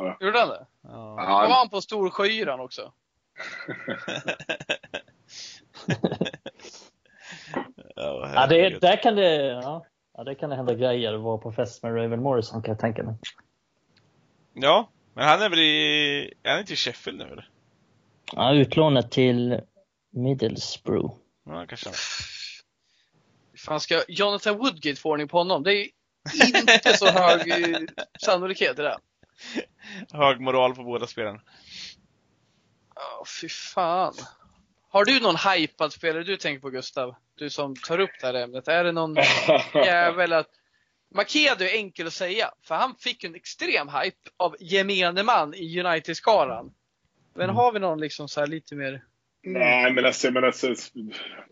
[0.00, 0.66] Ja, Gjorde han det?
[0.82, 0.90] Ja.
[0.90, 1.54] Då var ja.
[1.58, 2.92] han på Storsjöyran också.
[7.96, 9.86] Ja, Ja, det, där kan det, ja,
[10.16, 12.80] ja, det kan det hända grejer att vara på fest med Raven Morrison kan jag
[12.80, 13.14] tänka mig.
[14.54, 16.34] ja, men han är väl i...
[16.42, 17.50] Är han inte i Sheffield nu eller?
[18.32, 19.60] Ja, utlånet till
[20.10, 21.14] Middlesbrough.
[21.44, 21.94] Ja, kanske han.
[23.58, 25.62] Fan ska Jonathan Woodgate få ordning på honom?
[25.62, 25.88] Det är
[26.56, 27.80] inte så hög eh,
[28.20, 28.98] sannolikhet i det.
[30.12, 31.40] Hög moral på båda spelarna.
[32.94, 34.14] Ja, fy fan.
[34.90, 37.14] Har du någon hypad spelare du tänker på Gustav?
[37.34, 38.68] Du som tar upp det här ämnet.
[38.68, 39.16] Är det någon
[39.74, 40.46] jävel att...
[41.14, 45.80] Makedo är enkel att säga, för han fick en extrem hype av gemene man i
[45.80, 46.72] United-skaran.
[47.34, 47.56] Men Mm.
[47.56, 49.02] har vi någon liksom så här lite mer...
[49.42, 50.74] Nej, men alltså, men alltså,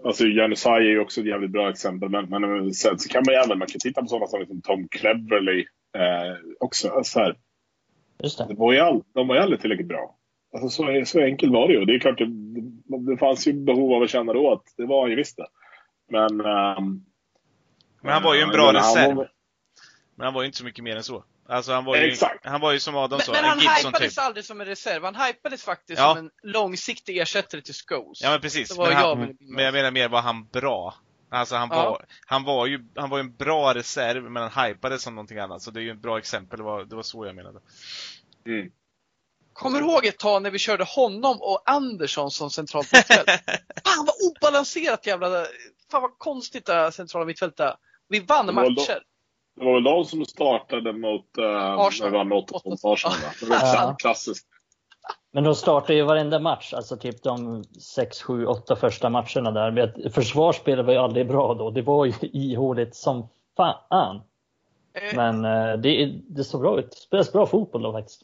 [0.05, 2.09] alltså Janusaj är ju också ett jävligt bra exempel.
[2.09, 4.62] Men, men sen så kan man ju även, man kan titta på sådana som liksom
[4.62, 5.60] Tom Cleverley
[5.97, 6.89] eh, också.
[6.90, 7.36] Alltså här,
[8.23, 8.55] Just det det.
[8.55, 10.15] var ju all, de var ju aldrig tillräckligt bra.
[10.55, 11.85] Alltså så, så enkelt var det ju.
[11.85, 12.27] Det är klart, det,
[13.12, 15.47] det fanns ju behov av att känna då att det var han ju visst det.
[16.11, 16.40] Men...
[16.40, 17.05] ehm,
[18.03, 19.16] Men han var ju en bra men han reserv.
[19.16, 19.31] var-
[20.16, 21.24] Men han var ju inte så mycket mer än så.
[21.51, 22.47] Alltså han var ju, Exakt.
[22.47, 23.86] han var ju som Adam Men, sa, men en han typ.
[23.86, 25.05] hypades aldrig som en reserv.
[25.05, 26.15] Han hypades faktiskt Ja.
[26.15, 28.20] som en långsiktig ersättare till Scholes.
[28.23, 28.69] Ja men precis.
[28.69, 30.95] Det var Men, jag han, men jag menar mer, var han bra?
[31.30, 31.90] Alltså han Ja.
[31.90, 35.38] var, han var ju, han var ju en bra reserv, men han hypades som någonting
[35.38, 35.62] annat.
[35.62, 37.60] Så det är ju ett bra exempel, det var, det var så jag menade.
[38.46, 38.70] Mm.
[39.52, 43.28] Kommer du ihåg ett tag när vi körde honom och Andersson som centralt mittfält?
[43.84, 45.46] Fan vad obalanserat jävla...
[45.90, 47.74] Fan vad konstigt det här centrala mittfältet är.
[48.09, 49.02] Vi vann Det var då- matcher.
[49.56, 51.44] Det var väl de som startade mot uh,
[51.78, 52.12] Arsenal.
[52.12, 53.16] När vi vann 8 mot Arsenal.
[53.22, 53.28] va?
[53.40, 53.96] Det var Ja.
[53.98, 54.46] klassiskt.
[55.30, 59.70] Men de startar ju varenda match, alltså typ de 6, 7, 8 första matcherna där.
[59.70, 61.70] Men Försvarsspelet var ju aldrig bra då.
[61.70, 64.16] Det var ju ihåligt som fan.
[64.94, 66.90] Eh, Men eh, det, det såg bra ut.
[66.90, 68.22] Det spelas bra fotboll då faktiskt.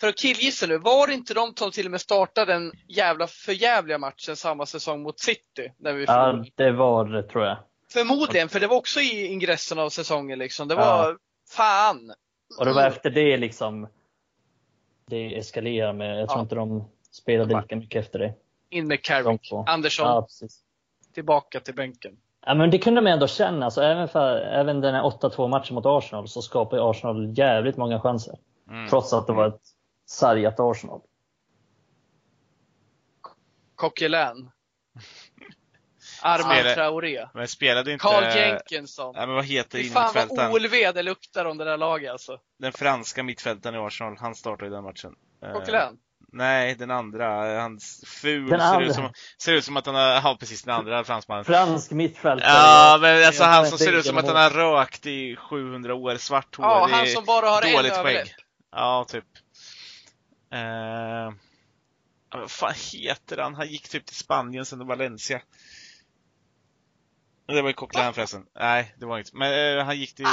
[0.00, 3.26] För att killgissa nu, var det inte de som till och med startade den jävla
[3.26, 5.72] förjävliga matchen samma säsong mot City?
[5.78, 6.04] När vi?
[6.04, 7.56] Ja, det var det tror jag.
[7.92, 10.68] Förmodligen, för det var också i ingressen av säsongen liksom.
[10.68, 10.80] Det Ja.
[10.80, 11.16] var
[11.50, 12.12] fan.
[12.58, 13.88] Och det var efter det liksom
[15.06, 16.42] det eskalerade med, jag tror Ja.
[16.42, 18.34] inte de spelade lika mycket efter det.
[18.70, 19.52] In med Carrick.
[19.66, 20.26] Andersson Ja,
[21.14, 22.16] tillbaka till bänken.
[22.46, 23.70] Ja, men det kunde man ändå känna.
[23.70, 28.00] Så även, för, även den här 8-2 matchen mot Arsenal så skapade Arsenal jävligt många
[28.00, 28.38] chanser.
[28.68, 28.88] Mm.
[28.88, 29.62] Trots att det var ett
[30.06, 31.00] sargat Arsenal.
[33.74, 34.50] Coquelin.
[36.34, 37.26] Spelare- Traoré.
[37.34, 38.02] Men spelade inte...
[38.02, 39.12] Carl Jenkinson.
[39.16, 40.52] Nej, men vad heter Fy fan vad?
[40.52, 42.38] OLV det luktar om det där laget alltså.
[42.58, 45.12] Den franska mittfältaren i Arsenal, han startade i den matchen.
[45.42, 45.98] Eh, Coquelin.
[46.32, 47.60] Nej, den andra.
[47.60, 48.86] Han ful, Den ser, andra.
[48.86, 51.44] ut som, ser ut som att han har, ja precis, den andra fransmannen.
[51.44, 52.50] Fransk mittfältare.
[52.52, 55.36] Ja, men alltså Jag han som en ser ut som att han har rökt i
[55.36, 58.24] 700 år, svart hår, Ja, han som bara har en dåligt överläpp.
[58.26, 58.34] skägg.
[58.72, 59.24] Ja, typ.
[60.52, 60.60] Eh,
[62.30, 63.54] ja, vad fan heter han?
[63.54, 65.40] Han gick typ till Spanien sen till Valencia.
[67.46, 68.46] Det var ju Coquelin förresten.
[68.54, 69.30] Nej, det var inte.
[69.36, 70.26] Men eh, han gick till...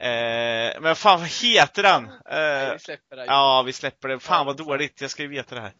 [0.00, 2.10] Eh, men fan, vad heter han?
[2.30, 3.22] Nej, Eh, vi släpper det.
[3.22, 3.26] här.
[3.28, 4.18] ja, vi släpper det.
[4.20, 5.00] Fan vad dåligt.
[5.00, 5.72] Jag ska ju veta det här.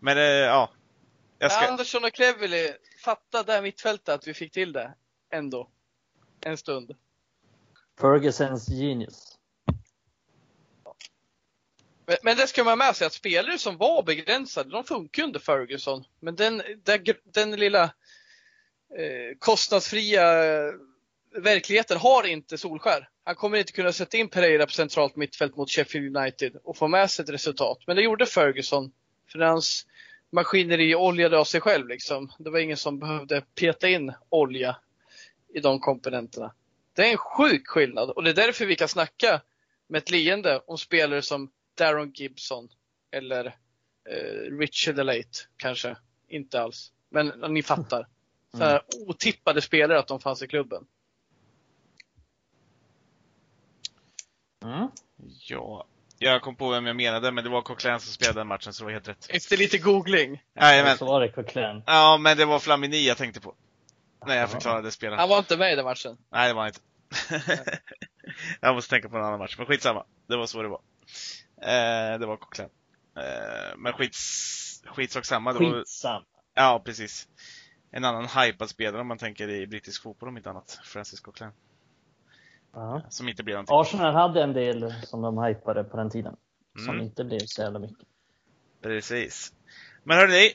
[0.00, 0.70] Men eh, ja.
[1.38, 1.66] Jag ska...
[1.68, 2.72] Andersson och Cleverley,
[3.04, 4.94] fatta där mittfältet att vi fick till det.
[5.32, 5.68] Ändå.
[6.40, 6.94] En stund.
[8.00, 9.38] Fergusons genius.
[12.06, 15.22] Men, men det ska man ha med sig att spelare som var begränsade, de funkar
[15.22, 16.04] under Ferguson.
[16.20, 17.90] Men den, den, den lilla eh,
[18.98, 20.72] Eh, kostnadsfria eh,
[21.36, 23.08] verkligheten har inte Solskär.
[23.24, 26.88] Han kommer inte kunna sätta in Pereira på centralt mittfält mot Sheffield United och få
[26.88, 27.78] med sig ett resultat.
[27.86, 28.92] Men det gjorde Ferguson.
[29.32, 29.86] För hans
[30.32, 32.32] maskineri oljade av sig själv liksom.
[32.38, 34.76] Det var ingen som behövde peta in olja
[35.54, 36.54] i de komponenterna.
[36.92, 39.40] Det är en sjuk skillnad och det är därför vi kan snacka
[39.88, 42.68] med ett leende om spelare som Darren Gibson
[43.10, 43.46] eller
[44.10, 45.96] eh, Richard Elate kanske.
[46.28, 46.92] Inte alls.
[47.08, 48.06] Men ni fattar.
[48.56, 50.86] Så här otippade spelare att de fanns i klubben.
[54.64, 54.88] Mm.
[55.48, 55.86] Ja.
[56.18, 58.82] Jag kom på vem jag menade, men det var Coquelin som spelade den matchen, så
[58.82, 59.26] det var helt rätt.
[59.30, 60.42] Efter lite googling.
[60.54, 60.98] Jajamän.
[60.98, 61.82] Så var det Coquelin.
[61.86, 63.54] Ja, men det var Flamini jag tänkte på.
[64.26, 64.48] När jag Ja.
[64.48, 65.18] förklarade spelaren.
[65.18, 66.18] Han var inte med i den matchen.
[66.30, 66.80] Nej, det var han inte.
[68.60, 70.04] jag måste tänka på en annan match, men skitsamma.
[70.26, 70.80] Det var så det var.
[71.62, 72.70] Eh, det var Coquelin.
[73.16, 75.52] Eh, men skits, skitsak samma.
[75.52, 76.22] Det var, Skitsam.
[76.54, 77.28] ja, precis.
[77.94, 80.80] En annan hypad spelare om man tänker i brittisk fotboll om inte annat.
[80.84, 81.52] Francis Coquelin.
[82.72, 83.02] Ja.
[83.08, 83.76] Som inte blev någonting.
[83.80, 86.36] Arsenal hade en del som de hypade på den tiden.
[86.78, 87.00] Som Mm.
[87.06, 88.06] inte blev så jävla mycket.
[88.82, 89.52] Precis.
[90.04, 90.46] Men hörni,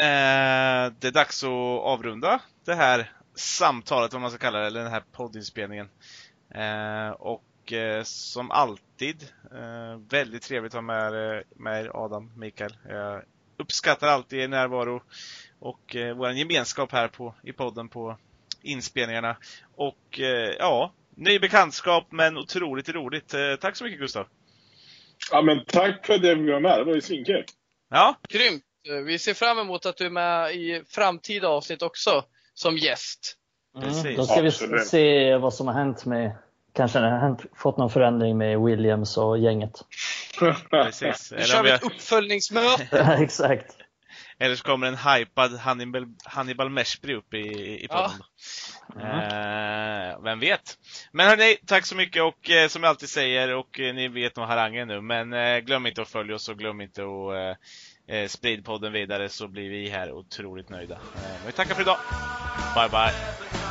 [0.00, 1.48] eh, det är dags att
[1.82, 5.88] avrunda det här samtalet, vad man ska kalla det, eller den här poddinspelningen.
[6.50, 9.22] Eh, och eh, som alltid,
[9.54, 12.76] eh, väldigt trevligt att ha med, er- med er Adam, Mikael.
[12.88, 13.22] Jag
[13.56, 15.02] uppskattar alltid er närvaro
[15.62, 18.16] och eh, vår gemenskap här på, i podden på
[18.62, 19.36] inspelningarna.
[19.76, 23.34] Och eh, ja, ny bekantskap men otroligt roligt.
[23.34, 24.26] Eh, tack så mycket Gustav!
[25.30, 26.78] Ja, men tack för att jag fick vara med.
[26.78, 27.44] Det var ju svinkul.
[27.90, 28.62] Ja, Grymt!
[29.06, 32.24] Vi ser fram emot att du är med i framtida avsnitt också
[32.54, 33.36] som gäst.
[33.80, 34.04] Precis.
[34.04, 34.16] Mm.
[34.16, 34.50] Då ska vi
[34.84, 36.32] se vad som har hänt med
[36.74, 39.84] Kanske det har hänt, fått någon förändring med Williams och gänget.
[40.70, 41.32] precis.
[41.36, 43.16] Nu kör vi, ett uppföljningsmöte.
[43.20, 43.76] Exakt.
[44.42, 48.10] Eller så kommer en hypad Hannibal, Hannibal Meshbri upp i, i Ja.
[48.10, 48.22] podden.
[49.02, 50.78] Eh, vem vet?
[51.12, 54.36] Men hörni, tack så mycket och eh, som jag alltid säger, och eh, ni vet
[54.36, 57.58] nog harangen nu, men glöm inte att följa oss och glöm inte att
[58.08, 60.98] eh, sprid podden vidare så blir vi här otroligt nöjda.
[61.46, 61.98] Vi tackar för idag.
[62.74, 63.61] Bye bye!